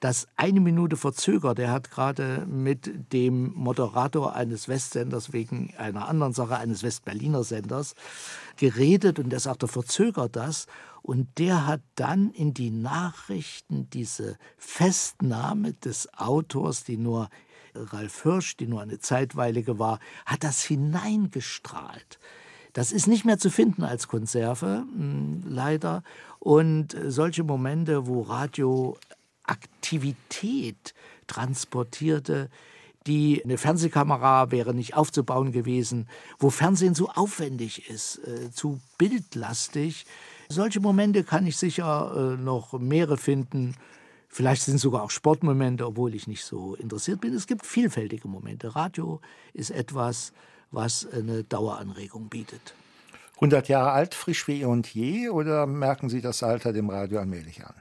das 0.00 0.28
eine 0.36 0.60
Minute 0.60 0.96
verzögert. 0.96 1.58
Er 1.58 1.72
hat 1.72 1.90
gerade 1.90 2.46
mit 2.46 3.12
dem 3.12 3.52
Moderator 3.54 4.34
eines 4.34 4.68
Westsenders 4.68 5.32
wegen 5.32 5.74
einer 5.76 6.08
anderen 6.08 6.32
Sache, 6.32 6.56
eines 6.56 6.82
Westberliner 6.82 7.44
Senders, 7.44 7.94
geredet 8.56 9.18
und 9.18 9.30
der 9.30 9.40
sagte, 9.40 9.68
verzögert 9.68 10.36
das. 10.36 10.66
Und 11.02 11.38
der 11.38 11.66
hat 11.66 11.80
dann 11.94 12.30
in 12.30 12.54
die 12.54 12.70
Nachrichten 12.70 13.88
diese 13.90 14.36
Festnahme 14.56 15.72
des 15.74 16.12
Autors, 16.14 16.84
die 16.84 16.96
nur 16.96 17.28
Ralf 17.74 18.22
Hirsch, 18.22 18.56
die 18.56 18.66
nur 18.66 18.82
eine 18.82 18.98
zeitweilige 18.98 19.78
war, 19.78 20.00
hat 20.26 20.44
das 20.44 20.62
hineingestrahlt. 20.62 22.18
Das 22.72 22.92
ist 22.92 23.06
nicht 23.06 23.24
mehr 23.24 23.38
zu 23.38 23.50
finden 23.50 23.82
als 23.82 24.08
Konserve, 24.08 24.84
hm, 24.94 25.42
leider. 25.48 26.02
Und 26.38 26.96
solche 27.06 27.42
Momente, 27.42 28.06
wo 28.06 28.22
Radio 28.22 28.96
Aktivität 29.48 30.94
transportierte, 31.26 32.50
die 33.06 33.42
eine 33.42 33.58
Fernsehkamera 33.58 34.50
wäre 34.50 34.74
nicht 34.74 34.94
aufzubauen 34.94 35.52
gewesen, 35.52 36.08
wo 36.38 36.50
Fernsehen 36.50 36.94
so 36.94 37.08
aufwendig 37.08 37.88
ist, 37.88 38.18
äh, 38.26 38.50
zu 38.50 38.80
bildlastig. 38.98 40.04
Solche 40.48 40.80
Momente 40.80 41.24
kann 41.24 41.46
ich 41.46 41.56
sicher 41.56 42.34
äh, 42.34 42.42
noch 42.42 42.72
mehrere 42.78 43.16
finden. 43.16 43.74
Vielleicht 44.28 44.62
sind 44.62 44.76
es 44.76 44.82
sogar 44.82 45.02
auch 45.02 45.10
Sportmomente, 45.10 45.86
obwohl 45.86 46.14
ich 46.14 46.26
nicht 46.26 46.44
so 46.44 46.74
interessiert 46.74 47.20
bin. 47.20 47.34
Es 47.34 47.46
gibt 47.46 47.64
vielfältige 47.64 48.28
Momente. 48.28 48.76
Radio 48.76 49.20
ist 49.54 49.70
etwas, 49.70 50.32
was 50.70 51.06
eine 51.10 51.44
Daueranregung 51.44 52.28
bietet. 52.28 52.74
100 53.36 53.68
Jahre 53.68 53.92
alt, 53.92 54.14
frisch 54.14 54.46
wie 54.48 54.62
eh 54.62 54.64
und 54.64 54.92
je, 54.92 55.30
oder 55.30 55.66
merken 55.66 56.10
Sie 56.10 56.20
das 56.20 56.42
Alter 56.42 56.72
dem 56.72 56.90
Radio 56.90 57.20
allmählich 57.20 57.64
an? 57.64 57.72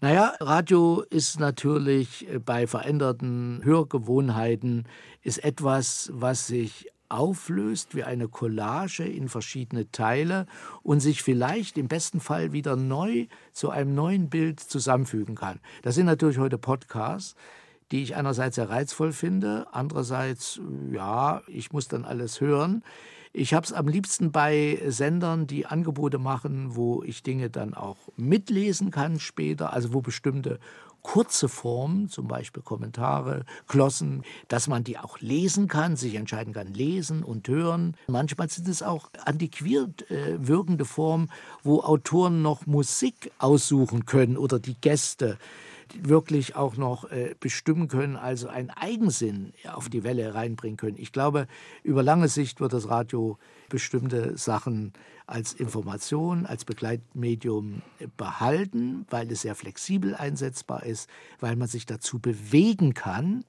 Naja, 0.00 0.34
Radio 0.40 1.02
ist 1.08 1.38
natürlich 1.38 2.28
äh, 2.28 2.38
bei 2.38 2.66
veränderten 2.66 3.60
Hörgewohnheiten 3.62 4.86
ist 5.22 5.42
etwas, 5.44 6.10
was 6.12 6.46
sich 6.46 6.88
auflöst 7.08 7.94
wie 7.94 8.02
eine 8.02 8.28
Collage 8.28 9.04
in 9.04 9.28
verschiedene 9.28 9.90
Teile 9.92 10.46
und 10.82 11.00
sich 11.00 11.22
vielleicht 11.22 11.78
im 11.78 11.86
besten 11.86 12.20
Fall 12.20 12.52
wieder 12.52 12.76
neu 12.76 13.26
zu 13.52 13.70
einem 13.70 13.94
neuen 13.94 14.30
Bild 14.30 14.58
zusammenfügen 14.58 15.36
kann. 15.36 15.60
Das 15.82 15.94
sind 15.94 16.06
natürlich 16.06 16.38
heute 16.38 16.58
Podcasts, 16.58 17.36
die 17.92 18.02
ich 18.02 18.16
einerseits 18.16 18.56
sehr 18.56 18.70
reizvoll 18.70 19.12
finde, 19.12 19.66
andererseits, 19.70 20.60
ja, 20.90 21.42
ich 21.46 21.72
muss 21.72 21.86
dann 21.86 22.04
alles 22.04 22.40
hören. 22.40 22.82
Ich 23.36 23.52
habe 23.52 23.66
es 23.66 23.72
am 23.72 23.88
liebsten 23.88 24.30
bei 24.30 24.80
Sendern, 24.86 25.48
die 25.48 25.66
Angebote 25.66 26.18
machen, 26.18 26.76
wo 26.76 27.02
ich 27.02 27.24
Dinge 27.24 27.50
dann 27.50 27.74
auch 27.74 27.96
mitlesen 28.16 28.92
kann 28.92 29.18
später, 29.18 29.72
also 29.72 29.92
wo 29.92 30.00
bestimmte 30.00 30.60
kurze 31.02 31.48
Formen, 31.48 32.08
zum 32.08 32.28
Beispiel 32.28 32.62
Kommentare, 32.62 33.44
Glossen, 33.66 34.22
dass 34.46 34.68
man 34.68 34.84
die 34.84 34.98
auch 34.98 35.18
lesen 35.18 35.66
kann, 35.66 35.96
sich 35.96 36.14
entscheiden 36.14 36.54
kann, 36.54 36.72
lesen 36.72 37.24
und 37.24 37.48
hören. 37.48 37.96
Manchmal 38.06 38.48
sind 38.50 38.68
es 38.68 38.84
auch 38.84 39.10
antiquiert 39.24 40.08
äh, 40.12 40.36
wirkende 40.38 40.84
Formen, 40.84 41.28
wo 41.64 41.80
Autoren 41.80 42.40
noch 42.40 42.66
Musik 42.66 43.32
aussuchen 43.40 44.06
können 44.06 44.36
oder 44.36 44.60
die 44.60 44.76
Gäste 44.80 45.38
wirklich 46.02 46.56
auch 46.56 46.76
noch 46.76 47.10
äh, 47.10 47.34
bestimmen 47.38 47.88
können, 47.88 48.16
also 48.16 48.48
einen 48.48 48.70
Eigensinn 48.70 49.52
auf 49.72 49.88
die 49.88 50.04
Welle 50.04 50.34
reinbringen 50.34 50.76
können. 50.76 50.96
Ich 50.98 51.12
glaube, 51.12 51.46
über 51.82 52.02
lange 52.02 52.28
Sicht 52.28 52.60
wird 52.60 52.72
das 52.72 52.88
Radio 52.88 53.38
bestimmte 53.68 54.36
Sachen 54.36 54.92
als 55.26 55.54
Information, 55.54 56.46
als 56.46 56.64
Begleitmedium 56.64 57.82
behalten, 58.16 59.06
weil 59.10 59.30
es 59.32 59.42
sehr 59.42 59.54
flexibel 59.54 60.14
einsetzbar 60.14 60.84
ist, 60.84 61.08
weil 61.40 61.56
man 61.56 61.68
sich 61.68 61.86
dazu 61.86 62.18
bewegen 62.18 62.94
kann, 62.94 63.44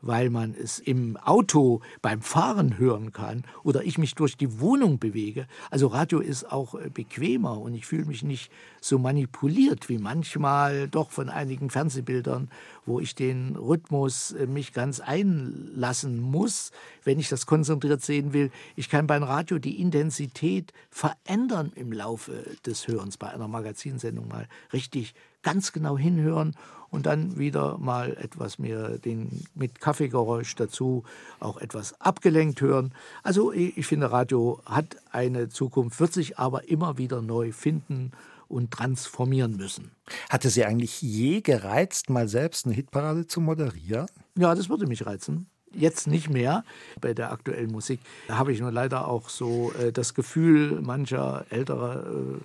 weil 0.00 0.30
man 0.30 0.54
es 0.54 0.78
im 0.78 1.16
Auto 1.16 1.80
beim 2.02 2.20
Fahren 2.20 2.78
hören 2.78 3.12
kann 3.12 3.44
oder 3.62 3.84
ich 3.84 3.98
mich 3.98 4.14
durch 4.14 4.36
die 4.36 4.60
Wohnung 4.60 4.98
bewege. 4.98 5.46
Also 5.70 5.88
Radio 5.88 6.20
ist 6.20 6.50
auch 6.50 6.74
äh, 6.74 6.90
bequemer 6.90 7.60
und 7.60 7.74
ich 7.74 7.86
fühle 7.86 8.04
mich 8.04 8.22
nicht 8.22 8.50
so 8.80 8.98
manipuliert 8.98 9.88
wie 9.88 9.98
manchmal 9.98 10.88
doch 10.88 11.10
von 11.10 11.28
einigen 11.28 11.70
Fernsehbildern, 11.70 12.50
wo 12.84 13.00
ich 13.00 13.14
den 13.14 13.56
Rhythmus 13.56 14.32
äh, 14.32 14.46
mich 14.46 14.72
ganz 14.72 15.00
einlassen 15.00 16.20
muss, 16.20 16.70
wenn 17.04 17.18
ich 17.18 17.28
das 17.28 17.46
konzentriert 17.46 18.02
sehen 18.02 18.32
will. 18.32 18.50
Ich 18.76 18.88
kann 18.88 19.06
beim 19.06 19.22
Radio 19.22 19.58
die 19.58 19.80
Intensität 19.80 20.72
verändern 20.90 21.72
im 21.74 21.92
Laufe 21.92 22.56
des 22.64 22.88
Hörens, 22.88 23.16
bei 23.16 23.28
einer 23.28 23.48
Magazinsendung 23.48 24.28
mal 24.28 24.48
richtig 24.72 25.14
ganz 25.42 25.72
genau 25.72 25.96
hinhören 25.96 26.56
und 26.96 27.04
dann 27.04 27.36
wieder 27.38 27.76
mal 27.76 28.16
etwas 28.16 28.58
mehr 28.58 28.96
den, 28.96 29.44
mit 29.54 29.80
Kaffeegeräusch 29.80 30.54
dazu 30.54 31.04
auch 31.40 31.58
etwas 31.58 32.00
abgelenkt 32.00 32.62
hören. 32.62 32.92
Also 33.22 33.52
ich 33.52 33.86
finde, 33.86 34.10
Radio 34.10 34.62
hat 34.64 34.96
eine 35.12 35.50
Zukunft, 35.50 36.00
wird 36.00 36.14
sich 36.14 36.38
aber 36.38 36.70
immer 36.70 36.96
wieder 36.96 37.20
neu 37.20 37.52
finden 37.52 38.12
und 38.48 38.70
transformieren 38.70 39.56
müssen. 39.56 39.90
Hatte 40.30 40.48
Sie 40.48 40.64
eigentlich 40.64 41.02
je 41.02 41.42
gereizt, 41.42 42.08
mal 42.08 42.28
selbst 42.28 42.64
eine 42.64 42.74
Hitparade 42.74 43.26
zu 43.26 43.42
moderieren? 43.42 44.06
Ja, 44.34 44.54
das 44.54 44.70
würde 44.70 44.86
mich 44.86 45.04
reizen. 45.04 45.50
Jetzt 45.72 46.06
nicht 46.06 46.30
mehr. 46.30 46.64
Bei 47.02 47.12
der 47.12 47.30
aktuellen 47.30 47.70
Musik 47.70 48.00
Da 48.28 48.38
habe 48.38 48.52
ich 48.52 48.60
nur 48.60 48.72
leider 48.72 49.06
auch 49.08 49.28
so 49.28 49.72
äh, 49.78 49.92
das 49.92 50.14
Gefühl 50.14 50.80
mancher 50.80 51.44
älterer 51.50 52.06
äh, 52.06 52.40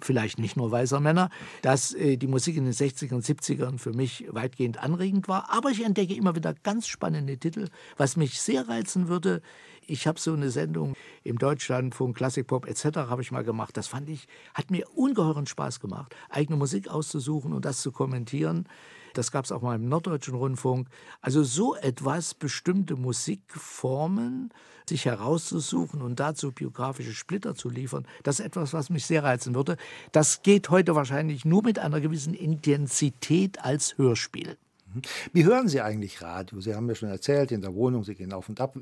vielleicht 0.00 0.38
nicht 0.38 0.56
nur 0.56 0.70
weißer 0.70 1.00
Männer, 1.00 1.30
dass 1.62 1.94
äh, 1.94 2.16
die 2.16 2.26
Musik 2.26 2.56
in 2.56 2.64
den 2.64 2.72
60ern 2.72 3.14
und 3.14 3.24
70ern 3.24 3.78
für 3.78 3.92
mich 3.92 4.26
weitgehend 4.30 4.82
anregend 4.82 5.28
war. 5.28 5.50
Aber 5.50 5.70
ich 5.70 5.84
entdecke 5.84 6.14
immer 6.14 6.36
wieder 6.36 6.54
ganz 6.54 6.88
spannende 6.88 7.38
Titel. 7.38 7.68
Was 7.96 8.16
mich 8.16 8.40
sehr 8.40 8.68
reizen 8.68 9.08
würde, 9.08 9.42
ich 9.86 10.06
habe 10.06 10.20
so 10.20 10.34
eine 10.34 10.50
Sendung 10.50 10.94
im 11.24 11.38
Deutschlandfunk, 11.38 12.16
Classic 12.16 12.46
Pop 12.46 12.66
etc. 12.66 12.98
habe 13.08 13.22
ich 13.22 13.32
mal 13.32 13.42
gemacht. 13.44 13.76
Das 13.76 13.88
fand 13.88 14.08
ich, 14.10 14.28
hat 14.54 14.70
mir 14.70 14.86
ungeheuren 14.94 15.46
Spaß 15.46 15.80
gemacht, 15.80 16.14
eigene 16.28 16.58
Musik 16.58 16.88
auszusuchen 16.88 17.52
und 17.52 17.64
das 17.64 17.80
zu 17.80 17.90
kommentieren. 17.90 18.66
Das 19.14 19.32
gab 19.32 19.44
es 19.44 19.52
auch 19.52 19.62
mal 19.62 19.76
im 19.76 19.88
Norddeutschen 19.88 20.34
Rundfunk. 20.34 20.88
Also 21.20 21.42
so 21.42 21.74
etwas, 21.76 22.34
bestimmte 22.34 22.96
Musikformen 22.96 24.50
sich 24.88 25.04
herauszusuchen 25.04 26.02
und 26.02 26.18
dazu 26.18 26.52
biografische 26.52 27.12
Splitter 27.12 27.54
zu 27.54 27.68
liefern, 27.68 28.06
das 28.22 28.40
ist 28.40 28.46
etwas, 28.46 28.72
was 28.72 28.90
mich 28.90 29.06
sehr 29.06 29.22
reizen 29.22 29.54
würde. 29.54 29.76
Das 30.12 30.42
geht 30.42 30.70
heute 30.70 30.94
wahrscheinlich 30.94 31.44
nur 31.44 31.62
mit 31.62 31.78
einer 31.78 32.00
gewissen 32.00 32.34
Intensität 32.34 33.62
als 33.64 33.98
Hörspiel. 33.98 34.56
Mhm. 34.98 35.30
Wie 35.32 35.44
hören 35.44 35.68
Sie 35.68 35.80
eigentlich 35.80 36.22
Radio? 36.22 36.60
Sie 36.60 36.74
haben 36.74 36.88
ja 36.88 36.94
schon 36.94 37.08
erzählt, 37.08 37.52
in 37.52 37.60
der 37.60 37.74
Wohnung, 37.74 38.04
Sie 38.04 38.14
gehen 38.14 38.32
auf 38.32 38.48
und 38.48 38.60
ab. 38.60 38.76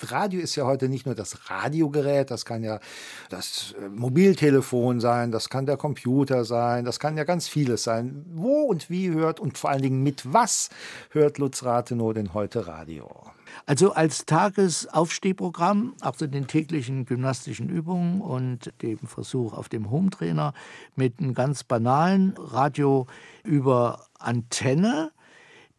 Radio 0.00 0.40
ist 0.40 0.56
ja 0.56 0.64
heute 0.64 0.88
nicht 0.88 1.06
nur 1.06 1.14
das 1.14 1.50
Radiogerät, 1.50 2.30
das 2.30 2.44
kann 2.44 2.62
ja 2.64 2.80
das 3.30 3.74
äh, 3.80 3.88
Mobiltelefon 3.88 5.00
sein, 5.00 5.30
das 5.30 5.48
kann 5.48 5.66
der 5.66 5.76
Computer 5.76 6.44
sein, 6.44 6.84
das 6.84 6.98
kann 6.98 7.16
ja 7.16 7.24
ganz 7.24 7.48
vieles 7.48 7.84
sein. 7.84 8.24
Wo 8.34 8.62
und 8.62 8.90
wie 8.90 9.10
hört 9.10 9.38
und 9.40 9.56
vor 9.56 9.70
allen 9.70 9.82
Dingen 9.82 10.02
mit 10.02 10.32
was 10.32 10.70
hört 11.10 11.38
Lutz 11.38 11.62
Rathenow 11.62 12.12
denn 12.12 12.34
heute 12.34 12.66
Radio? 12.66 13.08
Also 13.66 13.92
als 13.92 14.26
Tagesaufstehprogramm, 14.26 15.94
auch 16.00 16.16
zu 16.16 16.28
den 16.28 16.46
täglichen 16.46 17.06
gymnastischen 17.06 17.68
Übungen 17.68 18.20
und 18.20 18.72
dem 18.82 18.98
Versuch 18.98 19.52
auf 19.52 19.68
dem 19.68 19.90
Hometrainer 19.90 20.54
mit 20.96 21.20
einem 21.20 21.34
ganz 21.34 21.64
banalen 21.64 22.34
Radio 22.36 23.06
über 23.42 24.06
Antenne 24.18 25.12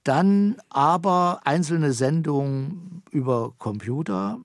dann 0.05 0.57
aber 0.69 1.41
einzelne 1.43 1.91
Sendungen 1.91 3.03
über 3.11 3.53
Computer 3.57 4.39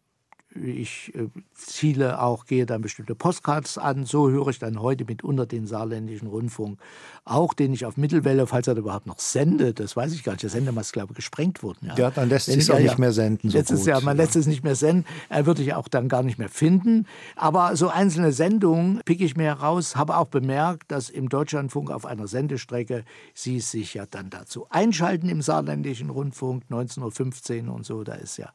ich 0.55 1.14
äh, 1.14 1.28
ziele 1.55 2.20
auch, 2.20 2.44
gehe 2.44 2.66
dann 2.66 2.82
bestimmte 2.82 3.14
Postcards 3.14 3.78
an. 3.78 4.05
So 4.05 4.30
höre 4.30 4.48
ich 4.48 4.59
dann 4.59 4.80
heute 4.80 5.05
mitunter 5.05 5.46
den 5.46 5.66
saarländischen 5.66 6.26
Rundfunk. 6.26 6.80
Auch 7.24 7.55
den 7.55 7.72
ich 7.72 7.86
auf 7.86 7.96
Mittelwelle, 7.96 8.46
falls 8.46 8.66
er 8.66 8.76
überhaupt 8.76 9.07
noch 9.07 9.20
sendet, 9.20 9.78
das 9.78 9.96
weiß 9.96 10.12
ich 10.12 10.24
gar 10.24 10.32
nicht. 10.32 10.42
Der 10.42 10.51
Sendemast, 10.51 10.92
glaube 10.92 11.12
ich, 11.12 11.16
gesprengt 11.16 11.62
worden. 11.62 11.86
Ja, 11.86 11.96
ja 11.96 12.11
dann 12.11 12.28
lässt 12.28 12.48
es 12.48 12.55
sich 12.55 12.72
auch 12.72 12.80
nicht 12.80 12.98
mehr 12.98 13.12
senden. 13.12 13.51
So 13.51 13.59
jetzt 13.59 13.70
ist 13.70 13.86
ja, 13.86 14.01
man 14.01 14.16
ja. 14.16 14.24
lässt 14.24 14.34
es 14.34 14.46
nicht 14.46 14.64
mehr 14.64 14.74
senden. 14.74 15.07
Er 15.28 15.46
würde 15.46 15.62
ich 15.62 15.74
auch 15.74 15.86
dann 15.86 16.09
gar 16.09 16.24
nicht 16.24 16.38
mehr 16.38 16.48
finden. 16.48 17.07
Aber 17.36 17.76
so 17.76 17.88
einzelne 17.88 18.32
Sendungen 18.32 19.03
picke 19.05 19.24
ich 19.24 19.36
mir 19.36 19.44
heraus, 19.44 19.94
habe 19.94 20.16
auch 20.16 20.26
bemerkt, 20.26 20.90
dass 20.90 21.11
im 21.11 21.28
Deutschlandfunk 21.28 21.90
auf 21.90 22.05
einer 22.07 22.26
Sendestrecke 22.26 23.05
Sie 23.34 23.61
sich 23.61 23.94
ja 23.94 24.07
dann 24.07 24.30
dazu 24.30 24.66
einschalten 24.70 25.28
im 25.28 25.42
saarländischen 25.42 26.11
Rundfunk 26.11 26.64
19.15 26.70 27.68
Uhr 27.68 27.74
und 27.74 27.86
so. 27.86 28.03
Da 28.03 28.14
ist 28.14 28.36
ja 28.36 28.51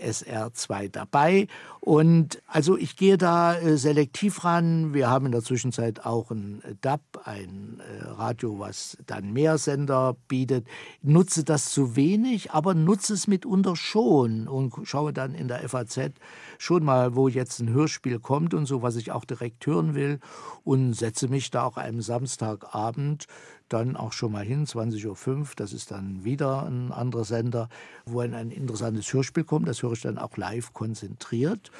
SR2 0.00 0.90
dabei. 0.90 1.46
Und 1.80 2.42
also 2.46 2.76
ich 2.76 2.96
gehe 2.96 3.18
da 3.18 3.56
äh, 3.58 3.76
selektiv 3.76 4.44
ran. 4.44 4.94
Wir 4.94 5.08
haben 5.08 5.26
in 5.26 5.32
der 5.32 5.42
Zwischenzeit 5.42 6.04
auch 6.04 6.30
ein 6.30 6.62
äh, 6.64 6.74
DAB, 6.80 7.00
ein 7.24 7.80
äh, 7.80 8.04
Radio, 8.04 8.58
was 8.58 8.98
dann 9.06 9.32
mehr 9.32 9.58
Sender 9.58 10.16
bietet. 10.28 10.66
Nutze 11.02 11.44
das 11.44 11.70
zu 11.70 11.96
wenig, 11.96 12.52
aber 12.52 12.74
nutze 12.74 13.14
es 13.14 13.26
mitunter 13.26 13.76
schon 13.76 14.48
und 14.48 14.74
schaue 14.84 15.12
dann 15.12 15.34
in 15.34 15.48
der 15.48 15.66
FAZ 15.68 16.12
schon 16.58 16.84
mal, 16.84 17.14
wo 17.14 17.28
jetzt 17.28 17.60
ein 17.60 17.70
Hörspiel 17.70 18.18
kommt 18.18 18.52
und 18.52 18.66
so, 18.66 18.82
was 18.82 18.96
ich 18.96 19.12
auch 19.12 19.24
direkt 19.24 19.66
hören 19.66 19.94
will 19.94 20.20
und 20.64 20.92
setze 20.92 21.28
mich 21.28 21.50
da 21.50 21.62
auch 21.62 21.76
einem 21.76 22.02
Samstagabend 22.02 23.26
dann 23.68 23.96
auch 23.96 24.12
schon 24.12 24.32
mal 24.32 24.44
hin, 24.44 24.66
20.05 24.66 25.28
Uhr, 25.38 25.46
das 25.56 25.72
ist 25.72 25.90
dann 25.90 26.24
wieder 26.24 26.66
ein 26.66 26.90
anderer 26.92 27.24
Sender, 27.24 27.68
wo 28.04 28.20
ein, 28.20 28.34
ein 28.34 28.50
interessantes 28.50 29.12
Hörspiel 29.12 29.44
kommt, 29.44 29.68
das 29.68 29.82
höre 29.82 29.92
ich 29.92 30.02
dann 30.02 30.18
auch 30.18 30.36
live 30.36 30.72
konzentriert. 30.72 31.70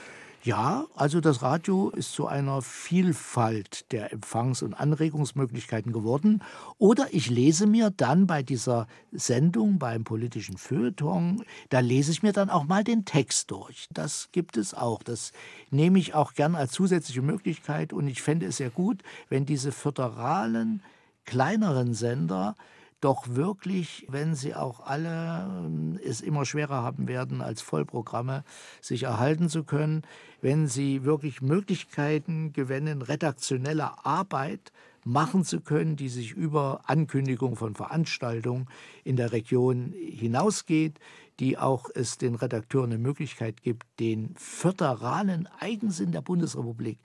Ja, 0.45 0.86
also 0.95 1.20
das 1.20 1.43
Radio 1.43 1.91
ist 1.91 2.12
zu 2.12 2.28
einer 2.28 2.62
Vielfalt 2.62 3.91
der 3.91 4.12
Empfangs- 4.12 4.62
und 4.62 4.72
Anregungsmöglichkeiten 4.72 5.93
geworden. 5.93 6.43
Oder 6.78 7.09
ich 7.11 7.28
lese 7.28 7.66
mir 7.66 7.91
dann 7.91 8.28
bei 8.28 8.45
dieser 8.45 8.86
Sendung, 9.11 9.80
beim 9.80 10.05
politischen 10.05 10.57
Feuilleton, 10.57 11.43
da 11.70 11.80
lese 11.80 12.12
ich 12.12 12.22
mir 12.22 12.32
dann 12.32 12.51
auch 12.51 12.64
mal 12.64 12.84
den 12.84 13.05
Text 13.05 13.51
durch. 13.51 13.89
Das 13.93 14.28
gibt 14.30 14.57
es 14.57 14.74
auch. 14.74 15.03
Das 15.03 15.32
nehme 15.70 15.99
ich 15.99 16.14
auch 16.14 16.34
gern 16.34 16.55
als 16.55 16.70
zusätzliche 16.70 17.22
Möglichkeit. 17.22 17.93
Und 17.93 18.07
ich 18.07 18.22
fände 18.22 18.47
es 18.47 18.59
sehr 18.59 18.70
gut, 18.70 19.03
wenn 19.28 19.45
diese 19.45 19.72
föderalen 19.72 20.82
kleineren 21.24 21.95
Sender 21.95 22.55
doch 23.01 23.28
wirklich, 23.28 24.07
wenn 24.09 24.34
sie 24.34 24.55
auch 24.55 24.80
alle 24.80 25.46
ähm, 25.64 25.99
es 26.05 26.20
immer 26.20 26.44
schwerer 26.44 26.82
haben 26.82 27.09
werden, 27.09 27.40
als 27.40 27.62
Vollprogramme 27.62 28.44
sich 28.80 29.05
erhalten 29.05 29.49
zu 29.49 29.64
können, 29.64 30.03
wenn 30.40 30.66
sie 30.66 31.05
wirklich 31.05 31.40
Möglichkeiten 31.40 32.53
gewinnen, 32.53 33.03
redaktionelle 33.03 34.05
Arbeit 34.05 34.72
machen 35.05 35.44
zu 35.44 35.61
können, 35.61 35.96
die 35.96 36.09
sich 36.09 36.32
über 36.32 36.82
Ankündigung 36.86 37.57
von 37.57 37.74
Veranstaltungen 37.74 38.68
in 39.05 39.16
der 39.16 39.32
Region 39.32 39.92
hinausgeht, 39.96 40.99
die 41.40 41.57
auch 41.57 41.88
es 41.94 42.18
den 42.18 42.34
Redakteuren 42.34 42.92
eine 42.92 42.99
Möglichkeit 42.99 43.62
gibt, 43.62 43.86
den 44.01 44.34
föderalen 44.36 45.49
Eigensinn 45.61 46.12
der 46.12 46.20
Bundesrepublik 46.20 46.99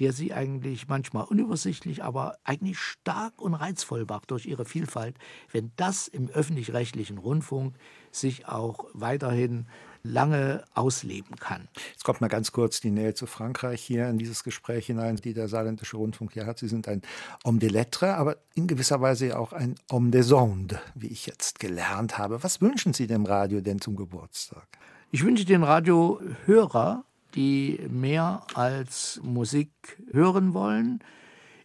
der 0.00 0.12
sie 0.12 0.32
eigentlich 0.32 0.88
manchmal 0.88 1.24
unübersichtlich, 1.24 2.04
aber 2.04 2.36
eigentlich 2.44 2.78
stark 2.78 3.40
und 3.40 3.54
reizvoll 3.54 4.04
macht 4.08 4.30
durch 4.30 4.46
ihre 4.46 4.64
Vielfalt, 4.64 5.16
wenn 5.52 5.72
das 5.76 6.08
im 6.08 6.28
öffentlich-rechtlichen 6.28 7.18
Rundfunk 7.18 7.76
sich 8.10 8.48
auch 8.48 8.86
weiterhin 8.92 9.66
lange 10.02 10.64
ausleben 10.74 11.36
kann. 11.36 11.68
Jetzt 11.92 12.04
kommt 12.04 12.20
mal 12.20 12.28
ganz 12.28 12.52
kurz 12.52 12.80
die 12.80 12.90
Nähe 12.90 13.14
zu 13.14 13.26
Frankreich 13.26 13.82
hier 13.82 14.08
in 14.08 14.18
dieses 14.18 14.44
Gespräch 14.44 14.86
hinein, 14.86 15.16
die 15.16 15.34
der 15.34 15.48
saarländische 15.48 15.96
Rundfunk 15.96 16.32
hier 16.32 16.46
hat. 16.46 16.58
Sie 16.58 16.68
sind 16.68 16.88
ein 16.88 17.02
Homme 17.44 17.58
de 17.58 17.68
Lettres, 17.68 18.14
aber 18.14 18.36
in 18.54 18.66
gewisser 18.66 19.00
Weise 19.00 19.38
auch 19.38 19.52
ein 19.52 19.74
Homme 19.90 20.10
des 20.10 20.32
Ondes, 20.32 20.78
wie 20.94 21.08
ich 21.08 21.26
jetzt 21.26 21.58
gelernt 21.58 22.18
habe. 22.18 22.42
Was 22.42 22.60
wünschen 22.60 22.92
Sie 22.92 23.06
dem 23.06 23.24
Radio 23.24 23.60
denn 23.60 23.80
zum 23.80 23.96
Geburtstag? 23.96 24.66
Ich 25.10 25.24
wünsche 25.24 25.44
den 25.44 25.62
Radiohörer 25.62 27.04
die 27.36 27.78
mehr 27.88 28.42
als 28.54 29.20
Musik 29.22 29.70
hören 30.10 30.54
wollen. 30.54 31.00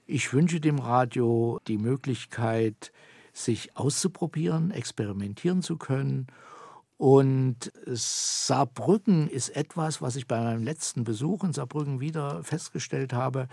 Ich 0.05 0.33
wünsche 0.33 0.59
dem 0.59 0.79
Radio 0.79 1.59
die 1.67 1.77
Möglichkeit, 1.77 2.91
sich 3.33 3.77
auszuprobieren, 3.77 4.71
experimentieren 4.71 5.61
zu 5.61 5.77
können. 5.77 6.27
Und 6.97 7.71
Saarbrücken 7.87 9.27
ist 9.27 9.49
etwas, 9.49 10.03
was 10.03 10.15
ich 10.17 10.27
bei 10.27 10.39
meinem 10.39 10.61
letzten 10.61 11.03
Besuch 11.03 11.43
in 11.43 11.51
Saarbrücken 11.51 11.99
wieder 11.99 12.43
festgestellt 12.43 13.11
habe, 13.11 13.47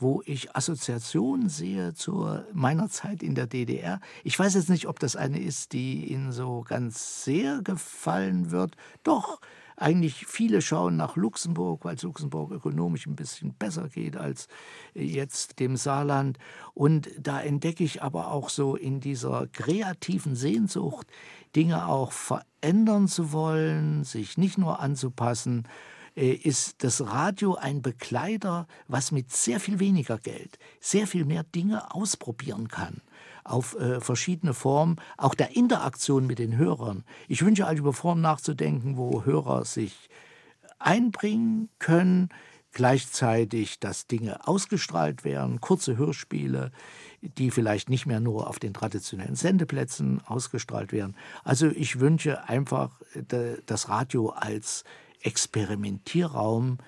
wo 0.00 0.20
ich 0.24 0.56
Assoziationen 0.56 1.48
sehe 1.48 1.94
zu 1.94 2.40
meiner 2.52 2.88
Zeit 2.88 3.22
in 3.22 3.36
der 3.36 3.46
DDR. 3.46 4.00
Ich 4.24 4.36
weiß 4.36 4.54
jetzt 4.54 4.68
nicht, 4.68 4.88
ob 4.88 4.98
das 4.98 5.14
eine 5.14 5.38
ist, 5.38 5.74
die 5.74 6.10
Ihnen 6.10 6.32
so 6.32 6.64
ganz 6.66 7.22
sehr 7.22 7.62
gefallen 7.62 8.50
wird. 8.50 8.74
Doch, 9.04 9.40
eigentlich 9.80 10.26
viele 10.26 10.60
schauen 10.60 10.96
nach 10.96 11.16
Luxemburg, 11.16 11.84
weil 11.84 11.94
es 11.94 12.02
Luxemburg 12.02 12.50
ökonomisch 12.50 13.06
ein 13.06 13.16
bisschen 13.16 13.54
besser 13.54 13.88
geht 13.88 14.16
als 14.16 14.48
jetzt 14.94 15.60
dem 15.60 15.76
Saarland. 15.76 16.38
Und 16.74 17.10
da 17.18 17.40
entdecke 17.40 17.84
ich 17.84 18.02
aber 18.02 18.30
auch 18.32 18.48
so 18.48 18.76
in 18.76 19.00
dieser 19.00 19.46
kreativen 19.48 20.34
Sehnsucht, 20.34 21.06
Dinge 21.54 21.86
auch 21.86 22.12
verändern 22.12 23.08
zu 23.08 23.32
wollen, 23.32 24.04
sich 24.04 24.36
nicht 24.36 24.58
nur 24.58 24.80
anzupassen, 24.80 25.66
äh, 26.16 26.32
ist 26.32 26.82
das 26.82 27.00
Radio 27.00 27.54
ein 27.54 27.80
Begleiter, 27.80 28.66
was 28.88 29.12
mit 29.12 29.32
sehr 29.32 29.60
viel 29.60 29.78
weniger 29.78 30.18
Geld 30.18 30.58
sehr 30.80 31.06
viel 31.06 31.24
mehr 31.24 31.44
Dinge 31.44 31.94
ausprobieren 31.94 32.68
kann 32.68 33.00
auf 33.48 33.78
äh, 33.78 34.00
verschiedene 34.00 34.54
Formen, 34.54 34.96
auch 35.16 35.34
der 35.34 35.56
Interaktion 35.56 36.26
mit 36.26 36.38
den 36.38 36.56
Hörern. 36.56 37.04
Ich 37.28 37.44
wünsche 37.44 37.66
halt 37.66 37.78
über 37.78 37.92
Formen 37.92 38.20
nachzudenken, 38.20 38.96
wo 38.96 39.24
Hörer 39.24 39.64
sich 39.64 40.08
einbringen 40.78 41.68
können, 41.78 42.28
gleichzeitig, 42.72 43.80
dass 43.80 44.06
Dinge 44.06 44.46
ausgestrahlt 44.46 45.24
werden, 45.24 45.60
kurze 45.60 45.96
Hörspiele, 45.96 46.70
die 47.22 47.50
vielleicht 47.50 47.88
nicht 47.88 48.06
mehr 48.06 48.20
nur 48.20 48.48
auf 48.48 48.58
den 48.58 48.74
traditionellen 48.74 49.34
Sendeplätzen 49.34 50.20
ausgestrahlt 50.26 50.92
werden. 50.92 51.16
Also 51.42 51.68
ich 51.68 51.98
wünsche 51.98 52.48
einfach 52.48 53.00
äh, 53.14 53.56
das 53.66 53.88
Radio 53.88 54.30
als 54.30 54.84
Experimentierraum 55.22 56.78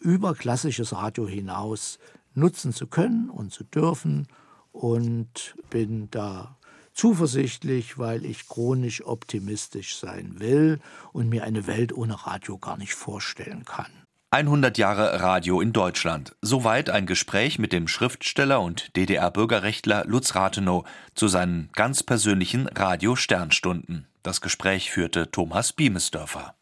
über 0.00 0.34
klassisches 0.34 0.92
Radio 0.92 1.26
hinaus 1.26 1.98
nutzen 2.34 2.72
zu 2.72 2.86
können 2.86 3.30
und 3.30 3.52
zu 3.52 3.64
dürfen 3.64 4.26
und 4.74 5.54
bin 5.70 6.10
da 6.10 6.58
zuversichtlich, 6.92 7.96
weil 7.98 8.24
ich 8.24 8.48
chronisch 8.48 9.04
optimistisch 9.06 9.96
sein 9.96 10.40
will 10.40 10.80
und 11.12 11.28
mir 11.28 11.44
eine 11.44 11.66
Welt 11.66 11.92
ohne 11.92 12.26
Radio 12.26 12.58
gar 12.58 12.76
nicht 12.76 12.94
vorstellen 12.94 13.64
kann. 13.64 13.90
100 14.30 14.76
Jahre 14.78 15.20
Radio 15.20 15.60
in 15.60 15.72
Deutschland. 15.72 16.34
Soweit 16.42 16.90
ein 16.90 17.06
Gespräch 17.06 17.60
mit 17.60 17.72
dem 17.72 17.86
Schriftsteller 17.86 18.60
und 18.60 18.96
DDR-Bürgerrechtler 18.96 20.04
Lutz 20.06 20.34
Rathenow 20.34 20.84
zu 21.14 21.28
seinen 21.28 21.70
ganz 21.74 22.02
persönlichen 22.02 22.66
Radio-Sternstunden. 22.66 24.08
Das 24.24 24.40
Gespräch 24.40 24.90
führte 24.90 25.30
Thomas 25.30 25.72
Biemesdörfer. 25.72 26.52